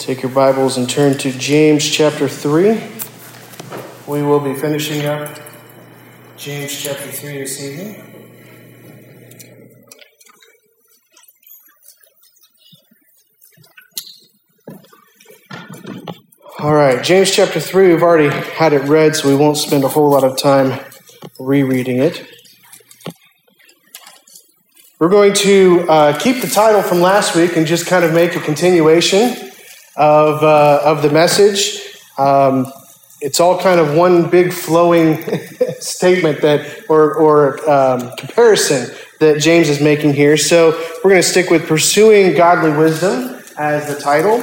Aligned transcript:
Take 0.00 0.22
your 0.22 0.32
Bibles 0.32 0.78
and 0.78 0.88
turn 0.88 1.18
to 1.18 1.30
James 1.30 1.86
chapter 1.86 2.26
3. 2.26 2.82
We 4.06 4.22
will 4.22 4.40
be 4.40 4.54
finishing 4.54 5.04
up 5.04 5.38
James 6.38 6.82
chapter 6.82 7.12
3 7.12 7.36
this 7.36 7.62
evening. 7.62 8.32
All 16.60 16.72
right, 16.72 17.04
James 17.04 17.30
chapter 17.30 17.60
3, 17.60 17.88
we've 17.88 18.02
already 18.02 18.30
had 18.30 18.72
it 18.72 18.84
read, 18.84 19.14
so 19.14 19.28
we 19.28 19.36
won't 19.36 19.58
spend 19.58 19.84
a 19.84 19.88
whole 19.88 20.08
lot 20.08 20.24
of 20.24 20.38
time 20.38 20.80
rereading 21.38 21.98
it. 21.98 22.26
We're 24.98 25.10
going 25.10 25.34
to 25.34 25.86
uh, 25.90 26.18
keep 26.18 26.40
the 26.40 26.48
title 26.48 26.80
from 26.80 27.02
last 27.02 27.36
week 27.36 27.58
and 27.58 27.66
just 27.66 27.86
kind 27.86 28.02
of 28.02 28.14
make 28.14 28.34
a 28.34 28.40
continuation 28.40 29.49
of, 30.00 30.42
uh, 30.42 30.80
of 30.82 31.02
the 31.02 31.10
message. 31.10 31.78
Um, 32.16 32.72
it's 33.20 33.38
all 33.38 33.60
kind 33.60 33.78
of 33.78 33.94
one 33.94 34.30
big 34.30 34.50
flowing 34.50 35.22
statement 35.78 36.40
that, 36.40 36.86
or, 36.88 37.14
or 37.14 37.70
um, 37.70 38.16
comparison 38.16 38.96
that 39.18 39.40
James 39.40 39.68
is 39.68 39.78
making 39.78 40.14
here. 40.14 40.38
So 40.38 40.70
we're 41.04 41.10
going 41.10 41.22
to 41.22 41.28
stick 41.28 41.50
with 41.50 41.68
pursuing 41.68 42.34
godly 42.34 42.72
wisdom 42.72 43.42
as 43.58 43.94
the 43.94 44.00
title. 44.00 44.40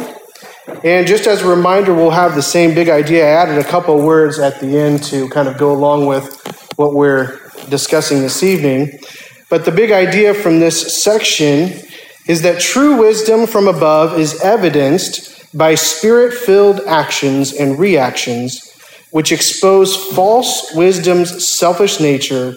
And 0.83 1.07
just 1.07 1.25
as 1.25 1.41
a 1.41 1.47
reminder, 1.47 1.91
we'll 1.91 2.11
have 2.11 2.35
the 2.35 2.43
same 2.43 2.75
big 2.75 2.89
idea. 2.89 3.25
I 3.25 3.29
added 3.29 3.57
a 3.57 3.67
couple 3.67 3.99
words 3.99 4.37
at 4.37 4.59
the 4.59 4.77
end 4.77 5.01
to 5.05 5.27
kind 5.29 5.47
of 5.47 5.57
go 5.57 5.71
along 5.71 6.05
with 6.05 6.39
what 6.75 6.93
we're 6.93 7.39
discussing 7.69 8.21
this 8.21 8.43
evening. 8.43 8.99
But 9.49 9.65
the 9.65 9.71
big 9.71 9.91
idea 9.91 10.35
from 10.35 10.59
this 10.59 11.03
section 11.03 11.81
is 12.27 12.43
that 12.43 12.61
true 12.61 12.97
wisdom 12.99 13.47
from 13.47 13.67
above 13.67 14.19
is 14.19 14.39
evidenced 14.41 15.36
by 15.53 15.75
spirit 15.75 16.33
filled 16.33 16.81
actions 16.81 17.53
and 17.53 17.79
reactions 17.79 18.63
which 19.11 19.31
expose 19.31 19.95
false 20.13 20.73
wisdom's 20.73 21.47
selfish 21.47 21.99
nature 21.99 22.55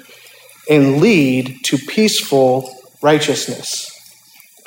and 0.69 1.01
lead 1.01 1.59
to 1.65 1.79
peaceful 1.79 2.71
righteousness. 3.03 3.87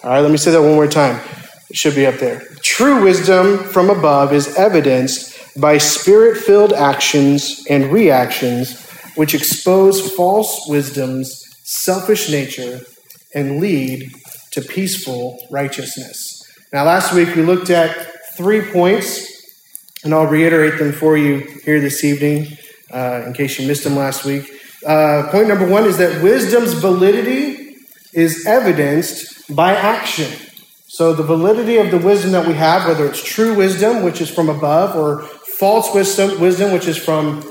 All 0.03 0.09
right, 0.09 0.19
let 0.19 0.31
me 0.31 0.37
say 0.37 0.51
that 0.51 0.61
one 0.61 0.75
more 0.75 0.87
time. 0.87 1.21
It 1.69 1.77
should 1.77 1.95
be 1.95 2.05
up 2.05 2.15
there. 2.15 2.41
True 2.61 3.03
wisdom 3.03 3.57
from 3.57 3.89
above 3.89 4.33
is 4.33 4.55
evidenced 4.57 5.59
by 5.59 5.77
spirit 5.77 6.37
filled 6.37 6.73
actions 6.73 7.65
and 7.69 7.91
reactions 7.91 8.79
which 9.15 9.35
expose 9.35 10.13
false 10.15 10.67
wisdom's 10.67 11.43
selfish 11.63 12.29
nature 12.29 12.81
and 13.33 13.59
lead 13.59 14.11
to 14.51 14.61
peaceful 14.61 15.39
righteousness. 15.51 16.43
Now, 16.71 16.85
last 16.85 17.13
week 17.13 17.35
we 17.35 17.43
looked 17.43 17.69
at 17.69 18.12
three 18.35 18.61
points, 18.61 19.27
and 20.03 20.13
I'll 20.13 20.27
reiterate 20.27 20.79
them 20.79 20.91
for 20.91 21.17
you 21.17 21.39
here 21.63 21.79
this 21.79 22.03
evening 22.03 22.57
uh, 22.91 23.23
in 23.25 23.33
case 23.33 23.59
you 23.59 23.67
missed 23.67 23.83
them 23.83 23.95
last 23.95 24.25
week. 24.25 24.51
Uh, 24.85 25.29
point 25.31 25.47
number 25.47 25.67
one 25.67 25.85
is 25.85 25.97
that 25.97 26.21
wisdom's 26.21 26.73
validity 26.73 27.77
is 28.13 28.45
evidenced 28.45 29.55
by 29.55 29.73
action. 29.73 30.31
So, 30.87 31.13
the 31.13 31.23
validity 31.23 31.77
of 31.77 31.89
the 31.89 31.97
wisdom 31.97 32.33
that 32.33 32.47
we 32.47 32.53
have, 32.53 32.87
whether 32.87 33.07
it's 33.07 33.23
true 33.23 33.55
wisdom, 33.55 34.03
which 34.03 34.21
is 34.21 34.29
from 34.29 34.49
above, 34.49 34.95
or 34.95 35.23
false 35.23 35.93
wisdom, 35.93 36.39
wisdom 36.39 36.71
which 36.71 36.87
is 36.87 36.97
from 36.97 37.43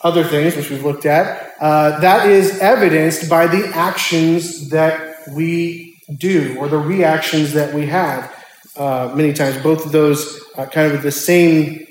other 0.00 0.24
things, 0.24 0.56
which 0.56 0.70
we've 0.70 0.84
looked 0.84 1.06
at, 1.06 1.54
uh, 1.60 2.00
that 2.00 2.28
is 2.28 2.58
evidenced 2.58 3.28
by 3.28 3.46
the 3.46 3.68
actions 3.74 4.70
that 4.70 5.14
we 5.32 5.96
do 6.16 6.56
or 6.58 6.68
the 6.68 6.78
reactions 6.78 7.52
that 7.52 7.72
we 7.72 7.86
have 7.86 8.34
uh, 8.76 9.12
many 9.14 9.32
times. 9.32 9.56
Both 9.62 9.86
of 9.86 9.92
those 9.92 10.40
uh, 10.56 10.66
kind 10.66 10.92
of 10.92 11.02
the 11.02 11.12
same, 11.12 11.86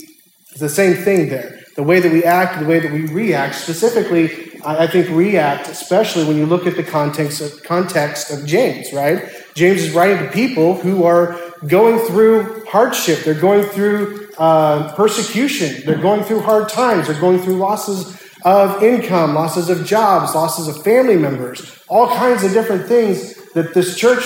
the 0.57 0.69
same 0.69 0.95
thing 0.95 1.29
there. 1.29 1.59
The 1.75 1.83
way 1.83 1.99
that 1.99 2.11
we 2.11 2.23
act, 2.23 2.59
the 2.59 2.65
way 2.65 2.79
that 2.79 2.91
we 2.91 3.05
react. 3.07 3.55
Specifically, 3.55 4.59
I, 4.65 4.83
I 4.83 4.87
think 4.87 5.09
react, 5.09 5.67
especially 5.69 6.25
when 6.25 6.37
you 6.37 6.45
look 6.45 6.67
at 6.67 6.75
the 6.75 6.83
context 6.83 7.41
of, 7.41 7.63
context 7.63 8.31
of 8.31 8.45
James. 8.45 8.91
Right? 8.93 9.29
James 9.55 9.83
is 9.83 9.93
writing 9.93 10.25
to 10.25 10.31
people 10.31 10.75
who 10.75 11.03
are 11.03 11.39
going 11.67 11.99
through 12.07 12.65
hardship. 12.65 13.23
They're 13.23 13.33
going 13.33 13.63
through 13.63 14.29
uh, 14.37 14.93
persecution. 14.95 15.85
They're 15.85 16.01
going 16.01 16.23
through 16.23 16.41
hard 16.41 16.69
times. 16.69 17.07
They're 17.07 17.19
going 17.19 17.39
through 17.39 17.57
losses 17.57 18.17
of 18.43 18.81
income, 18.81 19.35
losses 19.35 19.69
of 19.69 19.85
jobs, 19.85 20.33
losses 20.33 20.67
of 20.67 20.83
family 20.83 21.17
members, 21.17 21.77
all 21.89 22.07
kinds 22.07 22.43
of 22.43 22.53
different 22.53 22.87
things 22.87 23.35
that 23.53 23.73
this 23.73 23.97
church 23.97 24.23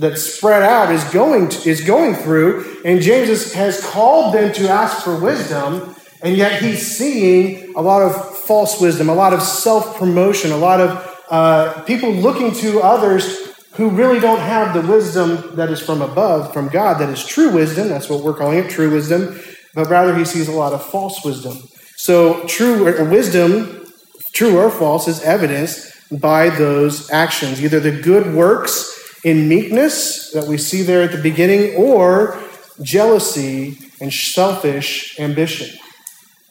that's 0.00 0.22
spread 0.22 0.62
out 0.62 0.90
is 0.90 1.04
going 1.04 1.50
to, 1.50 1.68
is 1.68 1.82
going 1.82 2.14
through, 2.14 2.80
and 2.84 3.02
James 3.02 3.52
has 3.52 3.84
called 3.84 4.34
them 4.34 4.52
to 4.54 4.68
ask 4.68 5.04
for 5.04 5.20
wisdom, 5.20 5.94
and 6.22 6.36
yet 6.36 6.62
he's 6.62 6.96
seeing 6.96 7.74
a 7.76 7.82
lot 7.82 8.02
of 8.02 8.38
false 8.38 8.80
wisdom, 8.80 9.10
a 9.10 9.14
lot 9.14 9.34
of 9.34 9.42
self 9.42 9.98
promotion, 9.98 10.52
a 10.52 10.56
lot 10.56 10.80
of 10.80 11.18
uh, 11.30 11.82
people 11.82 12.12
looking 12.12 12.52
to 12.52 12.80
others 12.80 13.50
who 13.74 13.90
really 13.90 14.18
don't 14.18 14.40
have 14.40 14.74
the 14.74 14.90
wisdom 14.90 15.54
that 15.56 15.70
is 15.70 15.80
from 15.80 16.00
above, 16.00 16.52
from 16.52 16.68
God, 16.68 16.98
that 17.00 17.10
is 17.10 17.24
true 17.24 17.52
wisdom. 17.52 17.88
That's 17.88 18.08
what 18.08 18.24
we're 18.24 18.34
calling 18.34 18.58
it, 18.58 18.70
true 18.70 18.90
wisdom. 18.90 19.38
But 19.74 19.88
rather, 19.88 20.16
he 20.16 20.24
sees 20.24 20.48
a 20.48 20.52
lot 20.52 20.72
of 20.72 20.84
false 20.84 21.24
wisdom. 21.24 21.58
So, 21.96 22.44
true 22.46 22.84
wisdom, 23.08 23.86
true 24.32 24.58
or 24.58 24.70
false, 24.70 25.06
is 25.06 25.22
evidenced 25.22 26.10
by 26.20 26.48
those 26.48 27.10
actions, 27.10 27.62
either 27.62 27.78
the 27.78 27.92
good 27.92 28.34
works 28.34 28.99
in 29.24 29.48
meekness 29.48 30.30
that 30.32 30.46
we 30.46 30.56
see 30.56 30.82
there 30.82 31.02
at 31.02 31.12
the 31.12 31.22
beginning, 31.22 31.74
or 31.76 32.42
jealousy 32.82 33.78
and 34.00 34.12
selfish 34.12 35.18
ambition. 35.18 35.78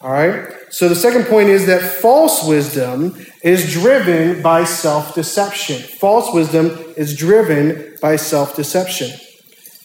All 0.02 0.12
right? 0.12 0.47
So 0.69 0.88
the 0.88 0.96
second 0.96 1.25
point 1.25 1.50
is 1.50 1.66
that 1.66 1.81
false 1.81 2.47
wisdom 2.47 3.25
is 3.44 3.72
driven 3.72 4.41
by 4.41 4.63
self 4.63 5.16
deception. 5.16 5.81
False 5.81 6.34
wisdom 6.34 6.78
is 6.96 7.18
driven 7.18 7.96
by 8.02 8.16
self 8.16 8.56
deception. 8.56 9.12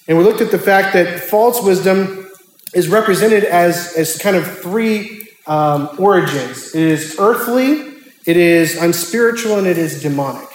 And 0.07 0.19
we 0.19 0.25
looked 0.25 0.43
at 0.43 0.51
the 0.51 0.59
fact 0.59 0.93
that 0.93 1.21
false 1.21 1.63
wisdom 1.63 2.31
is 2.75 2.89
represented 2.89 3.45
as, 3.45 3.95
as 3.97 4.19
kind 4.19 4.37
of 4.37 4.59
three 4.59 5.27
um, 5.47 5.91
origins 5.99 6.75
it 6.75 6.83
is 6.83 7.17
earthly, 7.19 7.95
it 8.27 8.37
is 8.37 8.77
unspiritual, 8.77 9.59
and 9.59 9.67
it 9.67 9.79
is 9.79 10.03
demonic 10.03 10.54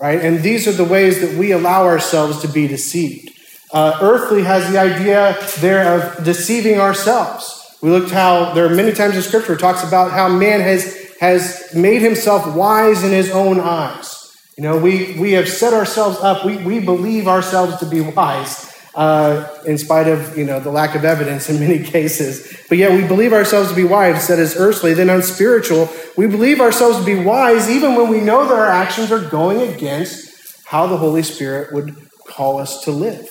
right? 0.00 0.20
And 0.20 0.42
these 0.42 0.66
are 0.68 0.72
the 0.72 0.84
ways 0.84 1.20
that 1.20 1.38
we 1.38 1.52
allow 1.52 1.84
ourselves 1.84 2.40
to 2.42 2.48
be 2.48 2.66
deceived. 2.66 3.30
Uh, 3.72 3.98
earthly 4.00 4.42
has 4.42 4.70
the 4.70 4.78
idea 4.78 5.36
there 5.60 6.00
of 6.00 6.24
deceiving 6.24 6.80
ourselves. 6.80 7.62
We 7.82 7.90
looked 7.90 8.10
how 8.10 8.54
there 8.54 8.66
are 8.66 8.74
many 8.74 8.92
times 8.92 9.16
in 9.16 9.22
Scripture 9.22 9.56
talks 9.56 9.82
about 9.82 10.12
how 10.12 10.28
man 10.28 10.60
has 10.60 10.96
has 11.20 11.74
made 11.74 12.02
himself 12.02 12.54
wise 12.54 13.02
in 13.02 13.10
his 13.10 13.30
own 13.30 13.58
eyes. 13.58 14.34
You 14.56 14.64
know, 14.64 14.78
we 14.78 15.18
we 15.18 15.32
have 15.32 15.48
set 15.48 15.74
ourselves 15.74 16.18
up. 16.20 16.44
We 16.44 16.56
we 16.58 16.80
believe 16.80 17.28
ourselves 17.28 17.76
to 17.78 17.86
be 17.86 18.00
wise. 18.00 18.72
Uh, 18.96 19.46
in 19.66 19.76
spite 19.76 20.08
of 20.08 20.38
you 20.38 20.44
know 20.44 20.58
the 20.58 20.70
lack 20.70 20.94
of 20.94 21.04
evidence 21.04 21.50
in 21.50 21.60
many 21.60 21.84
cases. 21.96 22.56
But 22.68 22.78
yet 22.78 22.92
we 22.92 23.06
believe 23.06 23.34
ourselves 23.34 23.68
to 23.68 23.76
be 23.76 23.84
wise, 23.84 24.26
that 24.28 24.38
is 24.38 24.56
earthly, 24.56 24.94
then 24.94 25.10
unspiritual. 25.10 25.90
We 26.16 26.26
believe 26.26 26.62
ourselves 26.62 26.98
to 27.00 27.04
be 27.04 27.22
wise 27.22 27.68
even 27.68 27.94
when 27.94 28.08
we 28.08 28.22
know 28.22 28.48
that 28.48 28.54
our 28.54 28.66
actions 28.66 29.12
are 29.12 29.28
going 29.28 29.60
against 29.60 30.64
how 30.64 30.86
the 30.86 30.96
Holy 30.96 31.22
Spirit 31.22 31.74
would 31.74 31.94
call 32.26 32.58
us 32.58 32.84
to 32.84 32.90
live. 32.90 33.28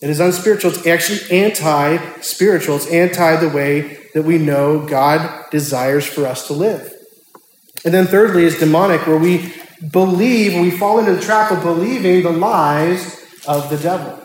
It 0.00 0.08
is 0.08 0.20
unspiritual. 0.20 0.72
It's 0.72 0.86
actually 0.86 1.40
anti 1.40 2.20
spiritual. 2.20 2.76
It's 2.76 2.90
anti 2.90 3.36
the 3.36 3.48
way 3.48 3.98
that 4.14 4.22
we 4.22 4.38
know 4.38 4.86
God 4.86 5.50
desires 5.50 6.06
for 6.06 6.26
us 6.26 6.46
to 6.46 6.54
live. 6.54 6.90
And 7.84 7.92
then, 7.92 8.06
thirdly, 8.06 8.44
is 8.44 8.58
demonic, 8.58 9.06
where 9.06 9.18
we 9.18 9.52
believe, 9.90 10.60
we 10.60 10.70
fall 10.70 10.98
into 10.98 11.14
the 11.14 11.20
trap 11.20 11.50
of 11.50 11.62
believing 11.62 12.22
the 12.22 12.32
lies 12.32 13.24
of 13.46 13.70
the 13.70 13.76
devil. 13.76 14.18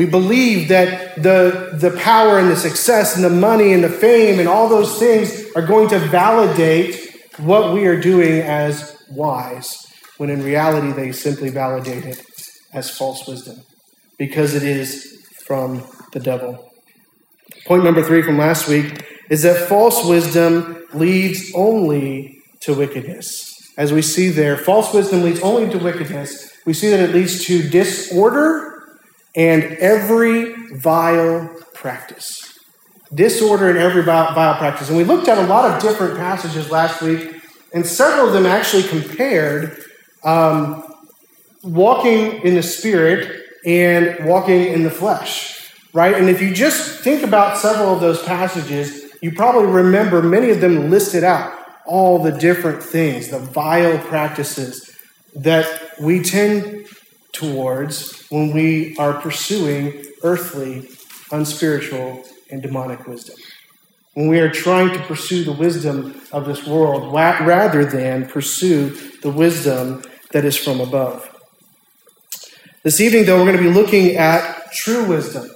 We 0.00 0.06
believe 0.06 0.68
that 0.68 1.22
the, 1.22 1.72
the 1.74 1.90
power 1.90 2.38
and 2.38 2.48
the 2.48 2.56
success 2.56 3.16
and 3.16 3.22
the 3.22 3.28
money 3.28 3.74
and 3.74 3.84
the 3.84 3.90
fame 3.90 4.38
and 4.38 4.48
all 4.48 4.66
those 4.66 4.98
things 4.98 5.54
are 5.54 5.60
going 5.60 5.90
to 5.90 5.98
validate 5.98 7.18
what 7.36 7.74
we 7.74 7.84
are 7.84 8.00
doing 8.00 8.40
as 8.40 8.96
wise, 9.10 9.76
when 10.16 10.30
in 10.30 10.42
reality 10.42 10.90
they 10.92 11.12
simply 11.12 11.50
validate 11.50 12.06
it 12.06 12.24
as 12.72 12.88
false 12.88 13.28
wisdom 13.28 13.58
because 14.16 14.54
it 14.54 14.62
is 14.62 15.22
from 15.44 15.86
the 16.14 16.20
devil. 16.20 16.72
Point 17.66 17.84
number 17.84 18.02
three 18.02 18.22
from 18.22 18.38
last 18.38 18.68
week 18.68 19.04
is 19.28 19.42
that 19.42 19.68
false 19.68 20.02
wisdom 20.06 20.82
leads 20.94 21.52
only 21.54 22.40
to 22.62 22.72
wickedness. 22.72 23.54
As 23.76 23.92
we 23.92 24.00
see 24.00 24.30
there, 24.30 24.56
false 24.56 24.94
wisdom 24.94 25.24
leads 25.24 25.42
only 25.42 25.70
to 25.70 25.78
wickedness. 25.78 26.50
We 26.64 26.72
see 26.72 26.88
that 26.88 27.00
it 27.00 27.14
leads 27.14 27.44
to 27.44 27.68
disorder 27.68 28.69
and 29.34 29.64
every 29.64 30.54
vile 30.74 31.48
practice. 31.74 32.58
Disorder 33.14 33.70
in 33.70 33.76
every 33.76 34.02
vile, 34.02 34.34
vile 34.34 34.56
practice. 34.56 34.88
And 34.88 34.96
we 34.96 35.04
looked 35.04 35.28
at 35.28 35.38
a 35.38 35.46
lot 35.46 35.70
of 35.70 35.82
different 35.82 36.16
passages 36.16 36.70
last 36.70 37.02
week, 37.02 37.42
and 37.72 37.86
several 37.86 38.28
of 38.28 38.32
them 38.32 38.46
actually 38.46 38.84
compared 38.84 39.82
um, 40.24 40.84
walking 41.62 42.42
in 42.42 42.54
the 42.54 42.62
spirit 42.62 43.42
and 43.64 44.24
walking 44.26 44.64
in 44.64 44.82
the 44.82 44.90
flesh. 44.90 45.72
right? 45.92 46.14
And 46.14 46.28
if 46.28 46.40
you 46.40 46.54
just 46.54 47.00
think 47.00 47.22
about 47.22 47.58
several 47.58 47.94
of 47.94 48.00
those 48.00 48.22
passages, 48.22 49.12
you 49.20 49.32
probably 49.32 49.66
remember 49.70 50.22
many 50.22 50.50
of 50.50 50.60
them 50.60 50.90
listed 50.90 51.24
out 51.24 51.52
all 51.86 52.22
the 52.22 52.30
different 52.30 52.82
things, 52.82 53.28
the 53.28 53.38
vile 53.38 53.98
practices 53.98 54.96
that 55.34 55.66
we 56.00 56.22
tend 56.22 56.79
towards 57.32 58.26
when 58.28 58.52
we 58.52 58.96
are 58.96 59.20
pursuing 59.20 60.04
earthly, 60.22 60.88
unspiritual, 61.30 62.24
and 62.50 62.62
demonic 62.62 63.06
wisdom. 63.06 63.36
When 64.14 64.28
we 64.28 64.40
are 64.40 64.50
trying 64.50 64.92
to 64.92 64.98
pursue 65.04 65.44
the 65.44 65.52
wisdom 65.52 66.20
of 66.32 66.44
this 66.44 66.66
world 66.66 67.12
rather 67.12 67.84
than 67.84 68.26
pursue 68.26 68.90
the 69.22 69.30
wisdom 69.30 70.02
that 70.32 70.44
is 70.44 70.56
from 70.56 70.80
above. 70.80 71.28
This 72.82 73.00
evening, 73.00 73.26
though, 73.26 73.38
we're 73.38 73.52
going 73.52 73.64
to 73.64 73.70
be 73.70 73.78
looking 73.78 74.16
at 74.16 74.72
true 74.72 75.06
wisdom. 75.06 75.48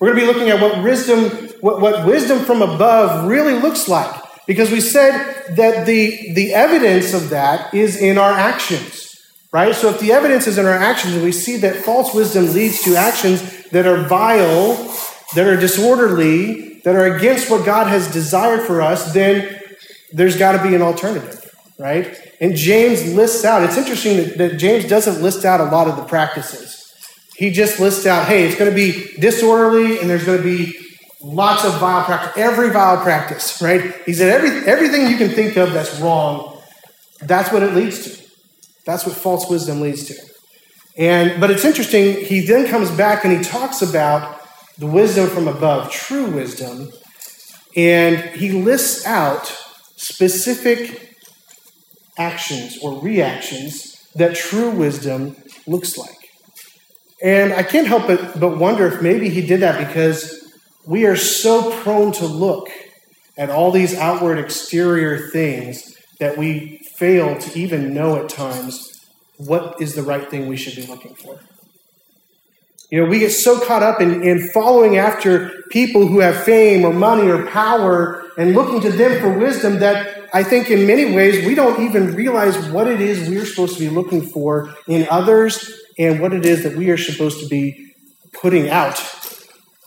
We're 0.00 0.14
going 0.14 0.20
to 0.20 0.26
be 0.26 0.32
looking 0.32 0.50
at 0.50 0.60
what 0.60 0.82
wisdom, 0.82 1.48
what, 1.60 1.80
what 1.80 2.06
wisdom 2.06 2.44
from 2.44 2.62
above 2.62 3.28
really 3.28 3.54
looks 3.54 3.88
like. 3.88 4.22
Because 4.46 4.70
we 4.70 4.80
said 4.80 5.56
that 5.56 5.86
the, 5.86 6.32
the 6.32 6.54
evidence 6.54 7.12
of 7.12 7.30
that 7.30 7.74
is 7.74 8.00
in 8.00 8.16
our 8.16 8.32
actions. 8.32 9.07
Right? 9.50 9.74
So 9.74 9.88
if 9.88 9.98
the 9.98 10.12
evidence 10.12 10.46
is 10.46 10.58
in 10.58 10.66
our 10.66 10.72
actions 10.72 11.22
we 11.22 11.32
see 11.32 11.56
that 11.58 11.76
false 11.76 12.14
wisdom 12.14 12.52
leads 12.52 12.82
to 12.82 12.96
actions 12.96 13.68
that 13.70 13.86
are 13.86 14.06
vile, 14.06 14.74
that 15.34 15.46
are 15.46 15.56
disorderly, 15.56 16.80
that 16.84 16.94
are 16.94 17.16
against 17.16 17.50
what 17.50 17.64
God 17.64 17.86
has 17.86 18.12
desired 18.12 18.66
for 18.66 18.82
us, 18.82 19.12
then 19.12 19.58
there's 20.12 20.36
got 20.36 20.52
to 20.52 20.68
be 20.68 20.74
an 20.74 20.82
alternative, 20.82 21.50
right? 21.78 22.18
And 22.40 22.56
James 22.56 23.14
lists 23.14 23.44
out, 23.44 23.62
it's 23.62 23.76
interesting 23.76 24.18
that, 24.18 24.38
that 24.38 24.58
James 24.58 24.86
doesn't 24.86 25.22
list 25.22 25.44
out 25.44 25.60
a 25.60 25.64
lot 25.64 25.88
of 25.88 25.96
the 25.96 26.04
practices. 26.04 26.74
He 27.36 27.50
just 27.50 27.80
lists 27.80 28.04
out, 28.04 28.26
hey, 28.26 28.44
it's 28.46 28.58
going 28.58 28.70
to 28.70 28.74
be 28.74 29.14
disorderly 29.18 29.98
and 29.98 30.10
there's 30.10 30.24
going 30.24 30.38
to 30.38 30.44
be 30.44 30.78
lots 31.22 31.64
of 31.64 31.78
vile 31.78 32.04
practice, 32.04 32.32
every 32.36 32.70
vile 32.70 33.02
practice, 33.02 33.60
right? 33.62 33.94
He 34.06 34.12
said 34.12 34.30
every, 34.30 34.70
everything 34.70 35.08
you 35.08 35.16
can 35.16 35.30
think 35.30 35.56
of 35.56 35.72
that's 35.72 35.98
wrong, 36.00 36.60
that's 37.20 37.52
what 37.52 37.62
it 37.62 37.74
leads 37.74 38.04
to. 38.04 38.27
That's 38.88 39.04
what 39.04 39.14
false 39.16 39.50
wisdom 39.50 39.82
leads 39.82 40.04
to. 40.04 40.14
And 40.96 41.38
but 41.38 41.50
it's 41.50 41.66
interesting, 41.66 42.24
he 42.24 42.40
then 42.40 42.66
comes 42.66 42.90
back 42.90 43.22
and 43.22 43.36
he 43.36 43.44
talks 43.44 43.82
about 43.82 44.40
the 44.78 44.86
wisdom 44.86 45.28
from 45.28 45.46
above, 45.46 45.92
true 45.92 46.24
wisdom, 46.24 46.90
and 47.76 48.16
he 48.16 48.50
lists 48.50 49.04
out 49.04 49.44
specific 49.96 51.16
actions 52.16 52.78
or 52.82 52.98
reactions 53.02 54.08
that 54.14 54.34
true 54.34 54.70
wisdom 54.70 55.36
looks 55.66 55.98
like. 55.98 56.16
And 57.22 57.52
I 57.52 57.64
can't 57.64 57.86
help 57.86 58.06
but, 58.06 58.40
but 58.40 58.56
wonder 58.56 58.86
if 58.86 59.02
maybe 59.02 59.28
he 59.28 59.46
did 59.46 59.60
that 59.60 59.86
because 59.86 60.50
we 60.86 61.04
are 61.04 61.14
so 61.14 61.78
prone 61.82 62.12
to 62.12 62.26
look 62.26 62.70
at 63.36 63.50
all 63.50 63.70
these 63.70 63.94
outward 63.94 64.38
exterior 64.38 65.28
things 65.28 65.94
that 66.20 66.38
we 66.38 66.80
fail 66.98 67.38
to 67.38 67.58
even 67.58 67.94
know 67.94 68.16
at 68.16 68.28
times 68.28 69.00
what 69.36 69.80
is 69.80 69.94
the 69.94 70.02
right 70.02 70.28
thing 70.28 70.48
we 70.48 70.56
should 70.56 70.74
be 70.74 70.86
looking 70.86 71.14
for. 71.14 71.38
You 72.90 73.02
know, 73.02 73.08
we 73.08 73.18
get 73.18 73.30
so 73.30 73.60
caught 73.64 73.82
up 73.82 74.00
in, 74.00 74.22
in 74.22 74.48
following 74.48 74.96
after 74.96 75.62
people 75.70 76.06
who 76.06 76.20
have 76.20 76.42
fame 76.44 76.84
or 76.84 76.92
money 76.92 77.28
or 77.30 77.46
power 77.46 78.24
and 78.36 78.54
looking 78.54 78.80
to 78.80 78.90
them 78.90 79.20
for 79.20 79.38
wisdom 79.38 79.78
that 79.80 80.26
I 80.32 80.42
think 80.42 80.70
in 80.70 80.86
many 80.86 81.14
ways 81.14 81.46
we 81.46 81.54
don't 81.54 81.82
even 81.82 82.14
realize 82.14 82.56
what 82.70 82.88
it 82.88 83.00
is 83.00 83.28
we're 83.28 83.46
supposed 83.46 83.74
to 83.78 83.80
be 83.80 83.90
looking 83.90 84.22
for 84.22 84.74
in 84.86 85.06
others 85.10 85.70
and 85.98 86.20
what 86.20 86.32
it 86.32 86.44
is 86.44 86.62
that 86.64 86.76
we 86.76 86.90
are 86.90 86.96
supposed 86.96 87.40
to 87.40 87.46
be 87.46 87.94
putting 88.32 88.70
out 88.70 88.96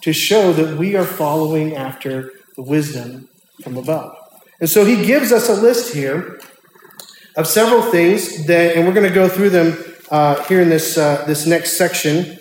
to 0.03 0.13
show 0.13 0.53
that 0.53 0.77
we 0.77 0.95
are 0.95 1.05
following 1.05 1.75
after 1.75 2.31
the 2.55 2.61
wisdom 2.61 3.29
from 3.63 3.77
above. 3.77 4.15
And 4.59 4.69
so 4.69 4.85
he 4.85 5.05
gives 5.05 5.31
us 5.31 5.49
a 5.49 5.53
list 5.53 5.93
here 5.93 6.39
of 7.35 7.47
several 7.47 7.81
things 7.81 8.45
that, 8.47 8.75
and 8.75 8.85
we're 8.87 8.93
going 8.93 9.07
to 9.07 9.13
go 9.13 9.29
through 9.29 9.49
them 9.49 9.77
uh, 10.09 10.43
here 10.43 10.61
in 10.61 10.69
this, 10.69 10.97
uh, 10.97 11.23
this 11.25 11.45
next 11.45 11.77
section 11.77 12.37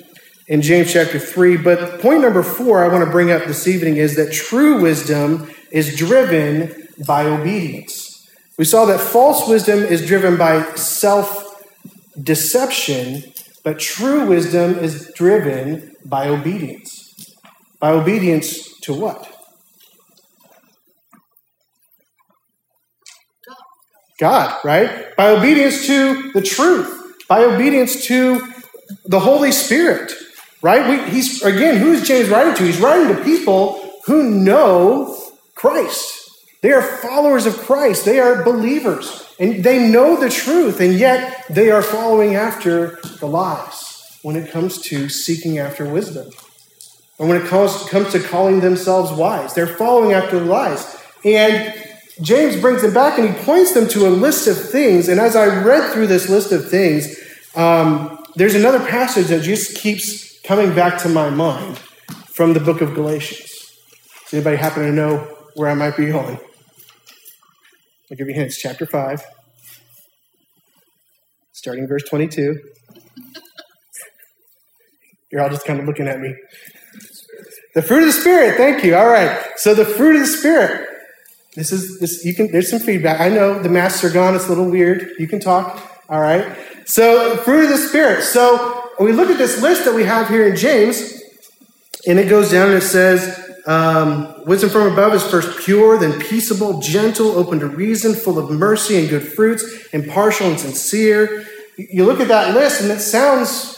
in 0.48 0.60
James 0.62 0.92
chapter 0.92 1.18
3. 1.18 1.56
But 1.58 2.00
point 2.00 2.22
number 2.22 2.42
four 2.42 2.84
I 2.84 2.88
want 2.88 3.04
to 3.04 3.10
bring 3.10 3.30
up 3.30 3.44
this 3.44 3.68
evening 3.68 3.96
is 3.96 4.16
that 4.16 4.32
true 4.32 4.80
wisdom 4.80 5.50
is 5.70 5.96
driven 5.96 6.88
by 7.06 7.24
obedience. 7.24 8.28
We 8.58 8.64
saw 8.64 8.84
that 8.86 9.00
false 9.00 9.48
wisdom 9.48 9.78
is 9.78 10.04
driven 10.06 10.36
by 10.36 10.74
self 10.74 11.46
deception, 12.20 13.22
but 13.62 13.78
true 13.78 14.26
wisdom 14.26 14.78
is 14.78 15.12
driven 15.14 15.96
by 16.04 16.28
obedience. 16.28 17.36
By 17.78 17.92
obedience 17.92 18.78
to 18.80 18.92
what? 18.92 19.39
God, 24.20 24.56
right? 24.64 25.16
By 25.16 25.30
obedience 25.30 25.86
to 25.86 26.30
the 26.32 26.42
truth, 26.42 27.26
by 27.26 27.42
obedience 27.42 28.04
to 28.06 28.46
the 29.06 29.18
Holy 29.18 29.50
Spirit, 29.50 30.12
right? 30.62 30.88
We, 30.88 31.10
he's 31.10 31.42
again, 31.42 31.78
who 31.78 31.92
is 31.92 32.06
James 32.06 32.28
writing 32.28 32.54
to? 32.54 32.64
He's 32.64 32.80
writing 32.80 33.16
to 33.16 33.24
people 33.24 33.80
who 34.04 34.22
know 34.22 35.18
Christ. 35.54 36.18
They 36.62 36.72
are 36.72 36.82
followers 36.82 37.46
of 37.46 37.56
Christ. 37.56 38.04
They 38.04 38.20
are 38.20 38.44
believers. 38.44 39.26
And 39.38 39.64
they 39.64 39.88
know 39.88 40.20
the 40.20 40.28
truth, 40.28 40.80
and 40.80 40.92
yet 40.92 41.46
they 41.48 41.70
are 41.70 41.82
following 41.82 42.34
after 42.34 42.98
the 43.20 43.26
lies 43.26 44.18
when 44.22 44.36
it 44.36 44.50
comes 44.50 44.82
to 44.82 45.08
seeking 45.08 45.58
after 45.58 45.90
wisdom. 45.90 46.30
And 47.18 47.28
when 47.28 47.40
it 47.40 47.48
comes, 47.48 47.88
comes 47.88 48.12
to 48.12 48.20
calling 48.20 48.60
themselves 48.60 49.12
wise, 49.12 49.54
they're 49.54 49.66
following 49.66 50.12
after 50.12 50.38
the 50.38 50.44
lies. 50.44 51.02
And 51.24 51.89
James 52.22 52.60
brings 52.60 52.82
them 52.82 52.92
back 52.92 53.18
and 53.18 53.28
he 53.28 53.44
points 53.44 53.72
them 53.72 53.88
to 53.88 54.06
a 54.06 54.10
list 54.10 54.46
of 54.46 54.56
things. 54.70 55.08
And 55.08 55.18
as 55.18 55.34
I 55.36 55.62
read 55.62 55.92
through 55.92 56.08
this 56.08 56.28
list 56.28 56.52
of 56.52 56.68
things, 56.68 57.18
um, 57.54 58.22
there's 58.36 58.54
another 58.54 58.80
passage 58.86 59.28
that 59.28 59.42
just 59.42 59.76
keeps 59.76 60.40
coming 60.42 60.74
back 60.74 61.00
to 61.02 61.08
my 61.08 61.30
mind 61.30 61.78
from 62.28 62.52
the 62.52 62.60
book 62.60 62.80
of 62.80 62.94
Galatians. 62.94 63.74
Does 64.24 64.34
anybody 64.34 64.56
happen 64.56 64.82
to 64.84 64.92
know 64.92 65.18
where 65.54 65.68
I 65.68 65.74
might 65.74 65.96
be 65.96 66.06
going? 66.06 66.38
I'll 68.10 68.16
give 68.16 68.28
you 68.28 68.34
hints. 68.34 68.58
Chapter 68.58 68.86
5, 68.86 69.22
starting 71.52 71.86
verse 71.86 72.02
22. 72.08 72.58
You're 75.32 75.42
all 75.42 75.48
just 75.48 75.64
kind 75.64 75.80
of 75.80 75.86
looking 75.86 76.08
at 76.08 76.20
me. 76.20 76.34
The 77.74 77.82
fruit 77.82 78.00
of 78.00 78.06
the 78.06 78.12
Spirit, 78.12 78.56
thank 78.56 78.84
you. 78.84 78.96
All 78.96 79.06
right. 79.06 79.44
So 79.56 79.74
the 79.74 79.84
fruit 79.84 80.16
of 80.16 80.22
the 80.22 80.26
Spirit. 80.26 80.88
This 81.54 81.72
is 81.72 81.98
this 81.98 82.24
you 82.24 82.34
can 82.34 82.52
there's 82.52 82.70
some 82.70 82.80
feedback. 82.80 83.20
I 83.20 83.28
know 83.28 83.60
the 83.60 83.68
masks 83.68 84.04
are 84.04 84.10
gone, 84.10 84.34
it's 84.34 84.46
a 84.46 84.48
little 84.48 84.70
weird. 84.70 85.10
You 85.18 85.26
can 85.26 85.40
talk. 85.40 85.80
All 86.08 86.20
right. 86.20 86.56
So 86.86 87.36
fruit 87.38 87.64
of 87.64 87.70
the 87.70 87.78
Spirit. 87.78 88.22
So 88.22 88.90
we 89.00 89.12
look 89.12 89.30
at 89.30 89.38
this 89.38 89.60
list 89.62 89.84
that 89.84 89.94
we 89.94 90.04
have 90.04 90.28
here 90.28 90.46
in 90.46 90.56
James, 90.56 91.22
and 92.06 92.18
it 92.18 92.28
goes 92.28 92.50
down 92.50 92.68
and 92.68 92.78
it 92.78 92.82
says, 92.82 93.50
um, 93.66 94.44
wisdom 94.46 94.70
from 94.70 94.92
above 94.92 95.14
is 95.14 95.22
first 95.24 95.64
pure, 95.64 95.98
then 95.98 96.20
peaceable, 96.20 96.80
gentle, 96.80 97.28
open 97.28 97.60
to 97.60 97.66
reason, 97.66 98.14
full 98.14 98.38
of 98.38 98.50
mercy 98.50 98.98
and 98.98 99.08
good 99.08 99.26
fruits, 99.26 99.88
impartial 99.92 100.48
and 100.48 100.58
sincere. 100.58 101.46
You 101.76 102.04
look 102.04 102.20
at 102.20 102.28
that 102.28 102.54
list, 102.54 102.82
and 102.82 102.90
it 102.90 103.00
sounds 103.00 103.76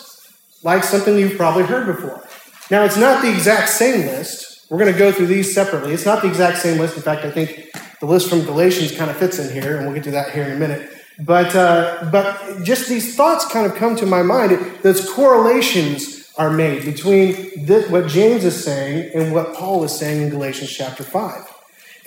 like 0.62 0.85
something 0.85 1.19
you've 1.19 1.37
probably 1.37 1.64
heard 1.64 1.87
before. 1.87 2.26
Now, 2.71 2.85
it's 2.85 2.97
not 2.97 3.23
the 3.23 3.31
exact 3.31 3.69
same 3.69 4.07
list. 4.07 4.51
We're 4.73 4.79
going 4.79 4.93
to 4.95 4.99
go 4.99 5.12
through 5.12 5.26
these 5.26 5.55
separately. 5.55 5.93
It's 5.93 6.07
not 6.07 6.23
the 6.23 6.29
exact 6.29 6.57
same 6.57 6.79
list. 6.79 6.97
In 6.97 7.02
fact, 7.02 7.26
I 7.26 7.31
think 7.31 7.71
the 8.00 8.07
list 8.07 8.31
from 8.31 8.43
Galatians 8.47 8.97
kind 8.97 9.11
of 9.11 9.19
fits 9.19 9.38
in 9.38 9.52
here, 9.52 9.76
and 9.76 9.85
we'll 9.85 9.95
get 9.95 10.05
to 10.05 10.12
that 10.12 10.31
here 10.31 10.45
in 10.45 10.52
a 10.52 10.59
minute. 10.59 10.91
But, 11.19 11.55
uh, 11.55 12.09
but 12.11 12.62
just 12.62 12.88
these 12.88 13.14
thoughts 13.14 13.45
kind 13.52 13.67
of 13.67 13.75
come 13.75 13.97
to 13.97 14.07
my 14.07 14.23
mind. 14.23 14.52
Those 14.81 15.07
correlations 15.12 16.33
are 16.38 16.49
made 16.49 16.87
between 16.87 17.67
this, 17.67 17.91
what 17.91 18.07
James 18.07 18.47
is 18.47 18.64
saying 18.64 19.11
and 19.14 19.35
what 19.35 19.52
Paul 19.52 19.85
is 19.85 19.95
saying 19.95 20.23
in 20.23 20.31
Galatians 20.31 20.73
chapter 20.73 21.02
5. 21.02 21.52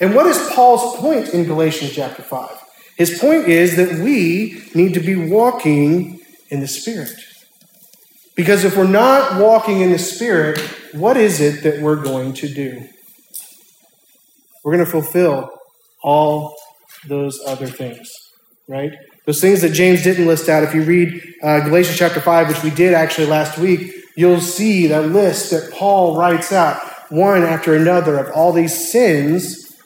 And 0.00 0.16
what 0.16 0.26
is 0.26 0.50
Paul's 0.50 0.96
point 0.96 1.28
in 1.28 1.44
Galatians 1.44 1.92
chapter 1.92 2.22
5? 2.22 2.50
His 2.96 3.16
point 3.16 3.46
is 3.46 3.76
that 3.76 4.00
we 4.02 4.60
need 4.74 4.92
to 4.94 5.00
be 5.00 5.14
walking 5.14 6.18
in 6.48 6.58
the 6.58 6.66
Spirit. 6.66 7.14
Because 8.34 8.64
if 8.64 8.76
we're 8.76 8.88
not 8.88 9.40
walking 9.40 9.82
in 9.82 9.92
the 9.92 10.00
Spirit, 10.00 10.58
what 10.98 11.16
is 11.16 11.40
it 11.40 11.62
that 11.62 11.80
we're 11.80 12.02
going 12.02 12.32
to 12.34 12.48
do? 12.48 12.86
We're 14.64 14.72
going 14.72 14.84
to 14.84 14.90
fulfill 14.90 15.50
all 16.02 16.54
those 17.06 17.40
other 17.46 17.66
things, 17.66 18.08
right? 18.68 18.92
Those 19.26 19.40
things 19.40 19.62
that 19.62 19.72
James 19.72 20.02
didn't 20.02 20.26
list 20.26 20.48
out. 20.48 20.62
If 20.62 20.74
you 20.74 20.82
read 20.82 21.20
uh, 21.42 21.60
Galatians 21.60 21.98
chapter 21.98 22.20
5, 22.20 22.48
which 22.48 22.62
we 22.62 22.70
did 22.70 22.94
actually 22.94 23.26
last 23.26 23.58
week, 23.58 23.92
you'll 24.16 24.40
see 24.40 24.86
that 24.88 25.08
list 25.08 25.50
that 25.50 25.72
Paul 25.72 26.16
writes 26.16 26.52
out, 26.52 26.80
one 27.10 27.42
after 27.42 27.74
another, 27.74 28.18
of 28.18 28.32
all 28.34 28.52
these 28.52 28.90
sins 28.90 29.76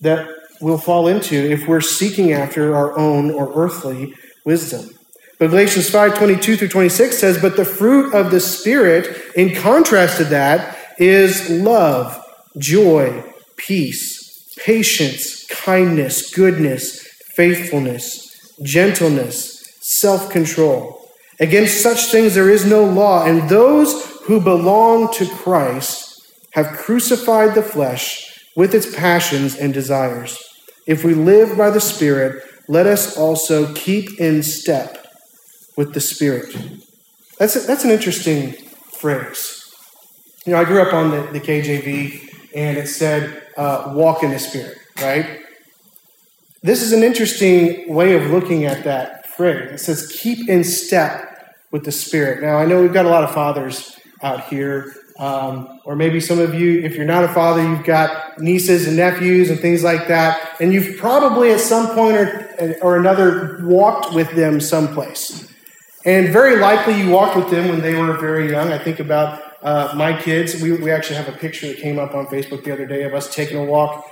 that 0.00 0.28
we'll 0.60 0.78
fall 0.78 1.08
into 1.08 1.34
if 1.34 1.66
we're 1.68 1.80
seeking 1.80 2.32
after 2.32 2.74
our 2.74 2.96
own 2.98 3.30
or 3.30 3.52
earthly 3.54 4.14
wisdom. 4.44 4.93
But 5.38 5.50
Galatians 5.50 5.90
5 5.90 6.16
22 6.16 6.56
through 6.56 6.68
26 6.68 7.18
says, 7.18 7.40
But 7.40 7.56
the 7.56 7.64
fruit 7.64 8.14
of 8.14 8.30
the 8.30 8.40
Spirit, 8.40 9.32
in 9.36 9.54
contrast 9.54 10.18
to 10.18 10.24
that, 10.26 10.78
is 10.98 11.50
love, 11.50 12.22
joy, 12.56 13.24
peace, 13.56 14.54
patience, 14.64 15.46
kindness, 15.46 16.32
goodness, 16.32 17.00
faithfulness, 17.34 18.54
gentleness, 18.62 19.76
self 19.80 20.30
control. 20.30 21.10
Against 21.40 21.82
such 21.82 22.06
things 22.06 22.34
there 22.34 22.50
is 22.50 22.64
no 22.64 22.84
law, 22.84 23.26
and 23.26 23.48
those 23.48 24.20
who 24.22 24.40
belong 24.40 25.12
to 25.14 25.26
Christ 25.26 26.22
have 26.52 26.78
crucified 26.78 27.54
the 27.54 27.62
flesh 27.62 28.46
with 28.56 28.72
its 28.72 28.94
passions 28.94 29.56
and 29.56 29.74
desires. 29.74 30.38
If 30.86 31.02
we 31.02 31.14
live 31.14 31.58
by 31.58 31.70
the 31.70 31.80
Spirit, 31.80 32.44
let 32.68 32.86
us 32.86 33.16
also 33.16 33.74
keep 33.74 34.20
in 34.20 34.42
step 34.44 35.03
with 35.76 35.94
the 35.94 36.00
Spirit. 36.00 36.56
That's, 37.38 37.56
a, 37.56 37.60
that's 37.60 37.84
an 37.84 37.90
interesting 37.90 38.52
phrase. 38.92 39.60
You 40.46 40.52
know, 40.52 40.60
I 40.60 40.64
grew 40.64 40.82
up 40.82 40.92
on 40.92 41.10
the, 41.10 41.22
the 41.32 41.40
KJV, 41.40 42.52
and 42.54 42.76
it 42.76 42.88
said, 42.88 43.48
uh, 43.56 43.92
walk 43.94 44.22
in 44.22 44.30
the 44.30 44.38
Spirit, 44.38 44.78
right? 45.00 45.40
This 46.62 46.82
is 46.82 46.92
an 46.92 47.02
interesting 47.02 47.92
way 47.92 48.14
of 48.14 48.30
looking 48.30 48.64
at 48.64 48.84
that 48.84 49.26
phrase. 49.26 49.72
It 49.72 49.80
says, 49.80 50.06
keep 50.08 50.48
in 50.48 50.64
step 50.64 51.54
with 51.70 51.84
the 51.84 51.92
Spirit. 51.92 52.42
Now, 52.42 52.56
I 52.56 52.66
know 52.66 52.80
we've 52.80 52.92
got 52.92 53.06
a 53.06 53.08
lot 53.08 53.24
of 53.24 53.32
fathers 53.32 53.98
out 54.22 54.44
here, 54.44 54.94
um, 55.18 55.80
or 55.84 55.96
maybe 55.96 56.20
some 56.20 56.38
of 56.40 56.54
you, 56.54 56.80
if 56.80 56.96
you're 56.96 57.04
not 57.04 57.24
a 57.24 57.28
father, 57.28 57.62
you've 57.62 57.84
got 57.84 58.38
nieces 58.40 58.86
and 58.86 58.96
nephews 58.96 59.50
and 59.50 59.60
things 59.60 59.84
like 59.84 60.08
that, 60.08 60.56
and 60.60 60.72
you've 60.72 60.98
probably 60.98 61.52
at 61.52 61.60
some 61.60 61.94
point 61.94 62.16
or, 62.16 62.76
or 62.82 62.96
another 62.96 63.60
walked 63.64 64.12
with 64.14 64.30
them 64.32 64.60
someplace. 64.60 65.53
And 66.04 66.28
very 66.28 66.56
likely 66.56 67.00
you 67.00 67.10
walked 67.10 67.34
with 67.34 67.50
them 67.50 67.68
when 67.68 67.80
they 67.80 67.94
were 67.94 68.16
very 68.18 68.50
young. 68.50 68.72
I 68.72 68.78
think 68.78 69.00
about 69.00 69.42
uh, 69.62 69.94
my 69.96 70.20
kids. 70.20 70.60
We, 70.60 70.72
we 70.72 70.90
actually 70.90 71.16
have 71.16 71.28
a 71.28 71.36
picture 71.36 71.66
that 71.68 71.78
came 71.78 71.98
up 71.98 72.14
on 72.14 72.26
Facebook 72.26 72.64
the 72.64 72.72
other 72.72 72.86
day 72.86 73.04
of 73.04 73.14
us 73.14 73.34
taking 73.34 73.56
a 73.56 73.64
walk. 73.64 74.04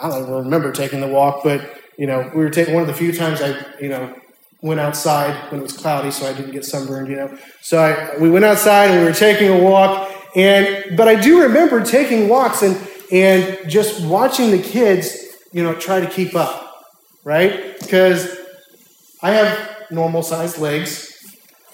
I 0.00 0.08
don't 0.08 0.22
even 0.22 0.34
remember 0.34 0.70
taking 0.70 1.00
the 1.00 1.08
walk, 1.08 1.42
but 1.42 1.76
you 1.98 2.06
know, 2.06 2.30
we 2.34 2.42
were 2.42 2.50
taking 2.50 2.72
one 2.72 2.82
of 2.82 2.86
the 2.86 2.94
few 2.94 3.12
times 3.12 3.42
I, 3.42 3.60
you 3.80 3.88
know, 3.88 4.14
went 4.62 4.78
outside 4.78 5.50
when 5.50 5.60
it 5.60 5.62
was 5.62 5.76
cloudy, 5.76 6.12
so 6.12 6.26
I 6.26 6.32
didn't 6.32 6.52
get 6.52 6.64
sunburned. 6.64 7.08
You 7.08 7.16
know, 7.16 7.38
so 7.60 7.78
I, 7.78 8.16
we 8.18 8.30
went 8.30 8.44
outside 8.44 8.90
and 8.90 9.00
we 9.00 9.06
were 9.06 9.12
taking 9.12 9.48
a 9.48 9.58
walk. 9.58 10.10
And 10.36 10.96
but 10.96 11.08
I 11.08 11.20
do 11.20 11.42
remember 11.42 11.84
taking 11.84 12.28
walks 12.28 12.62
and 12.62 12.80
and 13.10 13.68
just 13.68 14.06
watching 14.06 14.52
the 14.52 14.62
kids, 14.62 15.16
you 15.52 15.64
know, 15.64 15.74
try 15.74 15.98
to 16.00 16.08
keep 16.08 16.36
up, 16.36 16.86
right? 17.24 17.78
Because 17.80 18.38
I 19.20 19.32
have 19.32 19.90
normal 19.90 20.22
sized 20.22 20.58
legs 20.58 21.09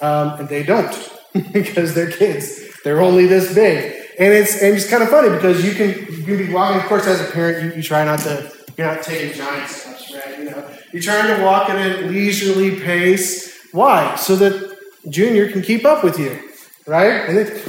um, 0.01 0.41
and 0.41 0.49
they 0.49 0.63
don't 0.63 1.13
because 1.53 1.95
they're 1.95 2.11
kids. 2.11 2.81
They're 2.83 3.01
only 3.01 3.27
this 3.27 3.55
big, 3.55 3.95
and 4.19 4.33
it's 4.33 4.63
and 4.63 4.75
it's 4.77 4.89
kind 4.89 5.03
of 5.03 5.09
funny 5.09 5.31
because 5.31 5.65
you 5.65 5.73
can 5.73 5.89
you 6.15 6.25
can 6.25 6.39
be 6.39 6.53
walking. 6.53 6.81
Of 6.81 6.87
course, 6.87 7.07
as 7.07 7.21
a 7.21 7.31
parent, 7.33 7.65
you, 7.65 7.77
you 7.79 7.83
try 7.83 8.05
not 8.05 8.21
to 8.21 8.53
you're 8.77 8.87
not 8.87 9.03
taking 9.03 9.35
giant 9.35 9.69
steps, 9.69 10.13
right? 10.13 10.39
You 10.39 10.45
know, 10.45 10.71
you're 10.93 11.03
trying 11.03 11.37
to 11.37 11.43
walk 11.43 11.69
at 11.71 11.77
a 11.77 12.07
leisurely 12.07 12.79
pace. 12.79 13.71
Why? 13.73 14.15
So 14.17 14.37
that 14.37 14.77
Junior 15.09 15.51
can 15.51 15.63
keep 15.63 15.85
up 15.85 16.05
with 16.05 16.19
you, 16.19 16.39
right? 16.87 17.29
And 17.29 17.39
it, 17.39 17.65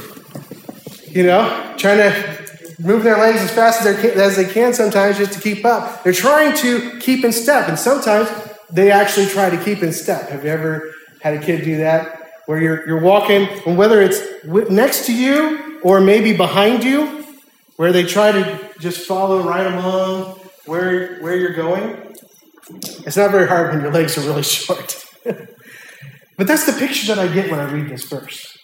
you 1.08 1.24
know, 1.24 1.74
trying 1.76 1.98
to 1.98 2.38
move 2.78 3.02
their 3.02 3.18
legs 3.18 3.40
as 3.40 3.50
fast 3.50 3.84
as, 3.84 4.04
as 4.04 4.36
they 4.36 4.44
can 4.44 4.72
sometimes 4.72 5.18
just 5.18 5.32
to 5.32 5.40
keep 5.40 5.64
up. 5.64 6.04
They're 6.04 6.12
trying 6.12 6.56
to 6.58 6.98
keep 7.00 7.24
in 7.24 7.32
step, 7.32 7.68
and 7.68 7.78
sometimes 7.78 8.28
they 8.70 8.90
actually 8.90 9.26
try 9.26 9.50
to 9.50 9.62
keep 9.62 9.82
in 9.82 9.92
step. 9.92 10.28
Have 10.28 10.44
you 10.44 10.50
ever 10.50 10.94
had 11.20 11.34
a 11.34 11.40
kid 11.40 11.64
do 11.64 11.78
that? 11.78 12.17
Where 12.48 12.58
you're, 12.62 12.88
you're 12.88 13.00
walking, 13.00 13.46
and 13.66 13.76
whether 13.76 14.00
it's 14.00 14.22
next 14.70 15.04
to 15.04 15.14
you 15.14 15.82
or 15.82 16.00
maybe 16.00 16.34
behind 16.34 16.82
you, 16.82 17.22
where 17.76 17.92
they 17.92 18.04
try 18.04 18.32
to 18.32 18.70
just 18.80 19.06
follow 19.06 19.42
right 19.42 19.66
along 19.66 20.40
where, 20.64 21.18
where 21.20 21.36
you're 21.36 21.52
going. 21.52 22.14
It's 23.04 23.18
not 23.18 23.32
very 23.32 23.46
hard 23.46 23.74
when 23.74 23.82
your 23.82 23.92
legs 23.92 24.16
are 24.16 24.22
really 24.22 24.42
short. 24.44 25.04
but 25.24 26.46
that's 26.46 26.64
the 26.64 26.72
picture 26.72 27.14
that 27.14 27.18
I 27.18 27.30
get 27.30 27.50
when 27.50 27.60
I 27.60 27.70
read 27.70 27.90
this 27.90 28.04
verse. 28.04 28.56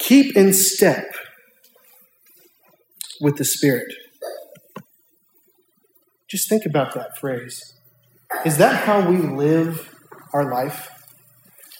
Keep 0.00 0.36
in 0.36 0.52
step 0.52 1.06
with 3.22 3.38
the 3.38 3.44
Spirit. 3.46 3.90
Just 6.28 6.46
think 6.46 6.66
about 6.66 6.92
that 6.92 7.16
phrase. 7.16 7.72
Is 8.44 8.58
that 8.58 8.84
how 8.84 9.10
we 9.10 9.16
live 9.16 9.94
our 10.34 10.52
life? 10.52 10.90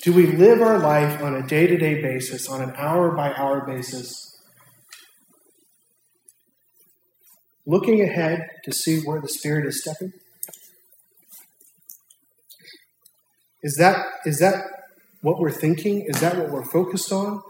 Do 0.02 0.14
we 0.14 0.28
live 0.28 0.62
our 0.62 0.78
life 0.78 1.22
on 1.22 1.34
a 1.34 1.46
day 1.46 1.66
to 1.66 1.76
day 1.76 2.00
basis, 2.00 2.48
on 2.48 2.62
an 2.62 2.72
hour 2.74 3.10
by 3.10 3.34
hour 3.34 3.66
basis, 3.66 4.38
looking 7.66 8.00
ahead 8.00 8.48
to 8.64 8.72
see 8.72 9.00
where 9.00 9.20
the 9.20 9.28
Spirit 9.28 9.66
is 9.66 9.82
stepping? 9.82 10.14
Is 13.62 13.76
that, 13.76 14.06
is 14.24 14.38
that 14.38 14.64
what 15.20 15.38
we're 15.38 15.50
thinking? 15.50 16.06
Is 16.06 16.18
that 16.20 16.38
what 16.38 16.48
we're 16.48 16.64
focused 16.64 17.12
on? 17.12 17.42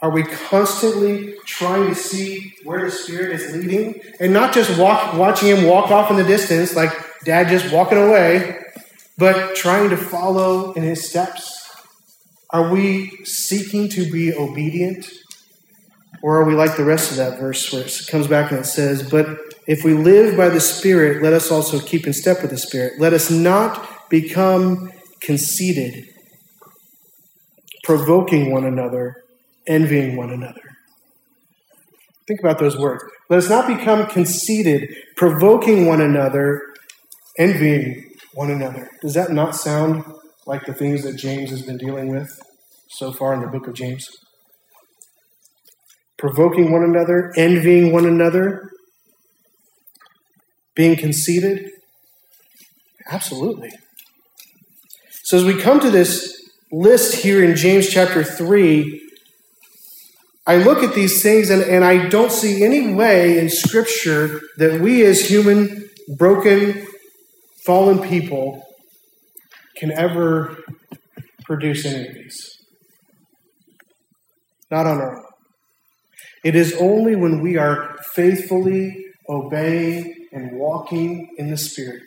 Are 0.00 0.10
we 0.10 0.22
constantly 0.22 1.34
trying 1.44 1.88
to 1.88 1.94
see 1.94 2.54
where 2.64 2.86
the 2.86 2.90
Spirit 2.90 3.38
is 3.38 3.54
leading 3.54 4.00
and 4.18 4.32
not 4.32 4.54
just 4.54 4.78
walk, 4.78 5.12
watching 5.12 5.48
Him 5.48 5.66
walk 5.66 5.90
off 5.90 6.10
in 6.10 6.16
the 6.16 6.24
distance 6.24 6.74
like 6.74 6.90
dad 7.24 7.48
just 7.48 7.70
walking 7.70 7.98
away, 7.98 8.58
but 9.18 9.54
trying 9.54 9.90
to 9.90 9.98
follow 9.98 10.72
in 10.72 10.82
His 10.84 11.06
steps? 11.06 11.61
Are 12.52 12.70
we 12.70 13.10
seeking 13.24 13.88
to 13.90 14.10
be 14.10 14.34
obedient? 14.34 15.10
Or 16.22 16.40
are 16.40 16.44
we 16.44 16.54
like 16.54 16.76
the 16.76 16.84
rest 16.84 17.10
of 17.10 17.16
that 17.16 17.40
verse 17.40 17.72
where 17.72 17.82
it 17.82 18.00
comes 18.08 18.26
back 18.26 18.50
and 18.50 18.60
it 18.60 18.66
says, 18.66 19.08
But 19.08 19.26
if 19.66 19.84
we 19.84 19.94
live 19.94 20.36
by 20.36 20.50
the 20.50 20.60
Spirit, 20.60 21.22
let 21.22 21.32
us 21.32 21.50
also 21.50 21.80
keep 21.80 22.06
in 22.06 22.12
step 22.12 22.42
with 22.42 22.50
the 22.50 22.58
Spirit. 22.58 23.00
Let 23.00 23.12
us 23.12 23.30
not 23.30 24.08
become 24.10 24.92
conceited, 25.20 26.08
provoking 27.82 28.52
one 28.52 28.64
another, 28.64 29.24
envying 29.66 30.16
one 30.16 30.30
another. 30.30 30.60
Think 32.28 32.40
about 32.40 32.58
those 32.58 32.76
words. 32.76 33.02
Let 33.30 33.38
us 33.38 33.48
not 33.48 33.66
become 33.66 34.06
conceited, 34.06 34.94
provoking 35.16 35.86
one 35.86 36.00
another, 36.00 36.62
envying 37.38 38.10
one 38.34 38.50
another. 38.50 38.90
Does 39.00 39.14
that 39.14 39.32
not 39.32 39.56
sound 39.56 40.04
like 40.46 40.64
the 40.66 40.74
things 40.74 41.02
that 41.04 41.16
James 41.16 41.50
has 41.50 41.62
been 41.62 41.78
dealing 41.78 42.08
with 42.08 42.40
so 42.88 43.12
far 43.12 43.32
in 43.34 43.40
the 43.40 43.46
book 43.46 43.66
of 43.66 43.74
James. 43.74 44.08
Provoking 46.18 46.70
one 46.70 46.82
another, 46.82 47.32
envying 47.36 47.92
one 47.92 48.06
another, 48.06 48.70
being 50.74 50.96
conceited? 50.96 51.70
Absolutely. 53.10 53.70
So, 55.24 55.36
as 55.36 55.44
we 55.44 55.60
come 55.60 55.80
to 55.80 55.90
this 55.90 56.40
list 56.70 57.16
here 57.16 57.42
in 57.42 57.56
James 57.56 57.88
chapter 57.88 58.22
3, 58.22 59.00
I 60.46 60.56
look 60.56 60.82
at 60.82 60.94
these 60.94 61.22
things 61.22 61.50
and, 61.50 61.62
and 61.62 61.84
I 61.84 62.08
don't 62.08 62.32
see 62.32 62.64
any 62.64 62.92
way 62.92 63.38
in 63.38 63.48
Scripture 63.48 64.40
that 64.58 64.80
we 64.80 65.04
as 65.04 65.28
human, 65.28 65.88
broken, 66.16 66.86
fallen 67.64 68.00
people 68.00 68.64
can 69.82 69.90
ever 69.98 70.56
produce 71.44 71.84
any 71.84 72.06
of 72.06 72.14
these. 72.14 72.38
Not 74.70 74.86
on 74.86 74.98
our 74.98 75.16
own. 75.16 75.24
It 76.44 76.54
is 76.54 76.76
only 76.80 77.16
when 77.16 77.40
we 77.40 77.56
are 77.56 77.98
faithfully 78.14 79.06
obeying 79.28 80.28
and 80.30 80.56
walking 80.56 81.34
in 81.36 81.50
the 81.50 81.56
Spirit 81.56 82.04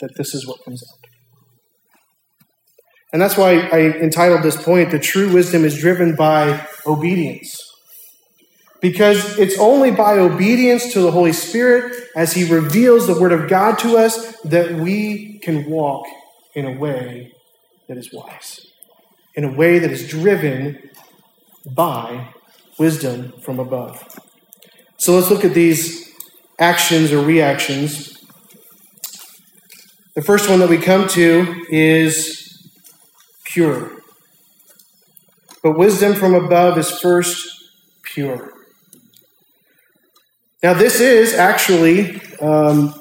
that 0.00 0.16
this 0.16 0.32
is 0.34 0.46
what 0.46 0.64
comes 0.64 0.82
out. 0.90 1.10
And 3.12 3.20
that's 3.20 3.36
why 3.36 3.68
I 3.68 3.80
entitled 4.00 4.42
this 4.42 4.62
point, 4.62 4.92
The 4.92 4.98
True 4.98 5.30
Wisdom 5.30 5.62
is 5.62 5.78
Driven 5.78 6.16
by 6.16 6.66
Obedience. 6.86 7.54
Because 8.82 9.38
it's 9.38 9.58
only 9.58 9.92
by 9.92 10.18
obedience 10.18 10.92
to 10.92 11.00
the 11.00 11.12
Holy 11.12 11.32
Spirit 11.32 12.08
as 12.16 12.34
He 12.34 12.52
reveals 12.52 13.06
the 13.06 13.18
Word 13.18 13.32
of 13.32 13.48
God 13.48 13.78
to 13.78 13.96
us 13.96 14.38
that 14.42 14.72
we 14.72 15.38
can 15.38 15.70
walk 15.70 16.04
in 16.54 16.66
a 16.66 16.72
way 16.78 17.32
that 17.88 17.96
is 17.96 18.12
wise, 18.12 18.66
in 19.34 19.44
a 19.44 19.52
way 19.52 19.78
that 19.78 19.90
is 19.90 20.08
driven 20.08 20.90
by 21.64 22.34
wisdom 22.78 23.32
from 23.40 23.60
above. 23.60 24.04
So 24.98 25.14
let's 25.14 25.30
look 25.30 25.44
at 25.44 25.54
these 25.54 26.10
actions 26.58 27.12
or 27.12 27.24
reactions. 27.24 28.18
The 30.14 30.22
first 30.22 30.50
one 30.50 30.58
that 30.58 30.68
we 30.68 30.78
come 30.78 31.08
to 31.08 31.64
is 31.70 32.68
pure. 33.44 33.92
But 35.62 35.78
wisdom 35.78 36.14
from 36.14 36.34
above 36.34 36.76
is 36.78 36.90
first 36.90 37.64
pure. 38.02 38.51
Now, 40.62 40.74
this 40.74 41.00
is 41.00 41.34
actually 41.34 42.20
um, 42.40 42.94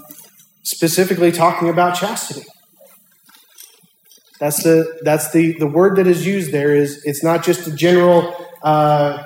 specifically 0.64 1.32
talking 1.32 1.70
about 1.70 1.96
chastity. 1.96 2.46
That's 4.40 4.64
the 4.64 5.00
that's 5.04 5.32
the 5.32 5.54
the 5.60 5.68
word 5.68 5.98
that 5.98 6.08
is 6.08 6.26
used 6.26 6.52
there 6.52 6.76
is 6.76 7.04
it's 7.06 7.24
not 7.24 7.44
just 7.44 7.68
a 7.68 7.72
general 7.76 8.36
uh, 8.64 9.24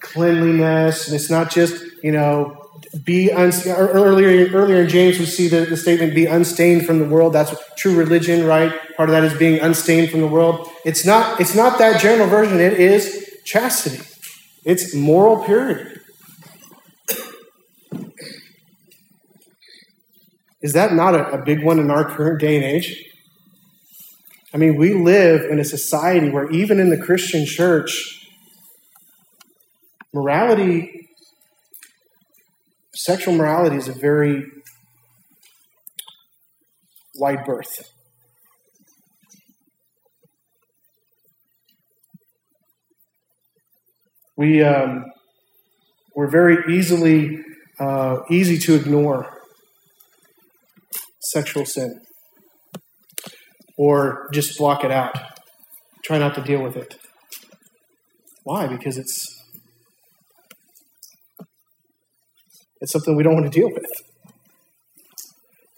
cleanliness, 0.00 1.06
and 1.06 1.14
it's 1.14 1.30
not 1.30 1.50
just, 1.50 1.84
you 2.02 2.12
know, 2.12 2.56
be 3.04 3.30
un- 3.30 3.52
earlier 3.66 4.48
earlier 4.54 4.82
in 4.82 4.88
James 4.88 5.18
we 5.18 5.26
see 5.26 5.48
the, 5.48 5.66
the 5.66 5.76
statement 5.76 6.14
be 6.14 6.24
unstained 6.24 6.86
from 6.86 6.98
the 6.98 7.04
world. 7.04 7.34
That's 7.34 7.54
true 7.76 7.94
religion, 7.94 8.46
right? 8.46 8.72
Part 8.96 9.10
of 9.10 9.12
that 9.12 9.24
is 9.24 9.34
being 9.34 9.60
unstained 9.60 10.10
from 10.10 10.20
the 10.20 10.28
world. 10.28 10.70
It's 10.86 11.04
not 11.04 11.38
it's 11.40 11.54
not 11.54 11.78
that 11.78 12.00
general 12.00 12.28
version, 12.28 12.58
it 12.58 12.74
is 12.74 13.40
chastity. 13.44 14.00
It's 14.64 14.94
moral 14.94 15.44
purity. 15.44 15.93
Is 20.64 20.72
that 20.72 20.94
not 20.94 21.14
a, 21.14 21.28
a 21.30 21.44
big 21.44 21.62
one 21.62 21.78
in 21.78 21.90
our 21.90 22.06
current 22.06 22.40
day 22.40 22.56
and 22.56 22.64
age? 22.64 23.04
I 24.54 24.56
mean, 24.56 24.76
we 24.76 24.94
live 24.94 25.42
in 25.42 25.60
a 25.60 25.64
society 25.64 26.30
where 26.30 26.50
even 26.50 26.80
in 26.80 26.88
the 26.88 26.96
Christian 26.96 27.44
church, 27.44 28.26
morality, 30.14 31.10
sexual 32.94 33.34
morality 33.34 33.76
is 33.76 33.88
a 33.88 33.92
very 33.92 34.42
wide 37.16 37.44
berth. 37.44 37.90
We, 44.34 44.62
um, 44.62 45.04
we're 46.14 46.30
very 46.30 46.74
easily 46.74 47.44
uh, 47.78 48.20
easy 48.30 48.56
to 48.56 48.74
ignore 48.76 49.33
sexual 51.34 51.66
sin 51.66 52.00
or 53.76 54.28
just 54.32 54.56
block 54.56 54.84
it 54.84 54.92
out. 54.92 55.16
Try 56.04 56.18
not 56.18 56.34
to 56.36 56.42
deal 56.42 56.62
with 56.62 56.76
it. 56.76 56.96
Why? 58.44 58.66
Because 58.66 58.96
it's 58.96 59.16
it's 62.80 62.92
something 62.92 63.16
we 63.16 63.24
don't 63.24 63.34
want 63.34 63.50
to 63.50 63.58
deal 63.60 63.70
with. 63.72 63.90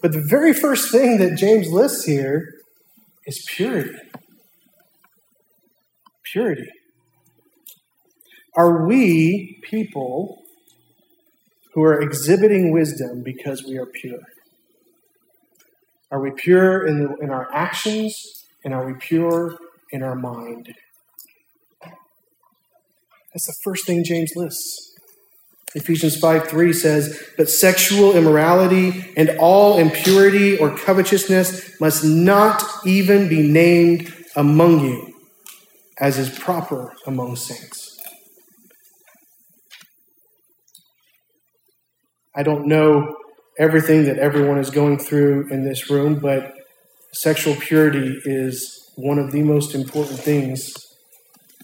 But 0.01 0.11
the 0.11 0.23
very 0.29 0.53
first 0.53 0.91
thing 0.91 1.17
that 1.17 1.37
James 1.37 1.69
lists 1.69 2.05
here 2.05 2.43
is 3.25 3.43
purity. 3.55 3.97
Purity. 6.31 6.69
Are 8.55 8.85
we 8.85 9.59
people 9.63 10.43
who 11.73 11.83
are 11.83 11.99
exhibiting 12.01 12.71
wisdom 12.71 13.23
because 13.23 13.63
we 13.67 13.77
are 13.77 13.85
pure? 13.85 14.19
Are 16.11 16.21
we 16.21 16.31
pure 16.31 16.87
in, 16.87 17.03
the, 17.03 17.15
in 17.17 17.29
our 17.29 17.53
actions? 17.53 18.45
And 18.63 18.73
are 18.73 18.85
we 18.85 18.93
pure 18.93 19.57
in 19.91 20.03
our 20.03 20.15
mind? 20.15 20.73
That's 23.33 23.47
the 23.47 23.55
first 23.63 23.85
thing 23.85 24.03
James 24.03 24.31
lists. 24.35 24.95
Ephesians 25.75 26.17
5 26.17 26.47
3 26.47 26.73
says, 26.73 27.23
But 27.37 27.49
sexual 27.49 28.15
immorality 28.15 29.13
and 29.17 29.37
all 29.37 29.77
impurity 29.77 30.57
or 30.57 30.75
covetousness 30.75 31.79
must 31.79 32.03
not 32.03 32.63
even 32.85 33.27
be 33.27 33.47
named 33.47 34.13
among 34.35 34.79
you, 34.85 35.13
as 35.99 36.17
is 36.17 36.29
proper 36.39 36.93
among 37.05 37.35
saints. 37.35 37.97
I 42.33 42.43
don't 42.43 42.67
know 42.67 43.15
everything 43.57 44.05
that 44.05 44.17
everyone 44.19 44.59
is 44.59 44.69
going 44.69 44.99
through 44.99 45.47
in 45.49 45.63
this 45.63 45.89
room, 45.89 46.19
but 46.19 46.53
sexual 47.11 47.55
purity 47.55 48.19
is 48.25 48.91
one 48.95 49.17
of 49.17 49.31
the 49.31 49.41
most 49.41 49.73
important 49.73 50.19
things 50.19 50.73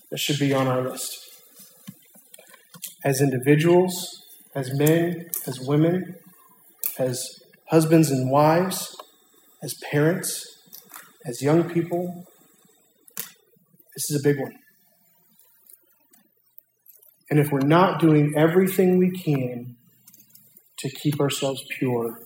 that 0.09 0.19
should 0.19 0.39
be 0.39 0.53
on 0.53 0.67
our 0.67 0.81
list. 0.81 1.19
As 3.03 3.21
individuals, 3.21 4.23
as 4.55 4.73
men, 4.73 5.29
as 5.45 5.59
women, 5.59 6.15
as 6.97 7.39
husbands 7.69 8.09
and 8.09 8.29
wives, 8.29 8.95
as 9.61 9.75
parents, 9.91 10.45
as 11.25 11.41
young 11.41 11.69
people, 11.69 12.25
this 13.95 14.09
is 14.09 14.19
a 14.19 14.23
big 14.23 14.39
one. 14.39 14.53
And 17.29 17.39
if 17.39 17.51
we're 17.51 17.59
not 17.59 17.99
doing 17.99 18.33
everything 18.35 18.97
we 18.97 19.11
can 19.11 19.75
to 20.83 20.89
keep 20.89 21.21
ourselves 21.21 21.63
pure 21.69 22.19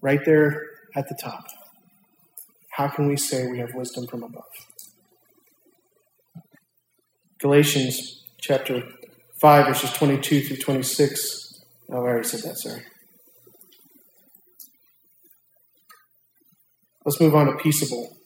right 0.00 0.24
there 0.24 0.64
at 0.96 1.06
the 1.08 1.14
top. 1.22 1.44
How 2.70 2.88
can 2.88 3.06
we 3.06 3.16
say 3.18 3.46
we 3.46 3.58
have 3.58 3.74
wisdom 3.74 4.06
from 4.06 4.22
above? 4.22 4.44
Galatians 7.38 8.24
chapter 8.40 8.82
5, 9.38 9.66
verses 9.66 9.92
22 9.92 10.42
through 10.42 10.56
26. 10.56 11.62
Oh, 11.90 11.96
I 11.96 11.98
already 11.98 12.26
said 12.26 12.40
that, 12.40 12.56
sorry. 12.56 12.84
Let's 17.04 17.20
move 17.20 17.34
on 17.34 17.46
to 17.46 17.56
peaceable. 17.56 18.16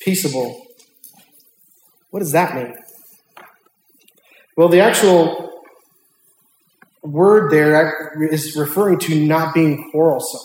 Peaceable. 0.00 0.66
What 2.10 2.20
does 2.20 2.32
that 2.32 2.54
mean? 2.54 2.74
Well, 4.56 4.68
the 4.68 4.80
actual 4.80 5.49
word 7.02 7.50
there 7.50 8.12
is 8.30 8.56
referring 8.56 8.98
to 9.00 9.26
not 9.26 9.54
being 9.54 9.90
quarrelsome. 9.90 10.40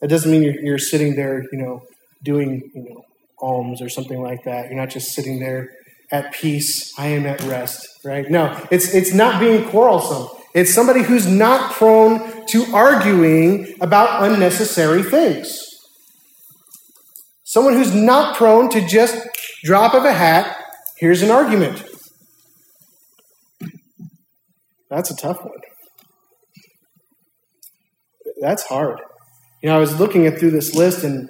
That 0.00 0.08
doesn't 0.08 0.30
mean 0.30 0.42
you're, 0.42 0.60
you're 0.62 0.78
sitting 0.78 1.14
there, 1.14 1.42
you 1.52 1.58
know, 1.58 1.82
doing, 2.22 2.70
you 2.74 2.82
know, 2.82 3.04
alms 3.40 3.82
or 3.82 3.88
something 3.88 4.20
like 4.20 4.44
that. 4.44 4.66
You're 4.66 4.78
not 4.78 4.90
just 4.90 5.12
sitting 5.12 5.40
there 5.40 5.70
at 6.10 6.32
peace. 6.32 6.92
I 6.98 7.08
am 7.08 7.26
at 7.26 7.42
rest, 7.42 7.86
right? 8.04 8.28
No, 8.30 8.66
it's 8.70 8.94
it's 8.94 9.12
not 9.12 9.40
being 9.40 9.68
quarrelsome. 9.68 10.28
It's 10.54 10.74
somebody 10.74 11.02
who's 11.02 11.26
not 11.26 11.72
prone 11.72 12.46
to 12.46 12.64
arguing 12.74 13.74
about 13.80 14.24
unnecessary 14.24 15.02
things. 15.02 15.66
Someone 17.44 17.74
who's 17.74 17.94
not 17.94 18.36
prone 18.36 18.68
to 18.70 18.86
just 18.86 19.26
drop 19.62 19.94
of 19.94 20.04
a 20.04 20.12
hat, 20.12 20.56
here's 20.98 21.22
an 21.22 21.30
argument. 21.30 21.84
That's 24.90 25.10
a 25.10 25.16
tough 25.16 25.42
one. 25.44 25.60
That's 28.40 28.64
hard. 28.64 29.00
You 29.62 29.68
know, 29.68 29.76
I 29.76 29.78
was 29.78 29.98
looking 30.00 30.26
at 30.26 30.38
through 30.38 30.50
this 30.50 30.74
list 30.74 31.04
and 31.04 31.28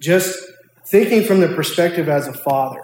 just 0.00 0.38
thinking 0.86 1.24
from 1.24 1.40
the 1.40 1.48
perspective 1.48 2.08
as 2.08 2.28
a 2.28 2.32
father. 2.32 2.80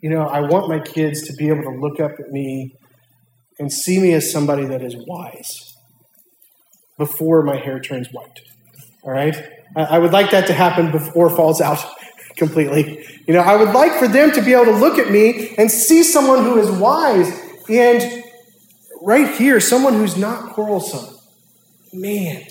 You 0.00 0.10
know, 0.10 0.22
I 0.22 0.40
want 0.40 0.68
my 0.68 0.80
kids 0.80 1.22
to 1.28 1.32
be 1.34 1.48
able 1.48 1.62
to 1.62 1.78
look 1.78 2.00
up 2.00 2.12
at 2.18 2.30
me 2.30 2.74
and 3.58 3.72
see 3.72 3.98
me 3.98 4.12
as 4.12 4.30
somebody 4.30 4.64
that 4.66 4.82
is 4.82 4.96
wise 5.06 5.74
before 6.98 7.42
my 7.42 7.56
hair 7.56 7.80
turns 7.80 8.08
white. 8.08 8.40
All 9.04 9.12
right? 9.12 9.36
I 9.74 9.98
would 9.98 10.12
like 10.12 10.32
that 10.32 10.46
to 10.48 10.52
happen 10.52 10.90
before 10.90 11.30
falls 11.30 11.60
out 11.60 11.78
completely. 12.36 13.06
You 13.26 13.34
know, 13.34 13.40
I 13.40 13.56
would 13.56 13.72
like 13.72 13.98
for 13.98 14.08
them 14.08 14.32
to 14.32 14.42
be 14.42 14.52
able 14.52 14.66
to 14.66 14.76
look 14.76 14.98
at 14.98 15.10
me 15.10 15.54
and 15.56 15.70
see 15.70 16.02
someone 16.02 16.42
who 16.44 16.58
is 16.58 16.70
wise 16.70 17.51
and 17.68 18.24
right 19.00 19.34
here, 19.34 19.60
someone 19.60 19.94
who's 19.94 20.16
not 20.16 20.52
quarrelsome. 20.52 21.16
Man, 21.92 22.44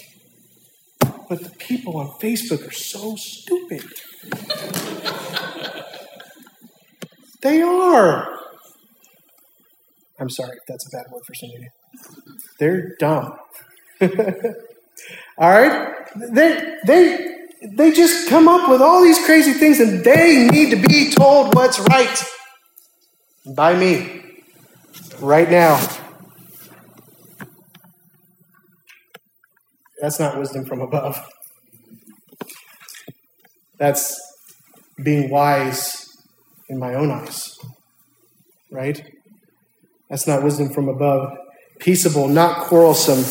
but 1.30 1.44
the 1.44 1.52
people 1.58 1.98
on 1.98 2.08
Facebook 2.20 2.68
are 2.68 2.72
so 2.72 3.16
stupid. 3.16 3.84
they 7.42 7.62
are. 7.62 8.38
I'm 10.20 10.30
sorry, 10.30 10.58
that's 10.68 10.86
a 10.88 10.92
bad 10.96 11.06
word 11.12 11.24
for 11.26 11.34
somebody. 11.34 11.70
They're 12.60 12.96
dumb. 13.00 13.34
all 15.38 15.50
right? 15.50 15.96
They, 16.16 16.78
they, 16.86 17.38
they 17.76 17.92
just 17.92 18.30
come 18.30 18.48
up 18.48 18.70
with 18.70 18.82
all 18.82 19.02
these 19.02 19.18
crazy 19.26 19.54
things 19.54 19.80
and 19.80 20.04
they 20.04 20.48
need 20.48 20.70
to 20.70 20.88
be 20.88 21.12
told 21.12 21.56
what's 21.56 21.80
right 21.80 22.24
by 23.56 23.76
me 23.76 24.21
right 25.22 25.50
now. 25.50 25.80
That's 30.02 30.20
not 30.20 30.38
wisdom 30.38 30.66
from 30.66 30.82
above. 30.82 31.24
That's 33.78 34.20
being 35.04 35.30
wise 35.30 36.08
in 36.70 36.80
my 36.80 36.96
own 36.96 37.12
eyes. 37.12 37.56
Right? 38.72 39.04
That's 40.10 40.28
not 40.28 40.44
wisdom 40.44 40.70
from 40.70 40.90
above. 40.90 41.38
Peaceable, 41.80 42.28
not 42.28 42.66
quarrelsome. 42.66 43.24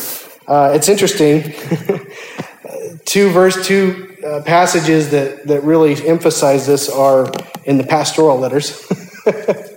Uh, 0.47 0.71
it's 0.73 0.89
interesting. 0.89 1.53
two 3.05 3.29
verse 3.29 3.65
two 3.65 4.15
uh, 4.25 4.41
passages 4.43 5.11
that, 5.11 5.47
that 5.47 5.63
really 5.63 6.07
emphasize 6.07 6.67
this 6.67 6.89
are 6.89 7.31
in 7.65 7.77
the 7.77 7.83
pastoral 7.83 8.37
letters. 8.37 8.85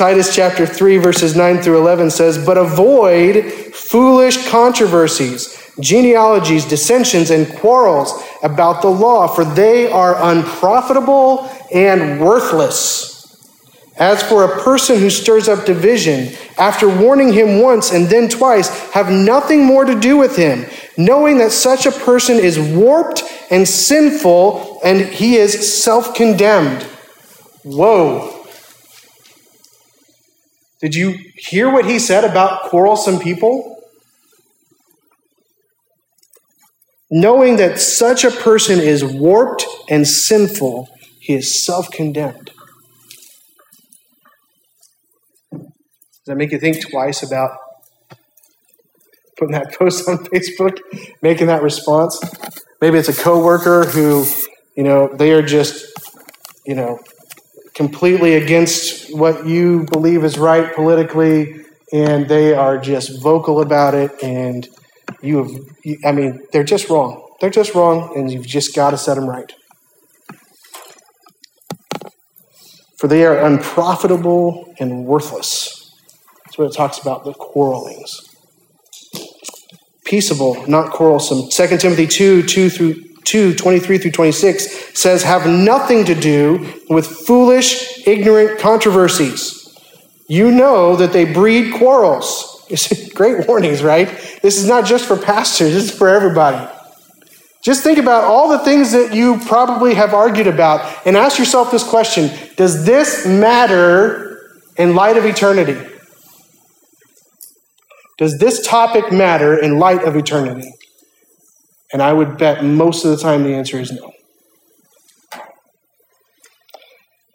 Titus 0.00 0.34
chapter 0.34 0.64
3, 0.64 0.96
verses 0.96 1.36
9 1.36 1.60
through 1.60 1.76
11 1.76 2.08
says, 2.08 2.42
But 2.42 2.56
avoid 2.56 3.52
foolish 3.52 4.48
controversies, 4.48 5.74
genealogies, 5.78 6.64
dissensions, 6.64 7.28
and 7.28 7.46
quarrels 7.58 8.18
about 8.42 8.80
the 8.80 8.88
law, 8.88 9.26
for 9.26 9.44
they 9.44 9.92
are 9.92 10.16
unprofitable 10.32 11.50
and 11.70 12.18
worthless. 12.18 13.36
As 13.98 14.22
for 14.22 14.44
a 14.44 14.62
person 14.62 14.98
who 14.98 15.10
stirs 15.10 15.50
up 15.50 15.66
division, 15.66 16.34
after 16.56 16.88
warning 16.88 17.34
him 17.34 17.60
once 17.60 17.92
and 17.92 18.06
then 18.06 18.30
twice, 18.30 18.70
have 18.92 19.12
nothing 19.12 19.66
more 19.66 19.84
to 19.84 20.00
do 20.00 20.16
with 20.16 20.34
him, 20.34 20.64
knowing 20.96 21.36
that 21.36 21.52
such 21.52 21.84
a 21.84 21.92
person 21.92 22.38
is 22.38 22.58
warped 22.58 23.22
and 23.50 23.68
sinful 23.68 24.80
and 24.82 25.02
he 25.02 25.36
is 25.36 25.84
self 25.84 26.14
condemned. 26.14 26.84
Whoa. 27.64 28.39
Did 30.80 30.94
you 30.94 31.18
hear 31.36 31.70
what 31.70 31.84
he 31.84 31.98
said 31.98 32.24
about 32.24 32.62
quarrelsome 32.64 33.18
people? 33.18 33.76
Knowing 37.10 37.56
that 37.56 37.78
such 37.80 38.24
a 38.24 38.30
person 38.30 38.78
is 38.78 39.04
warped 39.04 39.66
and 39.88 40.06
sinful, 40.06 40.88
he 41.18 41.34
is 41.34 41.62
self 41.64 41.90
condemned. 41.90 42.52
Does 45.52 46.26
that 46.26 46.36
make 46.36 46.52
you 46.52 46.58
think 46.58 46.88
twice 46.88 47.22
about 47.22 47.58
putting 49.36 49.52
that 49.52 49.74
post 49.78 50.08
on 50.08 50.18
Facebook, 50.18 50.78
making 51.20 51.48
that 51.48 51.62
response? 51.62 52.20
Maybe 52.80 52.96
it's 52.98 53.08
a 53.08 53.14
coworker 53.14 53.84
who, 53.84 54.24
you 54.76 54.84
know, 54.84 55.08
they 55.12 55.32
are 55.32 55.42
just, 55.42 55.84
you 56.64 56.74
know, 56.74 57.00
completely 57.80 58.34
against 58.34 59.16
what 59.16 59.46
you 59.46 59.86
believe 59.90 60.22
is 60.22 60.36
right 60.36 60.74
politically, 60.74 61.64
and 61.94 62.28
they 62.28 62.52
are 62.52 62.76
just 62.76 63.22
vocal 63.22 63.62
about 63.62 63.94
it, 63.94 64.10
and 64.22 64.68
you 65.22 65.38
have, 65.38 65.50
I 66.04 66.12
mean, 66.12 66.42
they're 66.52 66.62
just 66.62 66.90
wrong. 66.90 67.26
They're 67.40 67.48
just 67.48 67.74
wrong, 67.74 68.12
and 68.14 68.30
you've 68.30 68.46
just 68.46 68.76
got 68.76 68.90
to 68.90 68.98
set 68.98 69.14
them 69.14 69.26
right. 69.26 69.50
For 72.98 73.08
they 73.08 73.24
are 73.24 73.38
unprofitable 73.38 74.74
and 74.78 75.06
worthless. 75.06 75.90
That's 76.44 76.58
what 76.58 76.66
it 76.66 76.76
talks 76.76 76.98
about 76.98 77.24
the 77.24 77.32
quarrelings. 77.32 78.20
Peaceable, 80.04 80.66
not 80.68 80.90
quarrelsome. 80.90 81.48
2 81.48 81.78
Timothy 81.78 82.06
2 82.06 82.42
2 82.42 82.68
through 82.68 83.09
2 83.30 83.54
23 83.54 83.98
through 83.98 84.10
26 84.10 84.98
says, 84.98 85.22
Have 85.22 85.46
nothing 85.46 86.04
to 86.06 86.14
do 86.14 86.74
with 86.88 87.06
foolish, 87.06 88.06
ignorant 88.06 88.58
controversies. 88.58 89.56
You 90.28 90.50
know 90.50 90.96
that 90.96 91.12
they 91.12 91.32
breed 91.32 91.74
quarrels. 91.74 92.66
Great 93.14 93.46
warnings, 93.46 93.82
right? 93.84 94.08
This 94.42 94.58
is 94.58 94.66
not 94.66 94.84
just 94.84 95.06
for 95.06 95.16
pastors, 95.16 95.74
this 95.74 95.84
is 95.84 95.96
for 95.96 96.08
everybody. 96.08 96.68
Just 97.62 97.84
think 97.84 97.98
about 97.98 98.24
all 98.24 98.48
the 98.48 98.58
things 98.58 98.90
that 98.92 99.14
you 99.14 99.38
probably 99.46 99.94
have 99.94 100.12
argued 100.12 100.46
about 100.46 101.06
and 101.06 101.16
ask 101.16 101.38
yourself 101.38 101.70
this 101.70 101.88
question 101.88 102.30
Does 102.56 102.84
this 102.84 103.26
matter 103.26 104.38
in 104.76 104.96
light 104.96 105.16
of 105.16 105.24
eternity? 105.24 105.78
Does 108.18 108.38
this 108.38 108.66
topic 108.66 109.12
matter 109.12 109.56
in 109.56 109.78
light 109.78 110.02
of 110.02 110.16
eternity? 110.16 110.68
And 111.92 112.02
I 112.02 112.12
would 112.12 112.38
bet 112.38 112.64
most 112.64 113.04
of 113.04 113.10
the 113.10 113.16
time 113.16 113.42
the 113.42 113.54
answer 113.54 113.80
is 113.80 113.90
no. 113.90 114.12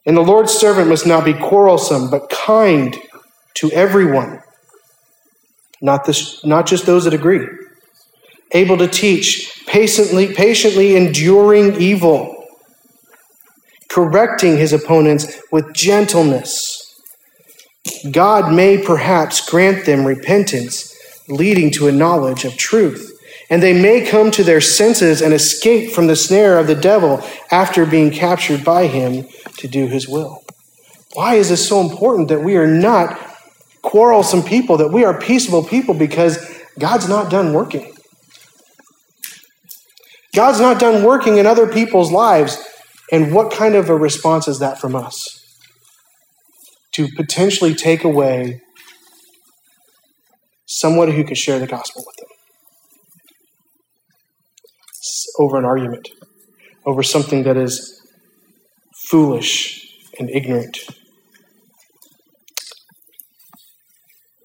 And 0.05 0.15
the 0.15 0.21
Lord's 0.21 0.53
servant 0.53 0.87
must 0.87 1.07
not 1.07 1.25
be 1.25 1.33
quarrelsome, 1.33 2.09
but 2.09 2.29
kind 2.29 2.95
to 3.55 3.71
everyone, 3.71 4.41
not, 5.81 6.05
this, 6.05 6.45
not 6.45 6.67
just 6.67 6.85
those 6.85 7.05
that 7.05 7.13
agree. 7.13 7.47
Able 8.51 8.77
to 8.77 8.87
teach, 8.87 9.65
patiently, 9.65 10.33
patiently 10.33 10.95
enduring 10.95 11.81
evil, 11.81 12.45
correcting 13.89 14.57
his 14.57 14.73
opponents 14.73 15.41
with 15.51 15.73
gentleness. 15.73 16.81
God 18.11 18.53
may 18.53 18.77
perhaps 18.77 19.47
grant 19.49 19.85
them 19.85 20.05
repentance, 20.05 20.93
leading 21.27 21.71
to 21.71 21.87
a 21.87 21.91
knowledge 21.91 22.45
of 22.45 22.55
truth 22.55 23.14
and 23.49 23.61
they 23.61 23.79
may 23.79 24.05
come 24.05 24.31
to 24.31 24.43
their 24.43 24.61
senses 24.61 25.21
and 25.21 25.33
escape 25.33 25.91
from 25.91 26.07
the 26.07 26.15
snare 26.15 26.57
of 26.57 26.67
the 26.67 26.75
devil 26.75 27.23
after 27.51 27.85
being 27.85 28.11
captured 28.11 28.63
by 28.63 28.87
him 28.87 29.27
to 29.57 29.67
do 29.67 29.87
his 29.87 30.07
will. 30.07 30.41
Why 31.13 31.35
is 31.35 31.49
this 31.49 31.67
so 31.67 31.81
important 31.81 32.29
that 32.29 32.41
we 32.41 32.57
are 32.57 32.67
not 32.67 33.19
quarrelsome 33.81 34.43
people, 34.43 34.77
that 34.77 34.91
we 34.91 35.05
are 35.05 35.19
peaceable 35.19 35.63
people? 35.63 35.93
Because 35.93 36.37
God's 36.79 37.07
not 37.07 37.29
done 37.29 37.53
working. 37.53 37.93
God's 40.35 40.59
not 40.59 40.79
done 40.79 41.03
working 41.03 41.37
in 41.37 41.45
other 41.45 41.71
people's 41.71 42.11
lives. 42.11 42.57
And 43.11 43.33
what 43.33 43.53
kind 43.53 43.75
of 43.75 43.89
a 43.89 43.95
response 43.95 44.47
is 44.47 44.59
that 44.59 44.79
from 44.79 44.95
us? 44.95 45.23
To 46.95 47.07
potentially 47.15 47.73
take 47.73 48.03
away 48.03 48.61
someone 50.65 51.11
who 51.11 51.23
could 51.23 51.37
share 51.37 51.59
the 51.59 51.67
gospel 51.67 52.03
with 52.05 52.15
them 52.17 52.24
over 55.39 55.57
an 55.57 55.65
argument, 55.65 56.09
over 56.85 57.03
something 57.03 57.43
that 57.43 57.57
is 57.57 58.01
foolish 59.09 59.85
and 60.19 60.29
ignorant. 60.29 60.79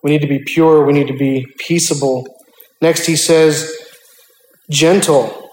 We 0.03 0.11
need 0.11 0.23
to 0.23 0.27
be 0.27 0.39
pure, 0.39 0.85
we 0.85 0.93
need 0.93 1.09
to 1.09 1.17
be 1.17 1.47
peaceable. 1.59 2.27
Next, 2.81 3.07
he 3.07 3.17
says, 3.17 3.71
gentle. 4.71 5.51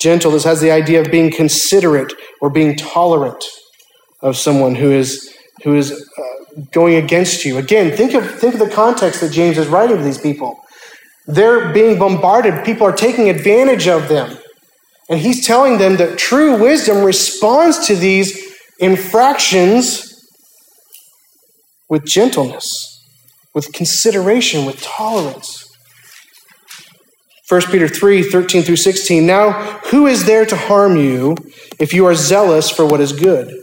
Gentle, 0.00 0.30
this 0.30 0.44
has 0.44 0.60
the 0.60 0.70
idea 0.70 1.00
of 1.00 1.10
being 1.10 1.30
considerate 1.30 2.12
or 2.40 2.50
being 2.50 2.76
tolerant 2.76 3.44
of 4.20 4.36
someone 4.36 4.74
who 4.74 4.90
is, 4.90 5.34
who 5.62 5.74
is 5.74 5.92
uh, 5.92 6.60
going 6.72 6.94
against 6.94 7.44
you. 7.44 7.58
Again, 7.58 7.94
think 7.96 8.14
of, 8.14 8.28
think 8.38 8.54
of 8.54 8.60
the 8.60 8.70
context 8.70 9.20
that 9.20 9.30
James 9.30 9.58
is 9.58 9.68
writing 9.68 9.98
to 9.98 10.02
these 10.02 10.18
people. 10.18 10.61
They're 11.26 11.72
being 11.72 11.98
bombarded, 11.98 12.64
people 12.64 12.86
are 12.86 12.92
taking 12.92 13.28
advantage 13.28 13.86
of 13.86 14.08
them. 14.08 14.36
And 15.08 15.20
he's 15.20 15.46
telling 15.46 15.78
them 15.78 15.96
that 15.96 16.18
true 16.18 16.60
wisdom 16.60 17.04
responds 17.04 17.86
to 17.86 17.94
these 17.94 18.56
infractions 18.78 20.08
with 21.88 22.04
gentleness, 22.06 23.04
with 23.54 23.72
consideration, 23.72 24.64
with 24.64 24.80
tolerance. 24.80 25.68
1 27.48 27.60
Peter 27.70 27.86
3 27.86 28.22
13 28.22 28.62
through 28.62 28.76
16. 28.76 29.26
Now, 29.26 29.52
who 29.90 30.06
is 30.06 30.24
there 30.24 30.46
to 30.46 30.56
harm 30.56 30.96
you 30.96 31.36
if 31.78 31.92
you 31.92 32.06
are 32.06 32.14
zealous 32.14 32.70
for 32.70 32.86
what 32.86 33.00
is 33.00 33.12
good? 33.12 33.62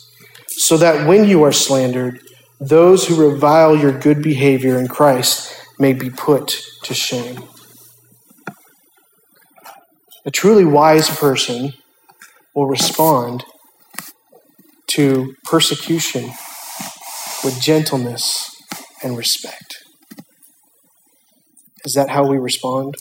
so 0.61 0.77
that 0.77 1.07
when 1.07 1.27
you 1.27 1.41
are 1.41 1.51
slandered, 1.51 2.21
those 2.59 3.07
who 3.07 3.31
revile 3.31 3.75
your 3.75 3.97
good 3.97 4.21
behavior 4.21 4.77
in 4.77 4.87
Christ 4.87 5.59
may 5.79 5.91
be 5.91 6.11
put 6.11 6.61
to 6.83 6.93
shame. 6.93 7.43
A 10.23 10.29
truly 10.29 10.63
wise 10.63 11.09
person 11.09 11.73
will 12.53 12.67
respond 12.67 13.43
to 14.85 15.33
persecution 15.45 16.29
with 17.43 17.59
gentleness 17.59 18.55
and 19.03 19.17
respect. 19.17 19.77
Is 21.85 21.95
that 21.95 22.11
how 22.11 22.27
we 22.27 22.37
respond? 22.37 22.93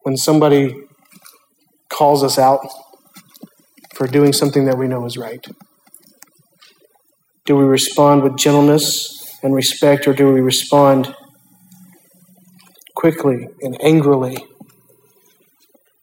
When 0.00 0.16
somebody 0.16 0.74
calls 1.90 2.24
us 2.24 2.38
out 2.38 2.66
for 3.98 4.06
doing 4.06 4.32
something 4.32 4.66
that 4.66 4.78
we 4.78 4.86
know 4.86 5.04
is 5.06 5.18
right? 5.18 5.44
Do 7.46 7.56
we 7.56 7.64
respond 7.64 8.22
with 8.22 8.36
gentleness 8.36 9.36
and 9.42 9.52
respect, 9.52 10.06
or 10.06 10.14
do 10.14 10.32
we 10.32 10.40
respond 10.40 11.16
quickly 12.94 13.48
and 13.60 13.76
angrily 13.82 14.36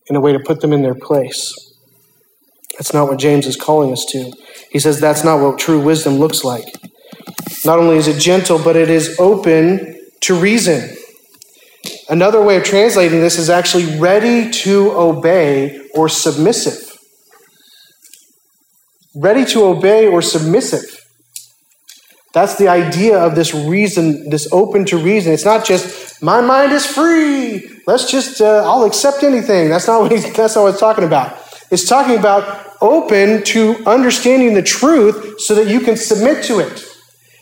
in 0.10 0.18
a 0.18 0.20
way 0.20 0.34
to 0.34 0.40
put 0.40 0.60
them 0.60 0.74
in 0.74 0.82
their 0.82 0.94
place? 0.94 1.54
That's 2.74 2.94
not 2.94 3.08
what 3.08 3.18
James 3.18 3.48
is 3.48 3.56
calling 3.56 3.94
us 3.94 4.04
to. 4.10 4.34
He 4.72 4.80
says 4.80 5.00
that's 5.00 5.24
not 5.24 5.40
what 5.40 5.58
true 5.58 5.80
wisdom 5.82 6.16
looks 6.16 6.44
like. 6.44 6.66
Not 7.64 7.80
only 7.80 7.96
is 7.96 8.10
it 8.10 8.20
gentle, 8.20 8.62
but 8.62 8.76
it 8.76 8.90
is 8.90 9.16
open 9.20 10.02
to 10.20 10.36
reason. 10.36 10.98
Another 12.10 12.44
way 12.44 12.58
of 12.58 12.66
translating 12.66 13.22
this 13.22 13.40
is 13.40 13.50
actually 13.50 13.98
ready 13.98 14.52
to 14.52 14.92
obey 14.92 15.88
or 15.94 16.10
submissive. 16.10 16.85
Ready 19.16 19.46
to 19.46 19.64
obey 19.64 20.08
or 20.08 20.22
submissive. 20.22 20.84
That's 22.34 22.58
the 22.58 22.68
idea 22.68 23.18
of 23.18 23.36
this 23.36 23.54
reason, 23.54 24.30
this 24.30 24.52
open 24.52 24.84
to 24.86 24.98
reason. 24.98 25.32
It's 25.32 25.46
not 25.46 25.66
just 25.66 26.22
my 26.22 26.42
mind 26.42 26.74
is 26.74 26.86
free. 26.86 27.82
Let's 27.88 28.12
just 28.12 28.42
uh, 28.42 28.64
I'll 28.66 28.84
accept 28.84 29.24
anything. 29.24 29.70
That's 29.70 29.88
not 29.88 30.02
what 30.02 30.12
he's, 30.12 30.32
that's 30.34 30.56
not 30.56 30.64
what 30.64 30.72
it's 30.72 30.80
talking 30.80 31.06
about. 31.06 31.42
It's 31.72 31.88
talking 31.88 32.18
about 32.18 32.74
open 32.82 33.44
to 33.44 33.78
understanding 33.86 34.54
the 34.54 34.62
truth 34.62 35.40
so 35.40 35.56
that 35.56 35.68
you 35.68 35.80
can 35.80 35.96
submit 35.96 36.44
to 36.46 36.60
it. 36.60 36.86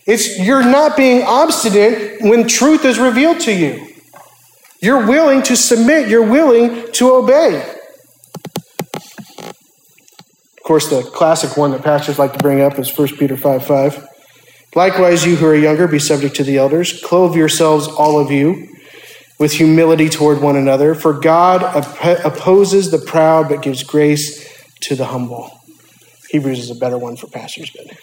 It's 0.05 0.37
you're 0.39 0.63
not 0.63 0.95
being 0.95 1.23
obstinate 1.23 2.21
when 2.21 2.47
truth 2.47 2.85
is 2.85 2.99
revealed 2.99 3.39
to 3.41 3.53
you. 3.53 3.87
You're 4.81 5.07
willing 5.07 5.41
to 5.43 5.55
submit, 5.55 6.09
you're 6.09 6.29
willing 6.29 6.91
to 6.93 7.13
obey. 7.13 7.82
Of 10.63 10.67
course, 10.67 10.89
the 10.89 11.03
classic 11.03 11.57
one 11.57 11.71
that 11.71 11.83
pastors 11.83 12.17
like 12.17 12.31
to 12.31 12.39
bring 12.39 12.61
up 12.61 12.79
is 12.79 12.97
1 12.97 13.17
Peter 13.17 13.35
5 13.35 13.65
5. 13.65 14.07
Likewise, 14.75 15.25
you 15.25 15.35
who 15.35 15.45
are 15.45 15.55
younger, 15.55 15.89
be 15.89 15.99
subject 15.99 16.37
to 16.37 16.43
the 16.45 16.57
elders. 16.57 17.01
Clothe 17.03 17.35
yourselves, 17.35 17.89
all 17.89 18.17
of 18.17 18.31
you, 18.31 18.73
with 19.37 19.51
humility 19.51 20.07
toward 20.07 20.41
one 20.41 20.55
another. 20.55 20.95
For 20.95 21.11
God 21.11 21.63
opp- 21.63 22.25
opposes 22.25 22.91
the 22.91 22.97
proud, 22.97 23.49
but 23.49 23.61
gives 23.61 23.83
grace 23.83 24.49
to 24.83 24.95
the 24.95 25.07
humble. 25.07 25.51
Hebrews 26.29 26.59
is 26.59 26.69
a 26.69 26.75
better 26.75 26.97
one 26.97 27.17
for 27.17 27.27
pastors, 27.27 27.69
but. 27.69 27.97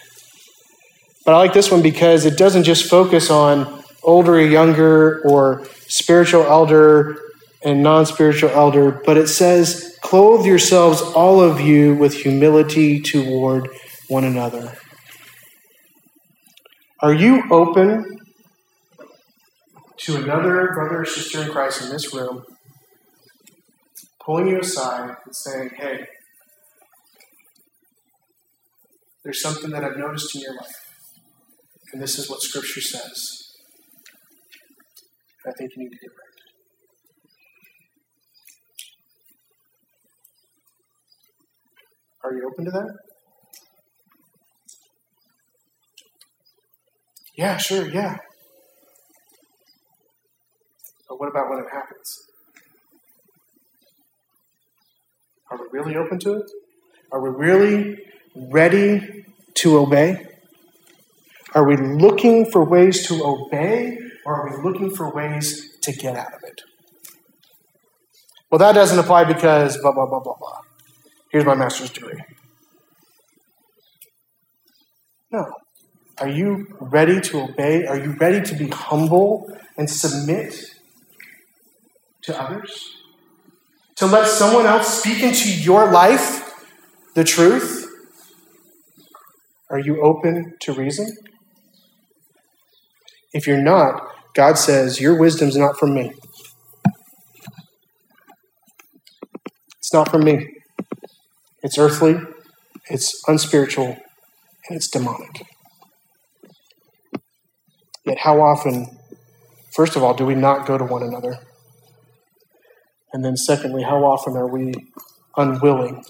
But 1.25 1.33
I 1.33 1.37
like 1.37 1.53
this 1.53 1.71
one 1.71 1.81
because 1.81 2.25
it 2.25 2.37
doesn't 2.37 2.63
just 2.63 2.87
focus 2.87 3.31
on 3.31 3.83
older 4.03 4.35
or 4.35 4.41
younger 4.41 5.23
or 5.23 5.65
spiritual 5.87 6.43
elder 6.43 7.17
and 7.63 7.83
non 7.83 8.05
spiritual 8.05 8.49
elder, 8.49 8.91
but 9.05 9.17
it 9.17 9.27
says, 9.27 9.97
Clothe 10.01 10.45
yourselves, 10.45 11.01
all 11.01 11.41
of 11.41 11.61
you, 11.61 11.95
with 11.95 12.13
humility 12.13 13.01
toward 13.01 13.69
one 14.07 14.23
another. 14.23 14.77
Are 17.01 17.13
you 17.13 17.43
open 17.51 18.19
to 19.99 20.17
another 20.17 20.71
brother 20.73 21.01
or 21.01 21.05
sister 21.05 21.43
in 21.43 21.51
Christ 21.51 21.83
in 21.83 21.89
this 21.89 22.13
room 22.13 22.43
pulling 24.23 24.47
you 24.47 24.59
aside 24.59 25.15
and 25.25 25.35
saying, 25.35 25.71
Hey, 25.77 26.07
there's 29.23 29.41
something 29.41 29.69
that 29.71 29.83
I've 29.83 29.97
noticed 29.97 30.35
in 30.35 30.41
your 30.41 30.55
life, 30.55 30.75
and 31.93 32.01
this 32.01 32.17
is 32.17 32.29
what 32.29 32.41
Scripture 32.41 32.81
says. 32.81 33.47
I 35.47 35.51
think 35.57 35.71
you 35.75 35.83
need 35.83 35.89
to 35.91 36.07
right. 36.07 36.20
Are 42.23 42.33
you 42.33 42.47
open 42.51 42.65
to 42.65 42.71
that? 42.71 42.97
Yeah, 47.35 47.57
sure, 47.57 47.87
yeah. 47.87 48.17
But 51.07 51.19
what 51.19 51.29
about 51.29 51.49
when 51.49 51.59
it 51.59 51.65
happens? 51.71 52.27
Are 55.49 55.57
we 55.57 55.79
really 55.79 55.95
open 55.95 56.19
to 56.19 56.33
it? 56.35 56.51
Are 57.11 57.19
we 57.19 57.29
really 57.29 57.97
ready 58.35 59.25
to 59.55 59.77
obey? 59.77 60.27
Are 61.53 61.65
we 61.65 61.75
looking 61.75 62.49
for 62.49 62.63
ways 62.63 63.07
to 63.07 63.21
obey, 63.23 63.97
or 64.25 64.35
are 64.35 64.57
we 64.57 64.63
looking 64.63 64.95
for 64.95 65.13
ways 65.13 65.77
to 65.81 65.91
get 65.91 66.15
out 66.15 66.33
of 66.33 66.43
it? 66.43 66.61
Well, 68.49 68.59
that 68.59 68.73
doesn't 68.73 68.99
apply 68.99 69.25
because 69.25 69.77
blah, 69.81 69.91
blah, 69.91 70.05
blah, 70.05 70.19
blah, 70.19 70.35
blah. 70.37 70.59
Here's 71.31 71.45
my 71.45 71.55
master's 71.55 71.91
degree. 71.91 72.19
No. 75.31 75.45
Are 76.17 76.27
you 76.27 76.67
ready 76.79 77.21
to 77.21 77.41
obey? 77.41 77.85
Are 77.85 77.97
you 77.97 78.15
ready 78.19 78.41
to 78.41 78.55
be 78.55 78.67
humble 78.67 79.49
and 79.77 79.89
submit 79.89 80.75
to 82.23 82.39
others? 82.39 82.97
To 83.95 84.07
let 84.07 84.27
someone 84.27 84.65
else 84.65 85.01
speak 85.01 85.23
into 85.23 85.49
your 85.49 85.89
life 85.91 86.53
the 87.15 87.23
truth? 87.23 87.87
Are 89.69 89.79
you 89.79 90.01
open 90.01 90.55
to 90.61 90.73
reason? 90.73 91.07
If 93.33 93.47
you're 93.47 93.61
not, 93.61 94.01
God 94.33 94.57
says, 94.57 94.99
Your 94.99 95.17
wisdom's 95.17 95.55
not 95.55 95.79
from 95.79 95.93
me. 95.93 96.11
It's 99.77 99.93
not 99.93 100.09
from 100.09 100.25
me. 100.25 100.60
It's 101.63 101.77
earthly, 101.77 102.19
it's 102.89 103.21
unspiritual, 103.27 103.97
and 104.67 104.75
it's 104.75 104.89
demonic. 104.89 105.45
Yet, 108.03 108.19
how 108.19 108.41
often, 108.41 108.97
first 109.75 109.95
of 109.95 110.01
all, 110.01 110.15
do 110.15 110.25
we 110.25 110.33
not 110.33 110.65
go 110.65 110.77
to 110.77 110.83
one 110.83 111.03
another? 111.03 111.37
And 113.13 113.23
then, 113.23 113.37
secondly, 113.37 113.83
how 113.83 114.03
often 114.03 114.35
are 114.35 114.47
we 114.47 114.73
unwilling 115.37 116.03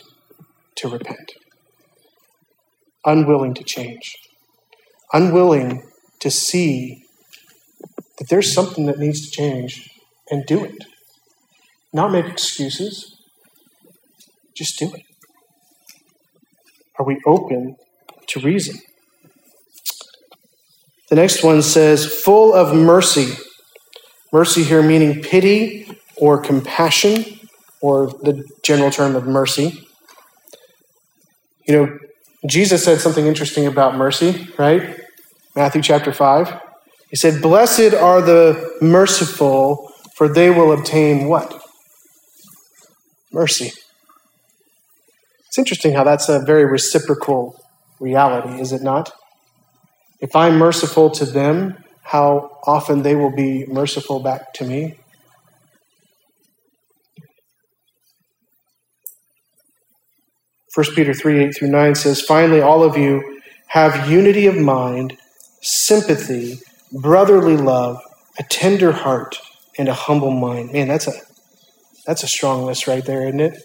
to 0.76 0.88
repent? 0.88 1.34
Unwilling 3.06 3.54
to 3.56 3.64
change? 3.64 4.16
Unwilling 5.12 5.84
to 6.22 6.32
see 6.32 7.04
that 8.18 8.30
there's 8.30 8.54
something 8.54 8.86
that 8.86 9.00
needs 9.00 9.26
to 9.26 9.32
change 9.32 9.90
and 10.30 10.46
do 10.46 10.64
it. 10.64 10.86
Not 11.92 12.12
make 12.12 12.26
excuses, 12.26 13.18
just 14.56 14.80
do 14.80 14.94
it. 14.94 15.11
Are 17.02 17.04
we 17.04 17.20
open 17.26 17.78
to 18.28 18.40
reason? 18.42 18.80
The 21.10 21.16
next 21.16 21.44
one 21.44 21.64
says, 21.64 22.06
full 22.06 22.54
of 22.54 22.76
mercy. 22.76 23.34
Mercy 24.32 24.64
here 24.64 24.84
meaning 24.84 25.24
pity 25.24 25.98
or 26.16 26.40
compassion, 26.40 27.40
or 27.82 28.06
the 28.22 28.48
general 28.64 28.92
term 28.92 29.16
of 29.16 29.26
mercy. 29.26 29.84
You 31.68 31.76
know, 31.76 31.98
Jesus 32.48 32.84
said 32.86 33.02
something 33.02 33.26
interesting 33.26 33.66
about 33.66 33.96
mercy, 33.96 34.48
right? 34.60 34.96
Matthew 35.56 35.82
chapter 35.82 36.14
5. 36.14 36.56
He 37.10 37.16
said, 37.16 37.42
Blessed 37.42 37.96
are 37.96 38.22
the 38.22 38.78
merciful, 38.80 39.92
for 40.16 40.28
they 40.28 40.52
will 40.52 40.72
obtain 40.72 41.28
what? 41.28 41.64
Mercy. 43.32 43.72
It's 45.52 45.58
interesting 45.58 45.94
how 45.94 46.06
that's 46.06 46.30
a 46.30 46.40
very 46.40 46.64
reciprocal 46.64 47.62
reality, 48.00 48.62
is 48.62 48.72
it 48.72 48.82
not? 48.82 49.12
If 50.22 50.34
I'm 50.34 50.58
merciful 50.58 51.10
to 51.10 51.26
them, 51.26 51.76
how 52.04 52.58
often 52.66 53.02
they 53.02 53.16
will 53.16 53.36
be 53.36 53.66
merciful 53.66 54.22
back 54.22 54.54
to 54.54 54.64
me. 54.64 54.96
First 60.74 60.96
Peter 60.96 61.14
3 61.14 61.44
8 61.44 61.54
through 61.54 61.68
9 61.68 61.96
says, 61.96 62.22
Finally, 62.22 62.62
all 62.62 62.82
of 62.82 62.96
you 62.96 63.42
have 63.68 64.10
unity 64.10 64.48
of 64.48 64.58
mind, 64.58 65.18
sympathy, 65.62 66.60
brotherly 66.94 67.58
love, 67.58 68.00
a 68.40 68.44
tender 68.44 68.94
heart, 68.94 69.42
and 69.78 69.90
a 69.90 69.94
humble 69.94 70.32
mind. 70.32 70.72
Man, 70.72 70.88
that's 70.88 71.08
a 71.08 71.14
that's 72.06 72.24
a 72.24 72.28
strong 72.28 72.66
list 72.66 72.88
right 72.88 73.04
there, 73.04 73.28
isn't 73.28 73.42
it? 73.42 73.62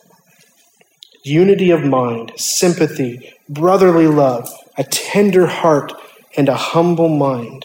Unity 1.26 1.72
of 1.72 1.82
mind, 1.82 2.30
sympathy, 2.36 3.34
brotherly 3.48 4.06
love, 4.06 4.48
a 4.78 4.84
tender 4.84 5.48
heart, 5.48 5.92
and 6.36 6.48
a 6.48 6.54
humble 6.54 7.08
mind. 7.08 7.64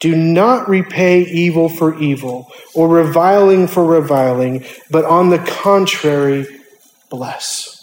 Do 0.00 0.16
not 0.16 0.70
repay 0.70 1.20
evil 1.20 1.68
for 1.68 1.98
evil 1.98 2.50
or 2.74 2.88
reviling 2.88 3.66
for 3.66 3.84
reviling, 3.84 4.64
but 4.90 5.04
on 5.04 5.28
the 5.28 5.38
contrary, 5.38 6.46
bless. 7.10 7.78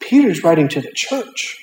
Peter's 0.00 0.42
writing 0.42 0.66
to 0.70 0.80
the 0.80 0.92
church 0.92 1.56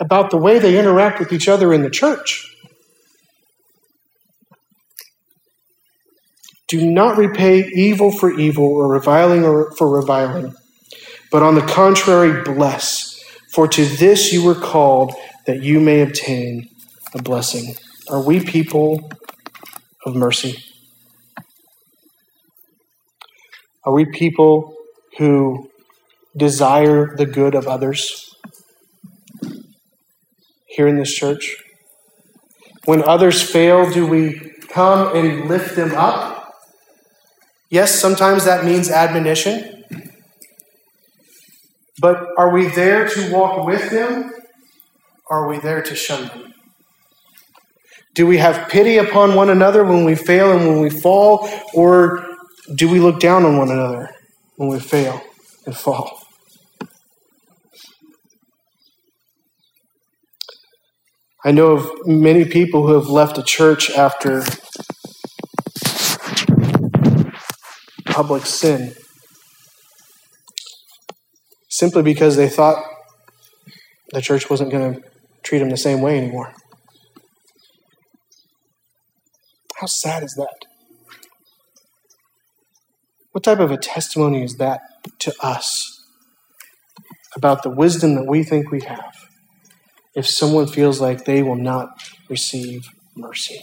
about 0.00 0.30
the 0.30 0.38
way 0.38 0.58
they 0.58 0.76
interact 0.76 1.20
with 1.20 1.32
each 1.32 1.46
other 1.48 1.72
in 1.72 1.82
the 1.82 1.90
church. 1.90 2.49
Do 6.70 6.88
not 6.88 7.18
repay 7.18 7.68
evil 7.74 8.12
for 8.12 8.30
evil 8.30 8.64
or 8.64 8.86
reviling 8.86 9.42
for 9.76 9.88
reviling, 9.88 10.54
but 11.32 11.42
on 11.42 11.56
the 11.56 11.62
contrary, 11.62 12.44
bless. 12.44 13.20
For 13.52 13.66
to 13.66 13.84
this 13.84 14.32
you 14.32 14.44
were 14.44 14.54
called, 14.54 15.12
that 15.46 15.64
you 15.64 15.80
may 15.80 16.00
obtain 16.00 16.68
a 17.12 17.20
blessing. 17.20 17.74
Are 18.08 18.22
we 18.22 18.38
people 18.44 19.10
of 20.06 20.14
mercy? 20.14 20.62
Are 23.84 23.92
we 23.92 24.04
people 24.04 24.76
who 25.18 25.68
desire 26.36 27.16
the 27.16 27.26
good 27.26 27.56
of 27.56 27.66
others 27.66 28.36
here 30.66 30.86
in 30.86 30.94
this 30.96 31.12
church? 31.12 31.56
When 32.84 33.02
others 33.02 33.42
fail, 33.42 33.90
do 33.90 34.06
we 34.06 34.52
come 34.68 35.16
and 35.16 35.48
lift 35.48 35.74
them 35.74 35.96
up? 35.96 36.39
Yes, 37.70 38.00
sometimes 38.00 38.44
that 38.44 38.64
means 38.64 38.90
admonition. 38.90 39.84
But 42.00 42.26
are 42.36 42.50
we 42.50 42.66
there 42.66 43.08
to 43.08 43.32
walk 43.32 43.66
with 43.66 43.90
them? 43.90 44.32
Are 45.30 45.48
we 45.48 45.58
there 45.58 45.80
to 45.80 45.94
shun 45.94 46.26
them? 46.28 46.54
Do 48.14 48.26
we 48.26 48.38
have 48.38 48.68
pity 48.68 48.98
upon 48.98 49.36
one 49.36 49.50
another 49.50 49.84
when 49.84 50.04
we 50.04 50.16
fail 50.16 50.50
and 50.50 50.66
when 50.66 50.80
we 50.80 50.90
fall? 50.90 51.48
Or 51.72 52.26
do 52.74 52.88
we 52.88 52.98
look 52.98 53.20
down 53.20 53.44
on 53.44 53.56
one 53.56 53.70
another 53.70 54.10
when 54.56 54.68
we 54.68 54.80
fail 54.80 55.22
and 55.64 55.76
fall? 55.76 56.20
I 61.44 61.52
know 61.52 61.68
of 61.72 62.06
many 62.06 62.44
people 62.44 62.86
who 62.86 62.94
have 62.94 63.08
left 63.08 63.38
a 63.38 63.42
church 63.42 63.90
after 63.90 64.42
public 68.20 68.44
sin 68.44 68.92
simply 71.70 72.02
because 72.02 72.36
they 72.36 72.50
thought 72.50 72.84
the 74.12 74.20
church 74.20 74.50
wasn't 74.50 74.70
going 74.70 74.92
to 74.92 75.00
treat 75.42 75.60
them 75.60 75.70
the 75.70 75.76
same 75.78 76.02
way 76.02 76.18
anymore. 76.18 76.52
How 79.76 79.86
sad 79.86 80.22
is 80.22 80.34
that? 80.36 80.54
What 83.32 83.42
type 83.42 83.58
of 83.58 83.70
a 83.70 83.78
testimony 83.78 84.42
is 84.42 84.56
that 84.56 84.82
to 85.20 85.32
us 85.40 86.04
about 87.34 87.62
the 87.62 87.70
wisdom 87.70 88.16
that 88.16 88.26
we 88.26 88.42
think 88.44 88.70
we 88.70 88.82
have 88.82 89.14
if 90.14 90.26
someone 90.26 90.66
feels 90.66 91.00
like 91.00 91.24
they 91.24 91.42
will 91.42 91.56
not 91.56 91.88
receive 92.28 92.82
mercy? 93.16 93.62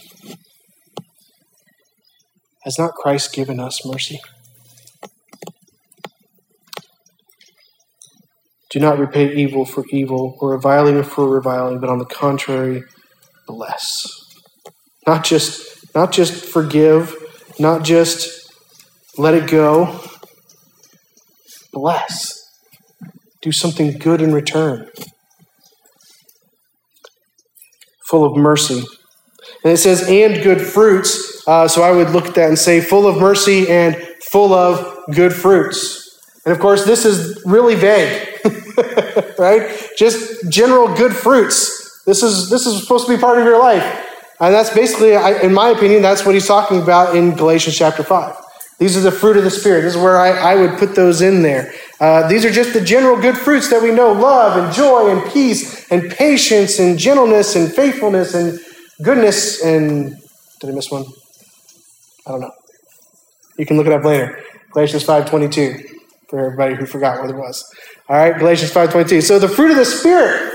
Has 2.64 2.76
not 2.76 2.94
Christ 2.94 3.32
given 3.32 3.60
us 3.60 3.86
mercy? 3.86 4.18
Do 8.70 8.80
not 8.80 8.98
repay 8.98 9.34
evil 9.34 9.64
for 9.64 9.84
evil 9.90 10.36
or 10.40 10.50
reviling 10.50 11.02
for 11.02 11.28
reviling, 11.28 11.80
but 11.80 11.88
on 11.88 11.98
the 11.98 12.04
contrary, 12.04 12.84
bless. 13.46 14.06
Not 15.06 15.24
just, 15.24 15.94
not 15.94 16.12
just 16.12 16.44
forgive, 16.44 17.16
not 17.58 17.82
just 17.82 18.52
let 19.16 19.34
it 19.34 19.50
go. 19.50 20.00
Bless. 21.72 22.44
Do 23.40 23.52
something 23.52 23.96
good 23.98 24.20
in 24.20 24.34
return. 24.34 24.90
Full 28.06 28.24
of 28.24 28.36
mercy. 28.36 28.84
And 29.64 29.72
it 29.72 29.78
says, 29.78 30.06
and 30.08 30.42
good 30.42 30.60
fruits. 30.60 31.42
Uh, 31.46 31.66
so 31.68 31.82
I 31.82 31.90
would 31.90 32.10
look 32.10 32.26
at 32.26 32.34
that 32.34 32.48
and 32.48 32.58
say, 32.58 32.80
full 32.80 33.06
of 33.06 33.18
mercy 33.18 33.68
and 33.68 33.96
full 34.30 34.52
of 34.52 35.04
good 35.14 35.32
fruits. 35.32 36.04
And 36.44 36.52
of 36.52 36.60
course, 36.60 36.84
this 36.84 37.04
is 37.04 37.42
really 37.46 37.74
vague. 37.74 38.27
Right? 39.38 39.90
Just 39.96 40.50
general 40.50 40.94
good 40.94 41.14
fruits. 41.14 42.02
This 42.04 42.22
is 42.22 42.48
this 42.50 42.66
is 42.66 42.80
supposed 42.80 43.06
to 43.06 43.14
be 43.14 43.20
part 43.20 43.38
of 43.38 43.44
your 43.44 43.58
life, 43.58 43.84
and 44.40 44.54
that's 44.54 44.72
basically, 44.72 45.12
in 45.12 45.52
my 45.52 45.68
opinion, 45.68 46.02
that's 46.02 46.24
what 46.24 46.34
he's 46.34 46.46
talking 46.46 46.82
about 46.82 47.14
in 47.14 47.34
Galatians 47.36 47.76
chapter 47.76 48.02
five. 48.02 48.36
These 48.78 48.96
are 48.96 49.00
the 49.00 49.10
fruit 49.10 49.36
of 49.36 49.44
the 49.44 49.50
Spirit. 49.50 49.82
This 49.82 49.96
is 49.96 50.00
where 50.00 50.18
I, 50.18 50.30
I 50.30 50.54
would 50.54 50.78
put 50.78 50.94
those 50.94 51.20
in 51.20 51.42
there. 51.42 51.72
Uh, 52.00 52.28
these 52.28 52.44
are 52.44 52.50
just 52.50 52.72
the 52.72 52.80
general 52.80 53.20
good 53.20 53.36
fruits 53.36 53.68
that 53.70 53.82
we 53.82 53.90
know 53.90 54.12
love 54.12 54.56
and 54.62 54.72
joy 54.72 55.10
and 55.10 55.32
peace 55.32 55.90
and 55.90 56.10
patience 56.10 56.78
and 56.78 56.96
gentleness 56.98 57.56
and 57.56 57.72
faithfulness 57.72 58.34
and 58.34 58.58
goodness 59.02 59.62
and. 59.62 60.16
Did 60.60 60.70
I 60.70 60.72
miss 60.72 60.90
one? 60.90 61.04
I 62.26 62.30
don't 62.32 62.40
know. 62.40 62.52
You 63.58 63.66
can 63.66 63.76
look 63.76 63.86
it 63.86 63.92
up 63.92 64.04
later. 64.04 64.42
Galatians 64.72 65.04
5.22 65.04 65.97
for 66.28 66.44
everybody 66.44 66.74
who 66.74 66.86
forgot 66.86 67.20
what 67.20 67.30
it 67.30 67.36
was. 67.36 67.64
All 68.08 68.16
right, 68.16 68.38
Galatians 68.38 68.72
5.22. 68.72 69.22
So 69.22 69.38
the 69.38 69.48
fruit 69.48 69.70
of 69.70 69.76
the 69.76 69.84
Spirit, 69.84 70.52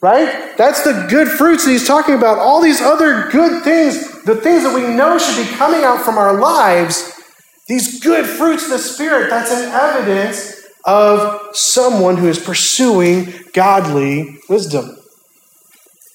right? 0.00 0.56
That's 0.56 0.82
the 0.82 1.06
good 1.08 1.28
fruits 1.28 1.64
that 1.64 1.72
he's 1.72 1.86
talking 1.86 2.14
about. 2.14 2.38
All 2.38 2.60
these 2.60 2.80
other 2.80 3.28
good 3.30 3.62
things, 3.62 4.22
the 4.24 4.36
things 4.36 4.62
that 4.62 4.74
we 4.74 4.94
know 4.94 5.18
should 5.18 5.44
be 5.44 5.50
coming 5.56 5.84
out 5.84 6.02
from 6.02 6.18
our 6.18 6.40
lives, 6.40 7.12
these 7.68 8.00
good 8.00 8.26
fruits 8.26 8.64
of 8.64 8.70
the 8.70 8.78
Spirit, 8.78 9.30
that's 9.30 9.50
an 9.50 9.70
evidence 9.70 10.62
of 10.84 11.54
someone 11.54 12.16
who 12.16 12.28
is 12.28 12.38
pursuing 12.38 13.32
godly 13.52 14.38
wisdom. 14.48 14.96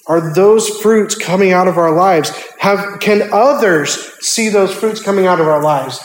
Are 0.07 0.33
those 0.33 0.69
fruits 0.69 1.15
coming 1.15 1.51
out 1.51 1.67
of 1.67 1.77
our 1.77 1.93
lives? 1.93 2.31
Have, 2.59 2.99
can 2.99 3.29
others 3.33 4.13
see 4.25 4.49
those 4.49 4.73
fruits 4.73 5.01
coming 5.01 5.27
out 5.27 5.39
of 5.39 5.47
our 5.47 5.61
lives? 5.61 5.99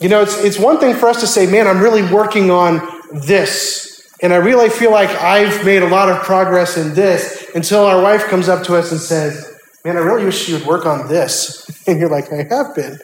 You 0.00 0.08
know, 0.08 0.22
it's, 0.22 0.38
it's 0.44 0.58
one 0.58 0.78
thing 0.78 0.94
for 0.94 1.08
us 1.08 1.20
to 1.20 1.26
say, 1.26 1.50
man, 1.50 1.66
I'm 1.66 1.80
really 1.80 2.02
working 2.02 2.50
on 2.50 2.86
this. 3.12 4.06
And 4.22 4.32
I 4.32 4.36
really 4.36 4.68
feel 4.68 4.92
like 4.92 5.10
I've 5.10 5.64
made 5.64 5.82
a 5.82 5.88
lot 5.88 6.08
of 6.08 6.22
progress 6.22 6.76
in 6.76 6.94
this 6.94 7.50
until 7.54 7.84
our 7.84 8.02
wife 8.02 8.26
comes 8.26 8.48
up 8.48 8.64
to 8.64 8.76
us 8.76 8.92
and 8.92 9.00
says, 9.00 9.52
man, 9.84 9.96
I 9.96 10.00
really 10.00 10.24
wish 10.24 10.48
you 10.48 10.58
would 10.58 10.66
work 10.66 10.86
on 10.86 11.08
this. 11.08 11.66
And 11.88 11.98
you're 11.98 12.10
like, 12.10 12.30
I 12.30 12.44
have 12.50 12.74
been. 12.74 12.98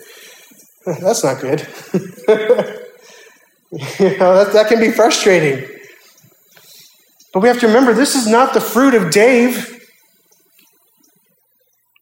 That's 1.00 1.24
not 1.24 1.40
good. 1.40 1.60
you 1.94 2.00
know, 4.18 4.34
that, 4.34 4.50
that 4.52 4.66
can 4.68 4.78
be 4.78 4.90
frustrating. 4.90 5.66
But 7.32 7.40
we 7.40 7.48
have 7.48 7.58
to 7.60 7.66
remember 7.66 7.94
this 7.94 8.14
is 8.14 8.26
not 8.26 8.52
the 8.52 8.60
fruit 8.60 8.94
of 8.94 9.10
Dave, 9.10 9.82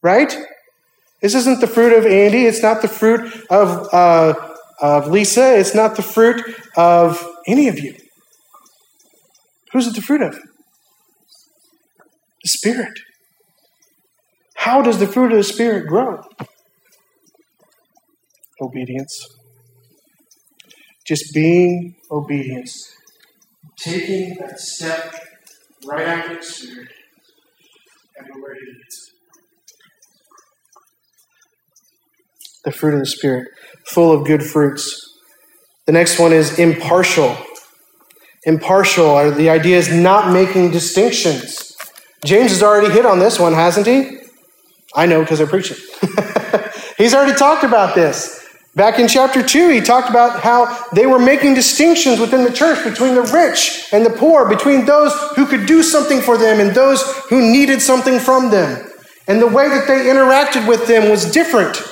right? 0.02 0.36
This 1.20 1.36
isn't 1.36 1.60
the 1.60 1.68
fruit 1.68 1.96
of 1.96 2.04
Andy. 2.04 2.46
It's 2.46 2.62
not 2.62 2.82
the 2.82 2.88
fruit 2.88 3.32
of 3.48 3.94
uh, 3.94 4.51
of 4.82 5.08
Lisa. 5.08 5.58
It's 5.58 5.74
not 5.74 5.96
the 5.96 6.02
fruit 6.02 6.42
of 6.76 7.26
any 7.46 7.68
of 7.68 7.78
you. 7.78 7.96
Who's 9.72 9.86
it 9.86 9.94
the 9.94 10.02
fruit 10.02 10.20
of? 10.20 10.34
The 12.42 12.48
Spirit. 12.48 12.98
How 14.56 14.82
does 14.82 14.98
the 14.98 15.06
fruit 15.06 15.32
of 15.32 15.38
the 15.38 15.44
Spirit 15.44 15.86
grow? 15.86 16.22
Obedience. 18.60 19.26
Just 21.06 21.32
being 21.32 21.94
obedience. 22.10 22.92
Taking 23.78 24.36
that 24.40 24.60
step 24.60 25.14
right 25.86 26.06
after 26.06 26.36
the 26.36 26.42
Spirit 26.42 26.88
and 28.16 28.28
we're 28.34 28.52
ready 28.52 28.60
The 32.64 32.72
fruit 32.72 32.94
of 32.94 33.00
the 33.00 33.06
Spirit 33.06 33.48
full 33.86 34.12
of 34.12 34.26
good 34.26 34.42
fruits. 34.42 35.18
The 35.86 35.92
next 35.92 36.18
one 36.18 36.32
is 36.32 36.58
impartial. 36.58 37.36
Impartial, 38.44 39.06
or 39.06 39.30
the 39.30 39.50
idea 39.50 39.76
is 39.76 39.92
not 39.92 40.32
making 40.32 40.70
distinctions. 40.70 41.76
James 42.24 42.50
has 42.50 42.62
already 42.62 42.92
hit 42.92 43.06
on 43.06 43.18
this 43.18 43.38
one, 43.38 43.52
hasn't 43.52 43.86
he? 43.86 44.18
I 44.94 45.06
know 45.06 45.22
because 45.22 45.40
I 45.40 45.46
preach 45.46 45.72
it. 45.72 45.78
He's 46.98 47.14
already 47.14 47.36
talked 47.36 47.64
about 47.64 47.94
this. 47.94 48.42
Back 48.74 48.98
in 48.98 49.06
chapter 49.06 49.42
2, 49.42 49.68
he 49.68 49.80
talked 49.82 50.08
about 50.08 50.40
how 50.40 50.86
they 50.94 51.04
were 51.04 51.18
making 51.18 51.54
distinctions 51.54 52.18
within 52.18 52.42
the 52.42 52.52
church 52.52 52.82
between 52.84 53.14
the 53.14 53.22
rich 53.22 53.88
and 53.92 54.04
the 54.04 54.10
poor, 54.10 54.48
between 54.48 54.86
those 54.86 55.12
who 55.36 55.44
could 55.44 55.66
do 55.66 55.82
something 55.82 56.22
for 56.22 56.38
them 56.38 56.58
and 56.58 56.74
those 56.74 57.02
who 57.28 57.42
needed 57.42 57.82
something 57.82 58.18
from 58.18 58.50
them. 58.50 58.88
And 59.28 59.42
the 59.42 59.46
way 59.46 59.68
that 59.68 59.86
they 59.86 60.06
interacted 60.06 60.66
with 60.66 60.86
them 60.86 61.10
was 61.10 61.30
different. 61.30 61.82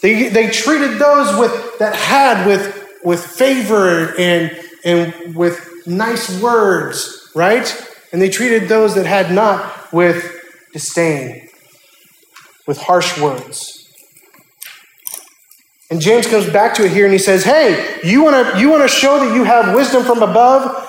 They, 0.00 0.28
they 0.28 0.50
treated 0.50 0.98
those 0.98 1.38
with, 1.38 1.78
that 1.78 1.94
had 1.94 2.46
with, 2.46 2.88
with 3.02 3.24
favor 3.24 4.14
and, 4.18 4.56
and 4.84 5.34
with 5.34 5.86
nice 5.86 6.40
words, 6.40 7.30
right? 7.34 7.66
And 8.12 8.22
they 8.22 8.30
treated 8.30 8.68
those 8.68 8.94
that 8.94 9.06
had 9.06 9.32
not 9.32 9.92
with 9.92 10.40
disdain, 10.72 11.48
with 12.66 12.78
harsh 12.78 13.18
words. 13.20 13.78
And 15.90 16.00
James 16.00 16.26
comes 16.26 16.48
back 16.50 16.74
to 16.74 16.84
it 16.84 16.92
here 16.92 17.04
and 17.04 17.12
he 17.12 17.18
says, 17.18 17.44
Hey, 17.44 17.98
you 18.04 18.22
want 18.22 18.52
to 18.52 18.60
you 18.60 18.70
wanna 18.70 18.88
show 18.88 19.18
that 19.20 19.34
you 19.34 19.44
have 19.44 19.74
wisdom 19.74 20.04
from 20.04 20.22
above? 20.22 20.84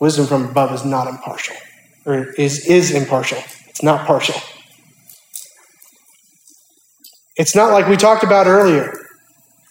Wisdom 0.00 0.26
from 0.26 0.46
above 0.50 0.72
is 0.72 0.84
not 0.84 1.06
impartial, 1.06 1.56
or 2.04 2.32
is, 2.32 2.66
is 2.66 2.90
impartial. 2.90 3.38
It's 3.68 3.82
not 3.82 4.06
partial. 4.06 4.34
It's 7.36 7.56
not 7.56 7.72
like 7.72 7.88
we 7.88 7.96
talked 7.96 8.24
about 8.24 8.46
earlier. 8.46 8.92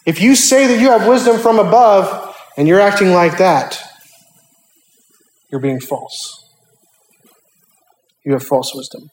If 0.05 0.21
you 0.21 0.35
say 0.35 0.67
that 0.67 0.79
you 0.81 0.89
have 0.89 1.07
wisdom 1.07 1.39
from 1.39 1.59
above 1.59 2.35
and 2.57 2.67
you're 2.67 2.79
acting 2.79 3.11
like 3.11 3.37
that, 3.37 3.81
you're 5.51 5.61
being 5.61 5.79
false. 5.79 6.45
You 8.25 8.33
have 8.33 8.43
false 8.43 8.73
wisdom. 8.73 9.09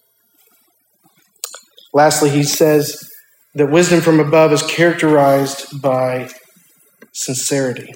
Lastly, 1.93 2.31
he 2.31 2.43
says 2.43 3.11
that 3.55 3.71
wisdom 3.71 4.01
from 4.01 4.21
above 4.21 4.53
is 4.53 4.63
characterized 4.63 5.81
by 5.81 6.31
sincerity. 7.13 7.95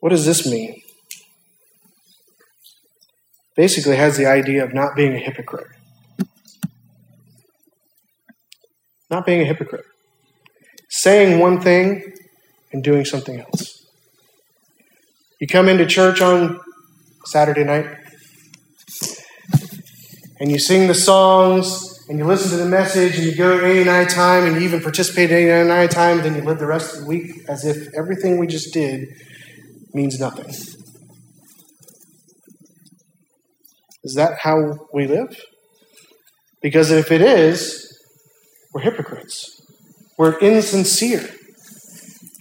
What 0.00 0.10
does 0.10 0.26
this 0.26 0.46
mean? 0.46 0.80
Basically, 3.56 3.96
has 3.96 4.16
the 4.16 4.26
idea 4.26 4.64
of 4.64 4.72
not 4.72 4.96
being 4.96 5.14
a 5.14 5.18
hypocrite. 5.18 5.66
Not 9.10 9.26
being 9.26 9.40
a 9.40 9.44
hypocrite. 9.44 9.84
saying 10.88 11.38
one 11.38 11.60
thing 11.60 12.02
and 12.72 12.82
doing 12.82 13.04
something 13.04 13.40
else. 13.40 13.86
You 15.40 15.46
come 15.46 15.68
into 15.68 15.86
church 15.86 16.20
on 16.20 16.58
Saturday 17.24 17.64
night 17.64 17.86
and 20.40 20.50
you 20.50 20.58
sing 20.58 20.88
the 20.88 20.94
songs 20.94 21.90
and 22.08 22.18
you 22.18 22.24
listen 22.24 22.50
to 22.50 22.56
the 22.56 22.68
message 22.68 23.16
and 23.16 23.24
you 23.24 23.36
go 23.36 23.60
to 23.60 23.64
89 23.64 24.08
time 24.08 24.44
and 24.44 24.56
you 24.56 24.62
even 24.62 24.80
participate 24.80 25.30
in 25.30 25.36
89 25.36 25.88
time, 25.88 26.16
and 26.16 26.26
then 26.26 26.34
you 26.34 26.42
live 26.42 26.58
the 26.58 26.66
rest 26.66 26.94
of 26.94 27.02
the 27.02 27.06
week 27.06 27.44
as 27.48 27.64
if 27.64 27.94
everything 27.94 28.38
we 28.38 28.48
just 28.48 28.74
did 28.74 29.08
means 29.94 30.18
nothing. 30.18 30.48
Is 34.02 34.14
that 34.16 34.38
how 34.40 34.88
we 34.92 35.06
live? 35.06 35.40
Because 36.60 36.90
if 36.90 37.12
it 37.12 37.20
is, 37.20 37.89
we're 38.72 38.82
hypocrites. 38.82 39.62
We're 40.16 40.38
insincere. 40.38 41.28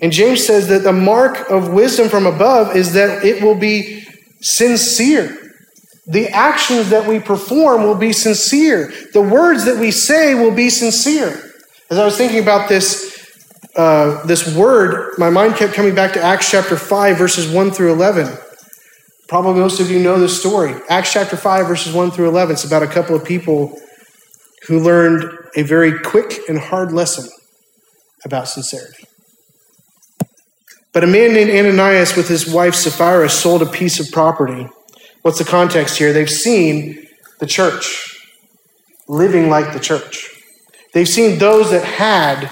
And 0.02 0.12
James 0.12 0.46
says 0.46 0.68
that 0.70 0.84
the 0.84 0.94
mark 0.94 1.50
of 1.50 1.70
wisdom 1.70 2.10
from 2.10 2.26
above 2.26 2.76
is 2.76 2.94
that 2.94 3.24
it 3.24 3.44
will 3.44 3.56
be 3.56 4.06
sincere. 4.42 5.36
The 6.08 6.30
actions 6.30 6.90
that 6.90 7.08
we 7.08 7.20
perform 7.20 7.84
will 7.84 7.96
be 7.96 8.14
sincere. 8.14 8.92
The 9.14 9.22
words 9.22 9.66
that 9.66 9.78
we 9.78 9.92
say 9.92 10.34
will 10.36 10.54
be 10.54 10.70
sincere. 10.70 11.40
As 11.92 11.98
I 11.98 12.06
was 12.06 12.18
thinking 12.18 12.40
about 12.40 12.70
this, 12.70 13.28
uh, 13.76 14.26
this 14.26 14.56
word, 14.56 15.14
my 15.18 15.30
mind 15.30 15.56
kept 15.56 15.74
coming 15.74 15.94
back 15.94 16.14
to 16.14 16.22
Acts 16.22 16.50
chapter 16.50 16.78
5, 16.78 17.18
verses 17.18 17.52
1 17.52 17.72
through 17.72 17.92
11. 17.94 18.36
Probably 19.28 19.62
most 19.62 19.80
of 19.80 19.92
you 19.92 20.00
know 20.00 20.20
this 20.20 20.40
story. 20.40 20.74
Acts 20.90 21.14
chapter 21.14 21.38
5, 21.38 21.68
verses 21.68 21.94
1 21.94 22.12
through 22.12 22.30
11. 22.30 22.54
It's 22.54 22.64
about 22.64 22.84
a 22.84 22.88
couple 22.88 23.16
of 23.16 23.24
people 23.24 23.80
who 24.68 24.80
learned 24.80 25.32
a 25.56 25.64
very 25.64 26.00
quick 26.00 26.40
and 26.48 26.60
hard 26.60 26.92
lesson 26.92 27.30
about 28.26 28.48
sincerity. 28.48 29.06
But 30.92 31.04
a 31.04 31.08
man 31.08 31.34
named 31.34 31.52
Ananias 31.52 32.16
with 32.16 32.28
his 32.28 32.52
wife 32.52 32.76
Sapphira 32.76 33.30
sold 33.30 33.62
a 33.62 33.66
piece 33.66 34.00
of 34.00 34.12
property. 34.12 34.68
What's 35.22 35.38
the 35.38 35.46
context 35.46 35.98
here? 35.98 36.14
They've 36.14 36.30
seen 36.30 37.06
the 37.40 37.46
church 37.46 38.18
living 39.08 39.50
like 39.50 39.74
the 39.74 39.80
church. 39.80 40.30
They've 40.94 41.08
seen 41.08 41.40
those 41.40 41.72
that 41.72 41.84
had 41.84 42.52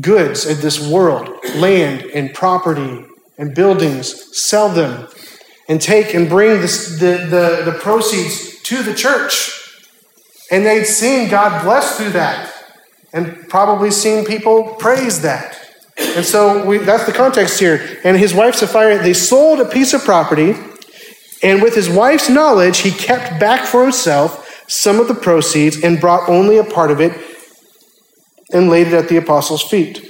goods 0.00 0.44
of 0.46 0.60
this 0.60 0.86
world, 0.86 1.28
land 1.54 2.02
and 2.02 2.34
property 2.34 3.04
and 3.38 3.54
buildings, 3.54 4.36
sell 4.36 4.68
them 4.68 5.08
and 5.68 5.80
take 5.80 6.14
and 6.14 6.28
bring 6.28 6.60
the, 6.60 7.26
the, 7.30 7.70
the 7.70 7.78
proceeds 7.78 8.60
to 8.62 8.82
the 8.82 8.94
church. 8.94 9.55
And 10.50 10.64
they'd 10.64 10.84
seen 10.84 11.28
God 11.28 11.64
bless 11.64 11.96
through 11.96 12.10
that 12.10 12.52
and 13.12 13.48
probably 13.48 13.90
seen 13.90 14.24
people 14.24 14.74
praise 14.78 15.22
that. 15.22 15.58
And 15.98 16.24
so 16.24 16.64
we, 16.66 16.78
that's 16.78 17.06
the 17.06 17.12
context 17.12 17.58
here. 17.58 17.98
And 18.04 18.16
his 18.16 18.34
wife 18.34 18.54
Sapphira, 18.54 19.02
they 19.02 19.14
sold 19.14 19.60
a 19.60 19.64
piece 19.64 19.94
of 19.94 20.04
property, 20.04 20.54
and 21.42 21.62
with 21.62 21.74
his 21.74 21.88
wife's 21.88 22.28
knowledge, 22.28 22.78
he 22.78 22.90
kept 22.90 23.40
back 23.40 23.66
for 23.66 23.82
himself 23.82 24.64
some 24.68 25.00
of 25.00 25.08
the 25.08 25.14
proceeds 25.14 25.82
and 25.82 26.00
brought 26.00 26.28
only 26.28 26.58
a 26.58 26.64
part 26.64 26.90
of 26.90 27.00
it 27.00 27.18
and 28.52 28.68
laid 28.68 28.88
it 28.88 28.94
at 28.94 29.08
the 29.08 29.16
apostles' 29.16 29.62
feet. 29.62 30.02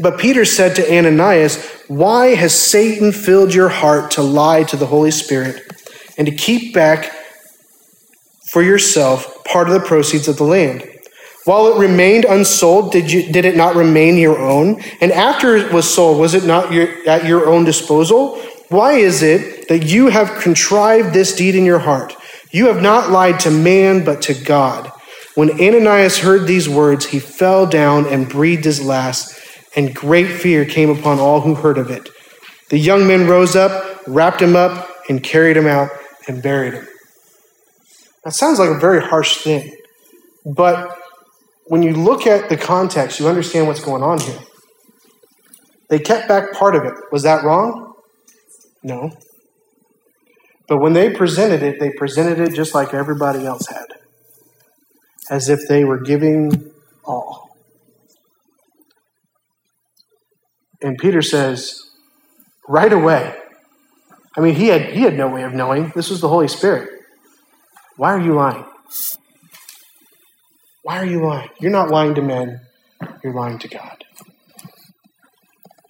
But 0.00 0.18
Peter 0.18 0.44
said 0.44 0.74
to 0.76 0.98
Ananias, 0.98 1.84
Why 1.86 2.34
has 2.34 2.54
Satan 2.54 3.12
filled 3.12 3.54
your 3.54 3.68
heart 3.68 4.10
to 4.12 4.22
lie 4.22 4.64
to 4.64 4.76
the 4.76 4.86
Holy 4.86 5.10
Spirit 5.10 5.62
and 6.16 6.26
to 6.26 6.34
keep 6.34 6.74
back 6.74 7.12
for 8.52 8.62
yourself 8.62 9.42
part 9.44 9.68
of 9.68 9.74
the 9.74 9.80
proceeds 9.80 10.28
of 10.28 10.36
the 10.36 10.44
land? 10.44 10.88
While 11.44 11.66
it 11.66 11.80
remained 11.80 12.24
unsold, 12.24 12.92
did, 12.92 13.10
you, 13.10 13.32
did 13.32 13.44
it 13.44 13.56
not 13.56 13.74
remain 13.74 14.16
your 14.16 14.38
own? 14.38 14.80
And 15.00 15.10
after 15.10 15.56
it 15.56 15.72
was 15.72 15.92
sold, 15.92 16.20
was 16.20 16.34
it 16.34 16.44
not 16.44 16.72
your, 16.72 16.88
at 17.08 17.26
your 17.26 17.48
own 17.48 17.64
disposal? 17.64 18.40
Why 18.68 18.92
is 18.92 19.22
it 19.22 19.68
that 19.68 19.86
you 19.86 20.08
have 20.08 20.40
contrived 20.40 21.12
this 21.12 21.34
deed 21.34 21.56
in 21.56 21.64
your 21.64 21.80
heart? 21.80 22.14
You 22.52 22.66
have 22.66 22.80
not 22.80 23.10
lied 23.10 23.40
to 23.40 23.50
man, 23.50 24.04
but 24.04 24.22
to 24.22 24.34
God. 24.34 24.92
When 25.34 25.50
Ananias 25.50 26.18
heard 26.18 26.46
these 26.46 26.68
words, 26.68 27.06
he 27.06 27.18
fell 27.18 27.66
down 27.66 28.06
and 28.06 28.28
breathed 28.28 28.64
his 28.64 28.84
last, 28.84 29.40
and 29.74 29.94
great 29.94 30.28
fear 30.28 30.64
came 30.64 30.90
upon 30.90 31.18
all 31.18 31.40
who 31.40 31.54
heard 31.54 31.78
of 31.78 31.90
it. 31.90 32.10
The 32.68 32.78
young 32.78 33.06
men 33.06 33.26
rose 33.26 33.56
up, 33.56 34.02
wrapped 34.06 34.40
him 34.40 34.54
up, 34.54 34.88
and 35.08 35.22
carried 35.22 35.56
him 35.56 35.66
out 35.66 35.90
and 36.28 36.42
buried 36.42 36.74
him. 36.74 36.86
That 38.24 38.34
sounds 38.34 38.58
like 38.58 38.70
a 38.70 38.78
very 38.78 39.00
harsh 39.00 39.38
thing, 39.38 39.74
but 40.46 40.96
when 41.66 41.82
you 41.82 41.94
look 41.94 42.26
at 42.26 42.48
the 42.48 42.56
context, 42.56 43.18
you 43.18 43.28
understand 43.28 43.66
what's 43.66 43.84
going 43.84 44.02
on 44.02 44.20
here. 44.20 44.38
They 45.88 45.98
kept 45.98 46.28
back 46.28 46.52
part 46.52 46.76
of 46.76 46.84
it. 46.84 46.94
Was 47.10 47.22
that 47.24 47.44
wrong? 47.44 47.94
No. 48.82 49.10
But 50.68 50.78
when 50.78 50.92
they 50.92 51.10
presented 51.10 51.62
it, 51.62 51.80
they 51.80 51.90
presented 51.90 52.38
it 52.38 52.54
just 52.54 52.74
like 52.74 52.94
everybody 52.94 53.44
else 53.44 53.66
had, 53.66 53.86
as 55.28 55.48
if 55.48 55.60
they 55.68 55.84
were 55.84 56.00
giving 56.00 56.72
all. 57.04 57.56
And 60.80 60.96
Peter 60.98 61.22
says, 61.22 61.90
right 62.68 62.92
away, 62.92 63.36
I 64.36 64.40
mean, 64.40 64.54
he 64.54 64.68
had, 64.68 64.92
he 64.92 65.02
had 65.02 65.14
no 65.14 65.28
way 65.28 65.42
of 65.42 65.52
knowing. 65.52 65.92
This 65.94 66.08
was 66.08 66.20
the 66.20 66.28
Holy 66.28 66.48
Spirit. 66.48 66.88
Why 67.96 68.12
are 68.14 68.20
you 68.20 68.34
lying? 68.34 68.64
Why 70.82 70.98
are 70.98 71.06
you 71.06 71.24
lying? 71.24 71.50
You're 71.60 71.70
not 71.70 71.90
lying 71.90 72.14
to 72.16 72.22
men, 72.22 72.60
you're 73.22 73.34
lying 73.34 73.58
to 73.60 73.68
God. 73.68 74.04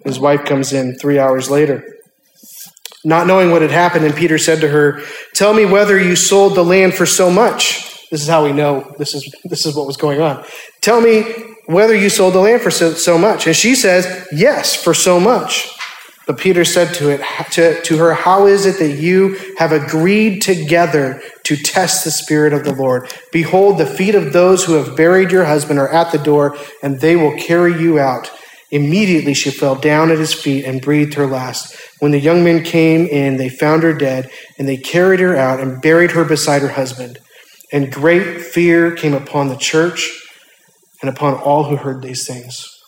His 0.04 0.18
wife 0.18 0.44
comes 0.44 0.72
in 0.72 0.96
three 0.98 1.18
hours 1.18 1.50
later. 1.50 1.84
Not 3.04 3.26
knowing 3.26 3.50
what 3.50 3.62
had 3.62 3.70
happened, 3.70 4.04
and 4.04 4.14
Peter 4.14 4.38
said 4.38 4.60
to 4.60 4.68
her, 4.68 5.02
Tell 5.34 5.54
me 5.54 5.64
whether 5.64 5.98
you 5.98 6.14
sold 6.14 6.54
the 6.54 6.64
land 6.64 6.94
for 6.94 7.06
so 7.06 7.30
much. 7.30 8.08
This 8.10 8.22
is 8.22 8.28
how 8.28 8.44
we 8.44 8.52
know 8.52 8.94
this 8.98 9.14
is, 9.14 9.34
this 9.44 9.64
is 9.64 9.74
what 9.74 9.86
was 9.86 9.96
going 9.96 10.20
on. 10.20 10.44
Tell 10.82 11.00
me 11.00 11.22
whether 11.66 11.94
you 11.94 12.10
sold 12.10 12.34
the 12.34 12.40
land 12.40 12.62
for 12.62 12.70
so, 12.70 12.92
so 12.92 13.16
much. 13.16 13.46
And 13.46 13.56
she 13.56 13.74
says, 13.74 14.28
Yes, 14.32 14.76
for 14.76 14.94
so 14.94 15.18
much. 15.18 15.70
But 16.26 16.38
Peter 16.38 16.64
said 16.64 16.94
to 16.94 17.10
it 17.10 17.20
to, 17.52 17.80
to 17.82 17.98
her, 17.98 18.14
How 18.14 18.46
is 18.46 18.64
it 18.64 18.78
that 18.78 19.00
you 19.00 19.36
have 19.58 19.72
agreed 19.72 20.40
together 20.40 21.20
to 21.44 21.56
test 21.56 22.04
the 22.04 22.10
Spirit 22.10 22.52
of 22.52 22.64
the 22.64 22.74
Lord? 22.74 23.12
Behold, 23.32 23.78
the 23.78 23.86
feet 23.86 24.14
of 24.14 24.32
those 24.32 24.64
who 24.64 24.74
have 24.74 24.96
buried 24.96 25.32
your 25.32 25.44
husband 25.44 25.78
are 25.80 25.88
at 25.88 26.12
the 26.12 26.18
door, 26.18 26.56
and 26.82 27.00
they 27.00 27.16
will 27.16 27.36
carry 27.38 27.80
you 27.80 27.98
out. 27.98 28.30
Immediately 28.70 29.34
she 29.34 29.50
fell 29.50 29.74
down 29.74 30.10
at 30.10 30.18
his 30.18 30.32
feet 30.32 30.64
and 30.64 30.80
breathed 30.80 31.14
her 31.14 31.26
last. 31.26 31.76
When 31.98 32.12
the 32.12 32.20
young 32.20 32.42
men 32.42 32.64
came 32.64 33.06
in, 33.06 33.36
they 33.36 33.48
found 33.48 33.82
her 33.82 33.92
dead, 33.92 34.30
and 34.58 34.68
they 34.68 34.78
carried 34.78 35.20
her 35.20 35.36
out 35.36 35.60
and 35.60 35.82
buried 35.82 36.12
her 36.12 36.24
beside 36.24 36.62
her 36.62 36.68
husband. 36.68 37.18
And 37.72 37.92
great 37.92 38.40
fear 38.40 38.92
came 38.92 39.14
upon 39.14 39.48
the 39.48 39.56
church 39.56 40.10
and 41.00 41.10
upon 41.10 41.34
all 41.34 41.64
who 41.64 41.76
heard 41.76 42.02
these 42.02 42.26
things. 42.26 42.81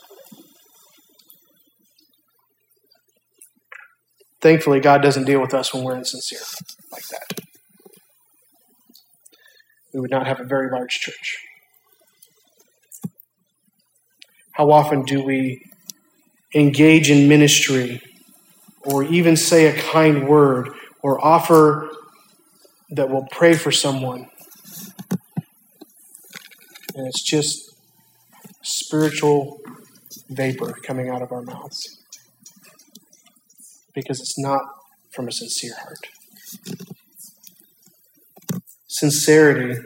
Thankfully, 4.44 4.78
God 4.78 5.00
doesn't 5.00 5.24
deal 5.24 5.40
with 5.40 5.54
us 5.54 5.72
when 5.72 5.84
we're 5.84 5.96
insincere 5.96 6.40
like 6.92 7.08
that. 7.08 7.40
We 9.94 10.00
would 10.00 10.10
not 10.10 10.26
have 10.26 10.38
a 10.38 10.44
very 10.44 10.70
large 10.70 10.90
church. 11.00 11.38
How 14.52 14.70
often 14.70 15.04
do 15.04 15.24
we 15.24 15.62
engage 16.54 17.10
in 17.10 17.26
ministry 17.26 18.02
or 18.82 19.02
even 19.02 19.34
say 19.34 19.64
a 19.64 19.80
kind 19.80 20.28
word 20.28 20.68
or 21.00 21.24
offer 21.24 21.88
that 22.90 23.08
will 23.08 23.26
pray 23.30 23.54
for 23.54 23.72
someone? 23.72 24.28
And 26.94 27.08
it's 27.08 27.22
just 27.22 27.74
spiritual 28.60 29.58
vapor 30.28 30.74
coming 30.86 31.08
out 31.08 31.22
of 31.22 31.32
our 31.32 31.40
mouths 31.40 32.03
because 33.94 34.20
it's 34.20 34.38
not 34.38 34.62
from 35.10 35.28
a 35.28 35.32
sincere 35.32 35.74
heart. 35.74 36.08
Sincerity 38.86 39.80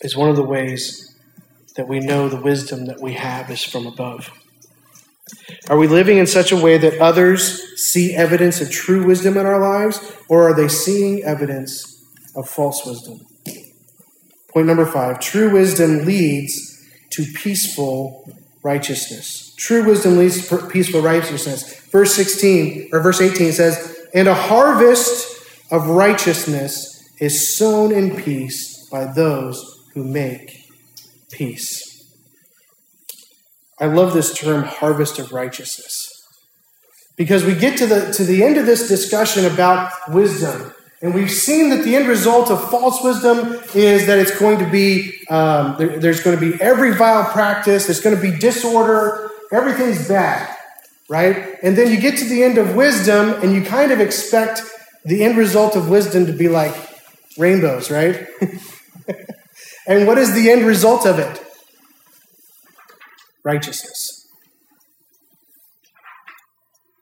is 0.00 0.16
one 0.16 0.30
of 0.30 0.36
the 0.36 0.42
ways 0.42 1.16
that 1.76 1.88
we 1.88 2.00
know 2.00 2.28
the 2.28 2.40
wisdom 2.40 2.86
that 2.86 3.00
we 3.00 3.14
have 3.14 3.50
is 3.50 3.62
from 3.62 3.86
above. 3.86 4.30
Are 5.68 5.76
we 5.76 5.86
living 5.86 6.18
in 6.18 6.26
such 6.26 6.52
a 6.52 6.56
way 6.56 6.78
that 6.78 6.98
others 6.98 7.60
see 7.76 8.14
evidence 8.14 8.60
of 8.60 8.70
true 8.70 9.04
wisdom 9.04 9.36
in 9.36 9.46
our 9.46 9.60
lives, 9.60 10.12
or 10.28 10.48
are 10.48 10.54
they 10.54 10.68
seeing 10.68 11.24
evidence 11.24 12.02
of 12.34 12.48
false 12.48 12.84
wisdom? 12.86 13.20
Point 14.52 14.68
number 14.68 14.86
five 14.86 15.20
true 15.20 15.52
wisdom 15.52 16.04
leads 16.04 16.82
to 17.10 17.24
peaceful 17.34 18.32
righteousness. 18.62 19.45
True 19.56 19.84
wisdom 19.84 20.18
leads 20.18 20.48
to 20.48 20.58
peaceful 20.68 21.00
righteousness. 21.00 21.80
Verse 21.90 22.14
16 22.14 22.90
or 22.92 23.00
verse 23.00 23.20
18 23.20 23.52
says, 23.52 24.06
And 24.12 24.28
a 24.28 24.34
harvest 24.34 25.40
of 25.70 25.88
righteousness 25.88 27.10
is 27.20 27.56
sown 27.56 27.92
in 27.92 28.16
peace 28.16 28.86
by 28.90 29.06
those 29.06 29.84
who 29.94 30.04
make 30.04 30.68
peace. 31.30 31.82
I 33.78 33.86
love 33.86 34.14
this 34.14 34.36
term, 34.36 34.64
harvest 34.64 35.18
of 35.18 35.32
righteousness. 35.32 36.12
Because 37.16 37.44
we 37.44 37.54
get 37.54 37.78
to 37.78 37.86
the, 37.86 38.12
to 38.12 38.24
the 38.24 38.42
end 38.42 38.58
of 38.58 38.66
this 38.66 38.88
discussion 38.88 39.46
about 39.46 39.90
wisdom, 40.10 40.72
and 41.02 41.14
we've 41.14 41.30
seen 41.30 41.70
that 41.70 41.84
the 41.84 41.94
end 41.94 42.08
result 42.08 42.50
of 42.50 42.70
false 42.70 43.02
wisdom 43.02 43.54
is 43.74 44.06
that 44.06 44.18
it's 44.18 44.38
going 44.38 44.58
to 44.58 44.70
be, 44.70 45.12
um, 45.28 45.76
there, 45.78 45.98
there's 45.98 46.20
going 46.20 46.38
to 46.38 46.52
be 46.52 46.60
every 46.60 46.94
vile 46.94 47.24
practice, 47.24 47.86
there's 47.86 48.00
going 48.00 48.16
to 48.16 48.22
be 48.22 48.36
disorder, 48.36 49.30
everything's 49.52 50.08
bad, 50.08 50.54
right? 51.08 51.56
And 51.62 51.76
then 51.76 51.90
you 51.90 52.00
get 52.00 52.18
to 52.18 52.24
the 52.24 52.42
end 52.42 52.58
of 52.58 52.74
wisdom, 52.74 53.30
and 53.42 53.54
you 53.54 53.62
kind 53.62 53.92
of 53.92 54.00
expect 54.00 54.62
the 55.04 55.22
end 55.22 55.36
result 55.36 55.76
of 55.76 55.88
wisdom 55.88 56.26
to 56.26 56.32
be 56.32 56.48
like 56.48 56.74
rainbows, 57.38 57.90
right? 57.90 58.26
and 59.86 60.06
what 60.06 60.18
is 60.18 60.34
the 60.34 60.50
end 60.50 60.66
result 60.66 61.06
of 61.06 61.18
it? 61.18 61.42
Righteousness. 63.44 64.26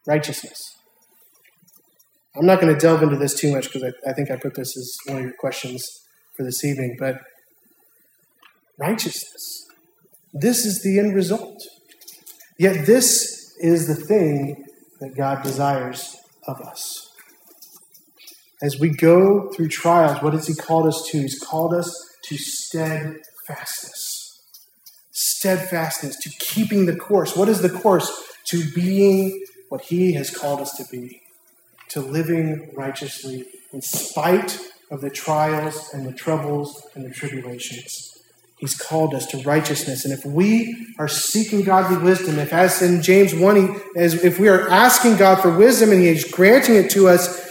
Righteousness. 0.06 0.60
I'm 2.36 2.46
not 2.46 2.60
going 2.60 2.72
to 2.72 2.78
delve 2.78 3.02
into 3.02 3.16
this 3.16 3.38
too 3.38 3.52
much 3.52 3.72
because 3.72 3.84
I, 3.84 4.10
I 4.10 4.12
think 4.12 4.30
I 4.30 4.36
put 4.36 4.54
this 4.54 4.76
as 4.76 4.96
one 5.06 5.18
of 5.18 5.24
your 5.24 5.34
questions 5.38 5.86
for 6.36 6.42
this 6.42 6.64
evening, 6.64 6.96
but 6.98 7.16
righteousness. 8.78 9.66
This 10.32 10.66
is 10.66 10.82
the 10.82 10.98
end 10.98 11.14
result. 11.14 11.62
Yet, 12.58 12.86
this 12.86 13.56
is 13.60 13.86
the 13.86 13.94
thing 13.94 14.64
that 15.00 15.16
God 15.16 15.42
desires 15.42 16.16
of 16.46 16.60
us. 16.60 17.10
As 18.62 18.78
we 18.78 18.90
go 18.90 19.50
through 19.52 19.68
trials, 19.68 20.22
what 20.22 20.32
has 20.32 20.46
He 20.46 20.54
called 20.54 20.86
us 20.86 21.06
to? 21.10 21.18
He's 21.18 21.38
called 21.38 21.74
us 21.74 21.92
to 22.24 22.36
steadfastness 22.36 24.14
steadfastness, 25.44 26.16
to 26.16 26.30
keeping 26.38 26.86
the 26.86 26.96
course. 26.96 27.36
What 27.36 27.50
is 27.50 27.60
the 27.60 27.68
course? 27.68 28.10
To 28.46 28.64
being 28.72 29.44
what 29.68 29.82
He 29.82 30.14
has 30.14 30.34
called 30.34 30.60
us 30.60 30.72
to 30.76 30.84
be, 30.90 31.20
to 31.90 32.00
living 32.00 32.70
righteously 32.74 33.44
in 33.70 33.82
spite 33.82 34.58
of 34.90 35.02
the 35.02 35.10
trials 35.10 35.92
and 35.92 36.06
the 36.06 36.14
troubles 36.14 36.86
and 36.94 37.04
the 37.04 37.10
tribulations. 37.10 38.13
He's 38.58 38.76
called 38.76 39.14
us 39.14 39.26
to 39.26 39.38
righteousness. 39.42 40.04
And 40.04 40.14
if 40.14 40.24
we 40.24 40.86
are 40.98 41.08
seeking 41.08 41.62
godly 41.62 41.98
wisdom, 41.98 42.38
if 42.38 42.52
as 42.52 42.80
in 42.80 43.02
James 43.02 43.34
1, 43.34 43.56
he, 43.56 43.80
as 43.96 44.24
if 44.24 44.38
we 44.38 44.48
are 44.48 44.68
asking 44.70 45.16
God 45.16 45.42
for 45.42 45.56
wisdom 45.56 45.90
and 45.90 46.00
He 46.00 46.08
is 46.08 46.24
granting 46.24 46.76
it 46.76 46.90
to 46.92 47.08
us 47.08 47.42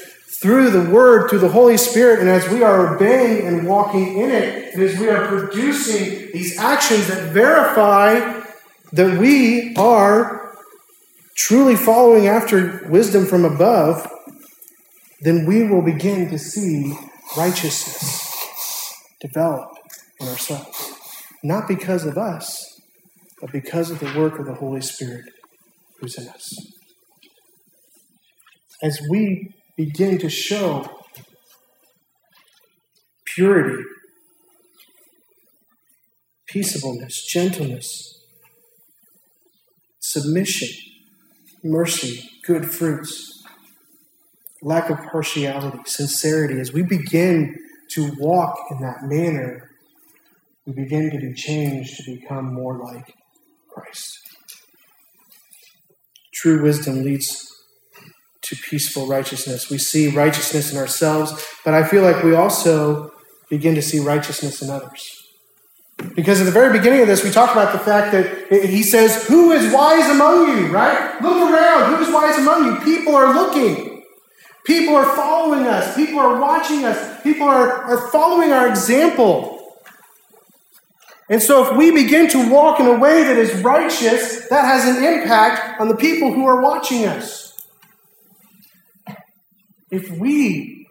through 0.42 0.72
the 0.72 0.90
Word, 0.90 1.30
through 1.30 1.40
the 1.40 1.50
Holy 1.50 1.78
Spirit, 1.78 2.20
and 2.20 2.30
as 2.30 2.48
we 2.50 2.64
are 2.64 2.96
obeying 2.96 3.48
and 3.48 3.68
walking 3.68 4.18
in 4.18 4.32
it, 4.32 4.74
and 4.74 4.84
as 4.84 4.98
we 5.00 5.10
are 5.10 5.28
producing 5.28 6.32
these 6.34 6.58
actions 6.58 7.08
that 7.08 7.32
verify 7.32 8.42
that 8.94 9.20
we 9.20 9.76
are 9.76 10.56
truly 11.36 11.76
following 11.76 12.28
after 12.28 12.86
wisdom 12.90 13.26
from 13.26 13.44
above, 13.44 14.08
then 15.22 15.46
we 15.46 15.64
will 15.64 15.82
begin 15.82 16.30
to 16.30 16.38
see 16.38 16.94
righteousness 17.38 18.94
develop 19.20 19.70
in 20.20 20.28
ourselves. 20.28 20.93
Not 21.44 21.68
because 21.68 22.06
of 22.06 22.18
us, 22.18 22.82
but 23.42 23.52
because 23.52 23.92
of 23.92 24.00
the 24.00 24.18
work 24.18 24.40
of 24.40 24.46
the 24.46 24.54
Holy 24.54 24.82
Spirit 24.82 25.26
who's 26.00 26.18
in 26.18 26.28
us. 26.30 26.56
As 28.82 29.02
we 29.10 29.54
begin 29.76 30.18
to 30.20 30.30
show 30.30 31.02
purity, 33.26 33.84
peaceableness, 36.48 37.26
gentleness, 37.26 38.22
submission, 40.00 40.70
mercy, 41.64 42.30
good 42.46 42.70
fruits, 42.70 43.44
lack 44.62 44.90
of 44.90 44.98
partiality, 45.12 45.80
sincerity. 45.86 46.60
As 46.60 46.72
we 46.72 46.84
begin 46.84 47.58
to 47.92 48.12
walk 48.18 48.58
in 48.72 48.80
that 48.82 49.04
manner, 49.04 49.70
we 50.66 50.74
begin 50.74 51.12
to 51.12 51.18
be 51.20 51.34
changed 51.34 51.98
to 51.98 52.16
become 52.16 52.54
more 52.54 52.80
like 52.80 53.14
Christ. 53.70 54.20
True 56.34 56.64
wisdom 56.64 57.04
leads 57.04 57.50
to 58.44 58.56
peaceful 58.56 59.08
righteousness. 59.08 59.70
We 59.70 59.78
see 59.78 60.08
righteousness 60.10 60.72
in 60.72 60.78
ourselves, 60.78 61.46
but 61.64 61.74
I 61.74 61.84
feel 61.84 62.04
like 62.04 62.24
we 62.24 62.34
also 62.34 63.12
begin 63.50 63.76
to 63.76 63.82
see 63.82 64.00
righteousness 64.00 64.62
in 64.62 64.70
others. 64.70 65.24
Because 66.16 66.42
at 66.42 66.46
the 66.46 66.52
very 66.52 66.78
beginning 66.78 67.02
of 67.02 67.08
this, 67.08 67.24
we 67.24 67.30
talked 67.30 67.54
about 67.54 67.72
the 67.72 67.80
fact 67.80 68.12
that 68.12 68.66
he 68.66 68.84
says, 68.84 69.26
Who 69.28 69.52
is 69.52 69.74
wise 69.74 70.10
among 70.10 70.58
you, 70.58 70.68
right? 70.68 71.22
Look 71.22 71.38
around. 71.38 71.96
Who 71.96 72.04
is 72.04 72.12
wise 72.12 72.38
among 72.38 72.66
you? 72.66 72.80
People 72.82 73.16
are 73.16 73.34
looking. 73.34 74.04
People 74.66 74.96
are 74.96 75.16
following 75.16 75.66
us. 75.68 75.96
People 75.96 76.20
are 76.20 76.40
watching 76.42 76.84
us. 76.84 77.22
People 77.22 77.48
are, 77.48 77.84
are 77.84 78.10
following 78.10 78.52
our 78.52 78.68
example. 78.68 79.53
And 81.34 81.42
so, 81.42 81.66
if 81.68 81.76
we 81.76 81.90
begin 81.90 82.30
to 82.30 82.48
walk 82.48 82.80
in 82.80 82.86
a 82.86 83.00
way 83.00 83.24
that 83.24 83.38
is 83.38 83.56
righteous, 83.64 84.48
that 84.50 84.66
has 84.66 84.86
an 84.86 85.04
impact 85.04 85.82
on 85.82 85.88
the 85.88 85.96
people 85.96 86.32
who 86.32 86.46
are 86.46 86.62
watching 86.62 87.06
us. 87.06 87.60
If 89.90 90.12
we 90.12 90.86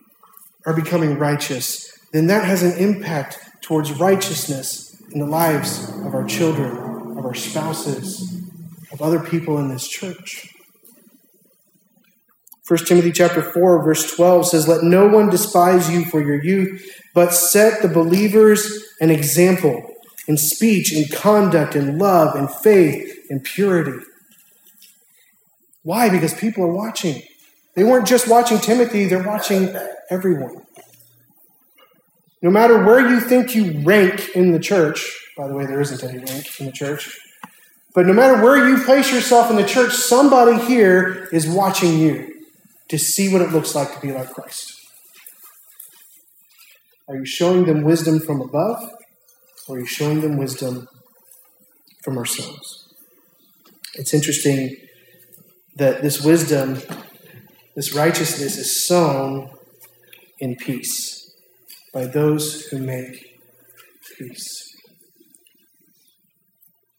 are 0.66 0.74
becoming 0.74 1.16
righteous, 1.16 1.96
then 2.12 2.26
that 2.26 2.44
has 2.44 2.64
an 2.64 2.76
impact 2.76 3.38
towards 3.60 3.92
righteousness 3.92 5.00
in 5.12 5.20
the 5.20 5.26
lives 5.26 5.88
of 6.04 6.12
our 6.12 6.24
children, 6.24 7.16
of 7.16 7.24
our 7.24 7.34
spouses, 7.34 8.42
of 8.90 9.00
other 9.00 9.20
people 9.20 9.58
in 9.58 9.68
this 9.68 9.86
church. 9.86 10.48
1 12.66 12.80
Timothy 12.80 13.12
chapter 13.12 13.42
4 13.42 13.84
verse 13.84 14.12
12 14.16 14.48
says 14.48 14.66
let 14.66 14.82
no 14.82 15.06
one 15.06 15.30
despise 15.30 15.88
you 15.88 16.04
for 16.04 16.20
your 16.20 16.42
youth 16.42 17.00
but 17.14 17.32
set 17.32 17.80
the 17.82 17.88
believers 17.88 18.88
an 19.00 19.10
example 19.10 19.91
in 20.28 20.36
speech 20.36 20.94
in 20.94 21.08
conduct 21.08 21.74
in 21.74 21.98
love 21.98 22.36
in 22.36 22.48
faith 22.48 23.26
in 23.30 23.40
purity. 23.40 23.98
Why? 25.82 26.08
Because 26.08 26.34
people 26.34 26.64
are 26.64 26.72
watching. 26.72 27.22
They 27.74 27.84
weren't 27.84 28.06
just 28.06 28.28
watching 28.28 28.58
Timothy, 28.58 29.06
they're 29.06 29.26
watching 29.26 29.74
everyone. 30.10 30.62
No 32.42 32.50
matter 32.50 32.84
where 32.84 33.08
you 33.08 33.20
think 33.20 33.54
you 33.54 33.80
rank 33.82 34.30
in 34.34 34.52
the 34.52 34.58
church, 34.58 35.18
by 35.36 35.48
the 35.48 35.54
way, 35.54 35.64
there 35.64 35.80
isn't 35.80 36.02
any 36.02 36.18
rank 36.18 36.60
in 36.60 36.66
the 36.66 36.72
church, 36.72 37.18
but 37.94 38.06
no 38.06 38.12
matter 38.12 38.42
where 38.42 38.68
you 38.68 38.82
place 38.84 39.12
yourself 39.12 39.50
in 39.50 39.56
the 39.56 39.66
church, 39.66 39.92
somebody 39.92 40.62
here 40.64 41.28
is 41.32 41.48
watching 41.48 41.98
you 41.98 42.44
to 42.88 42.98
see 42.98 43.32
what 43.32 43.42
it 43.42 43.52
looks 43.52 43.74
like 43.74 43.94
to 43.94 44.00
be 44.00 44.12
like 44.12 44.30
Christ. 44.30 44.80
Are 47.08 47.16
you 47.16 47.24
showing 47.24 47.64
them 47.64 47.82
wisdom 47.82 48.20
from 48.20 48.40
above, 48.40 48.90
are 49.74 49.80
you 49.80 49.86
showing 49.86 50.20
them 50.20 50.36
wisdom 50.36 50.86
from 52.04 52.18
ourselves? 52.18 52.88
It's 53.94 54.14
interesting 54.14 54.76
that 55.76 56.02
this 56.02 56.22
wisdom 56.24 56.80
this 57.74 57.94
righteousness 57.94 58.58
is 58.58 58.86
sown 58.86 59.50
in 60.38 60.56
peace 60.56 61.34
by 61.94 62.06
those 62.06 62.66
who 62.66 62.78
make 62.78 63.40
peace. 64.18 64.68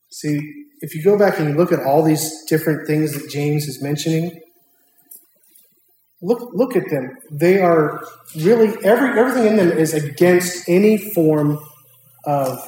See, 0.09 0.39
if 0.81 0.95
you 0.95 1.03
go 1.03 1.17
back 1.17 1.39
and 1.39 1.49
you 1.49 1.55
look 1.55 1.71
at 1.71 1.83
all 1.83 2.03
these 2.03 2.43
different 2.45 2.87
things 2.87 3.13
that 3.13 3.29
James 3.29 3.67
is 3.67 3.83
mentioning, 3.83 4.41
look 6.21 6.49
look 6.53 6.75
at 6.75 6.89
them. 6.89 7.17
They 7.31 7.61
are 7.61 8.03
really 8.35 8.73
every 8.83 9.19
everything 9.19 9.45
in 9.45 9.57
them 9.57 9.71
is 9.71 9.93
against 9.93 10.67
any 10.67 10.97
form 10.97 11.59
of 12.25 12.67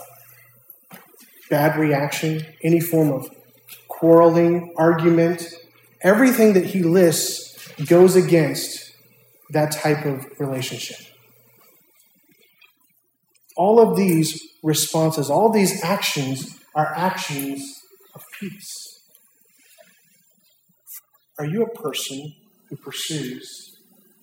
bad 1.50 1.78
reaction, 1.78 2.46
any 2.64 2.80
form 2.80 3.12
of 3.12 3.30
quarreling, 3.88 4.74
argument. 4.78 5.48
Everything 6.02 6.54
that 6.54 6.66
he 6.66 6.84
lists 6.84 7.68
goes 7.86 8.16
against 8.16 8.92
that 9.52 9.72
type 9.72 10.06
of 10.06 10.26
relationship. 10.40 10.98
All 13.58 13.80
of 13.80 13.96
these 13.96 14.42
responses, 14.64 15.30
all 15.30 15.50
these 15.50 15.84
actions 15.84 16.60
are 16.76 16.94
actions 16.96 17.62
of 18.14 18.24
peace. 18.40 19.00
Are 21.40 21.46
you 21.46 21.64
a 21.64 21.70
person 21.70 22.34
who 22.70 22.76
pursues 22.78 23.78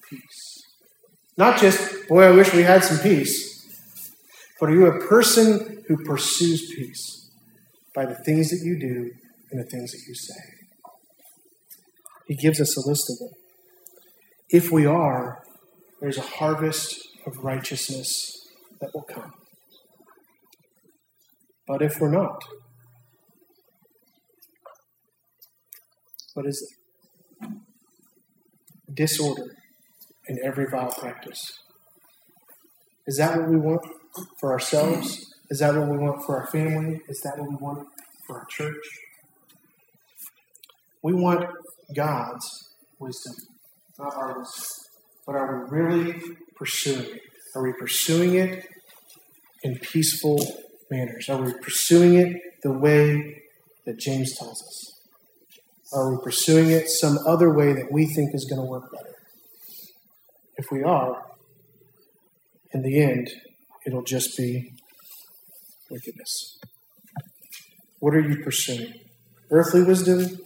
peace? 0.08 0.62
Not 1.36 1.58
just, 1.58 2.08
boy, 2.08 2.24
I 2.24 2.30
wish 2.30 2.52
we 2.52 2.62
had 2.62 2.84
some 2.84 2.98
peace, 2.98 3.51
are 4.70 4.74
you 4.74 4.86
a 4.86 5.06
person 5.06 5.84
who 5.88 5.96
pursues 6.04 6.72
peace 6.74 7.30
by 7.94 8.06
the 8.06 8.14
things 8.14 8.50
that 8.50 8.64
you 8.64 8.78
do 8.78 9.10
and 9.50 9.60
the 9.60 9.68
things 9.68 9.92
that 9.92 10.00
you 10.06 10.14
say? 10.14 10.40
He 12.28 12.34
gives 12.34 12.60
us 12.60 12.76
a 12.76 12.88
list 12.88 13.10
of 13.10 13.18
them. 13.18 13.38
If 14.50 14.70
we 14.70 14.86
are, 14.86 15.42
there's 16.00 16.18
a 16.18 16.22
harvest 16.22 16.96
of 17.26 17.38
righteousness 17.38 18.46
that 18.80 18.90
will 18.94 19.02
come. 19.02 19.32
But 21.66 21.82
if 21.82 22.00
we're 22.00 22.10
not, 22.10 22.42
What 26.34 26.46
is 26.46 26.66
it? 27.40 27.50
Disorder 28.92 29.54
in 30.26 30.38
every 30.42 30.66
vile 30.70 30.90
practice. 30.90 31.52
Is 33.06 33.18
that 33.18 33.38
what 33.38 33.50
we 33.50 33.56
want 33.56 33.82
for 34.40 34.52
ourselves? 34.52 35.34
Is 35.50 35.58
that 35.58 35.74
what 35.74 35.88
we 35.88 35.98
want 35.98 36.24
for 36.24 36.40
our 36.40 36.46
family? 36.46 37.00
Is 37.08 37.20
that 37.20 37.38
what 37.38 37.48
we 37.48 37.56
want 37.56 37.86
for 38.26 38.38
our 38.38 38.46
church? 38.46 38.84
We 41.02 41.12
want 41.12 41.46
God's 41.94 42.46
wisdom, 42.98 43.34
not 43.98 44.14
our 44.14 44.38
wisdom. 44.38 44.64
But 45.26 45.36
are 45.36 45.64
we 45.64 45.78
really 45.78 46.20
pursuing 46.56 47.04
it? 47.04 47.20
Are 47.54 47.62
we 47.62 47.72
pursuing 47.72 48.34
it 48.34 48.66
in 49.62 49.78
peaceful 49.78 50.40
manners? 50.90 51.28
Are 51.28 51.42
we 51.42 51.52
pursuing 51.54 52.14
it 52.14 52.40
the 52.62 52.72
way 52.72 53.42
that 53.84 53.98
James 53.98 54.36
tells 54.38 54.62
us? 54.62 54.92
Are 55.92 56.10
we 56.10 56.22
pursuing 56.22 56.70
it 56.70 56.88
some 56.88 57.18
other 57.26 57.52
way 57.52 57.72
that 57.74 57.92
we 57.92 58.06
think 58.06 58.34
is 58.34 58.46
going 58.46 58.62
to 58.62 58.66
work 58.66 58.90
better? 58.90 59.14
If 60.56 60.66
we 60.70 60.82
are, 60.82 61.22
in 62.72 62.82
the 62.82 63.02
end, 63.02 63.30
it'll 63.86 64.02
just 64.02 64.36
be 64.36 64.72
wickedness. 65.90 66.58
What 67.98 68.14
are 68.14 68.20
you 68.20 68.42
pursuing? 68.42 68.94
Earthly 69.50 69.82
wisdom 69.82 70.38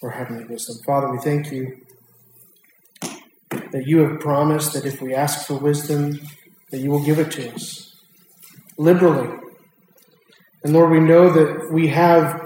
or 0.00 0.10
heavenly 0.10 0.44
wisdom? 0.44 0.76
Father, 0.86 1.10
we 1.10 1.18
thank 1.18 1.50
you 1.50 1.78
that 3.72 3.86
you 3.86 3.98
have 4.00 4.20
promised 4.20 4.74
that 4.74 4.84
if 4.84 5.00
we 5.00 5.14
ask 5.14 5.46
for 5.46 5.54
wisdom, 5.54 6.20
that 6.70 6.78
you 6.78 6.90
will 6.90 7.04
give 7.04 7.18
it 7.18 7.30
to 7.32 7.52
us 7.54 7.94
liberally. 8.78 9.38
And 10.62 10.72
Lord, 10.72 10.90
we 10.90 11.00
know 11.00 11.32
that 11.32 11.72
we 11.72 11.88
have 11.88 12.40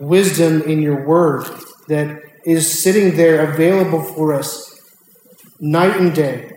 wisdom 0.00 0.62
in 0.62 0.82
your 0.82 1.06
word 1.06 1.46
that 1.88 2.18
is 2.44 2.82
sitting 2.82 3.16
there 3.16 3.52
available 3.52 4.02
for 4.02 4.32
us 4.32 4.80
night 5.60 5.96
and 5.96 6.14
day, 6.14 6.50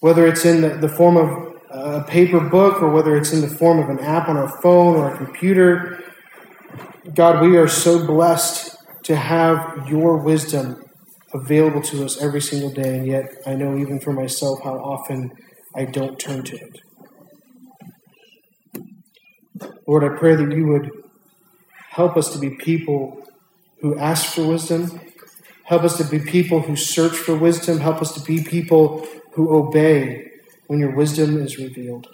whether 0.00 0.26
it's 0.26 0.44
in 0.44 0.62
the, 0.62 0.70
the 0.70 0.88
form 0.88 1.16
of 1.16 1.47
a 1.70 2.02
paper 2.04 2.40
book 2.40 2.82
or 2.82 2.90
whether 2.90 3.16
it's 3.16 3.32
in 3.32 3.40
the 3.40 3.48
form 3.48 3.78
of 3.78 3.88
an 3.88 4.00
app 4.00 4.28
on 4.28 4.36
our 4.36 4.48
phone 4.62 4.96
or 4.96 5.12
a 5.12 5.16
computer. 5.16 6.02
God, 7.14 7.42
we 7.42 7.56
are 7.56 7.68
so 7.68 8.06
blessed 8.06 8.76
to 9.04 9.16
have 9.16 9.88
your 9.88 10.18
wisdom 10.18 10.82
available 11.32 11.82
to 11.82 12.04
us 12.04 12.20
every 12.20 12.40
single 12.40 12.70
day, 12.70 12.96
and 12.96 13.06
yet 13.06 13.26
I 13.46 13.54
know 13.54 13.76
even 13.76 14.00
for 14.00 14.12
myself 14.12 14.60
how 14.62 14.74
often 14.74 15.30
I 15.74 15.84
don't 15.84 16.18
turn 16.18 16.42
to 16.44 16.56
it. 16.56 16.80
Lord, 19.86 20.04
I 20.04 20.18
pray 20.18 20.36
that 20.36 20.52
you 20.52 20.66
would 20.66 20.90
help 21.90 22.16
us 22.16 22.30
to 22.32 22.38
be 22.38 22.50
people 22.50 23.22
who 23.80 23.98
ask 23.98 24.34
for 24.34 24.46
wisdom. 24.46 25.00
Help 25.64 25.84
us 25.84 25.96
to 25.98 26.04
be 26.04 26.18
people 26.18 26.60
who 26.60 26.76
search 26.76 27.16
for 27.16 27.34
wisdom. 27.36 27.78
Help 27.78 28.00
us 28.00 28.12
to 28.14 28.20
be 28.20 28.42
people 28.42 29.06
who 29.32 29.54
obey 29.54 30.27
when 30.68 30.78
your 30.78 30.94
wisdom 30.94 31.36
is 31.36 31.58
revealed. 31.58 32.06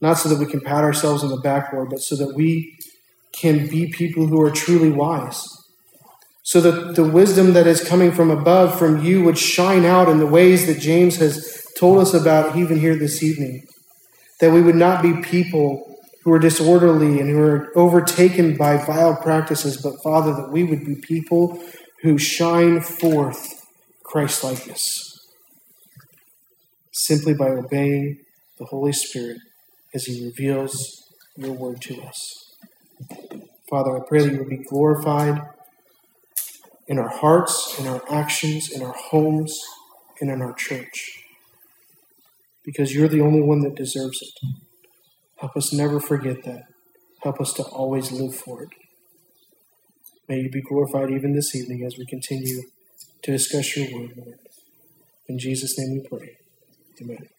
Not 0.00 0.14
so 0.14 0.28
that 0.28 0.38
we 0.38 0.50
can 0.50 0.60
pat 0.60 0.82
ourselves 0.82 1.22
on 1.22 1.30
the 1.30 1.40
backboard, 1.40 1.88
but 1.88 2.00
so 2.00 2.16
that 2.16 2.34
we 2.34 2.76
can 3.32 3.68
be 3.68 3.86
people 3.86 4.26
who 4.26 4.42
are 4.42 4.50
truly 4.50 4.90
wise 4.90 5.46
so 6.42 6.60
that 6.60 6.96
the 6.96 7.04
wisdom 7.04 7.52
that 7.52 7.66
is 7.66 7.86
coming 7.86 8.10
from 8.10 8.30
above, 8.30 8.78
from 8.78 9.04
you, 9.04 9.22
would 9.24 9.38
shine 9.38 9.84
out 9.84 10.08
in 10.08 10.18
the 10.18 10.26
ways 10.26 10.66
that 10.66 10.80
James 10.80 11.16
has 11.16 11.64
told 11.78 11.98
us 11.98 12.12
about 12.12 12.56
even 12.56 12.78
here 12.78 12.96
this 12.96 13.22
evening. 13.22 13.64
That 14.40 14.52
we 14.52 14.60
would 14.60 14.74
not 14.74 15.02
be 15.02 15.22
people 15.22 15.96
who 16.24 16.32
are 16.32 16.38
disorderly 16.38 17.20
and 17.20 17.30
who 17.30 17.40
are 17.40 17.70
overtaken 17.76 18.56
by 18.56 18.76
vile 18.76 19.16
practices, 19.16 19.80
but 19.80 20.02
Father, 20.02 20.34
that 20.34 20.50
we 20.50 20.64
would 20.64 20.84
be 20.84 20.96
people 20.96 21.62
who 22.02 22.18
shine 22.18 22.80
forth 22.80 23.48
Christ 24.02 24.42
likeness 24.42 25.11
simply 26.92 27.34
by 27.34 27.48
obeying 27.48 28.18
the 28.58 28.66
Holy 28.66 28.92
Spirit 28.92 29.38
as 29.94 30.04
He 30.04 30.24
reveals 30.24 31.02
your 31.36 31.52
word 31.52 31.80
to 31.82 32.00
us. 32.02 32.54
Father, 33.68 33.96
I 33.96 34.00
pray 34.06 34.22
that 34.22 34.32
you 34.32 34.38
would 34.38 34.48
be 34.48 34.58
glorified 34.58 35.40
in 36.86 36.98
our 36.98 37.08
hearts, 37.08 37.76
in 37.78 37.86
our 37.86 38.02
actions, 38.10 38.70
in 38.70 38.82
our 38.82 38.92
homes, 38.92 39.58
and 40.20 40.30
in 40.30 40.42
our 40.42 40.52
church. 40.52 41.24
Because 42.64 42.94
you're 42.94 43.08
the 43.08 43.22
only 43.22 43.40
one 43.40 43.60
that 43.60 43.74
deserves 43.74 44.20
it. 44.20 44.48
Help 45.36 45.56
us 45.56 45.72
never 45.72 45.98
forget 45.98 46.44
that. 46.44 46.64
Help 47.22 47.40
us 47.40 47.52
to 47.54 47.62
always 47.64 48.12
live 48.12 48.34
for 48.34 48.62
it. 48.64 48.68
May 50.28 50.40
you 50.40 50.50
be 50.50 50.60
glorified 50.60 51.10
even 51.10 51.34
this 51.34 51.54
evening 51.54 51.84
as 51.84 51.96
we 51.98 52.06
continue 52.06 52.62
to 53.22 53.32
discuss 53.32 53.76
your 53.76 53.86
word, 53.92 54.12
Lord. 54.16 54.38
In 55.28 55.38
Jesus' 55.38 55.78
name 55.78 56.00
we 56.02 56.08
pray. 56.08 56.36
Amen. 57.00 57.31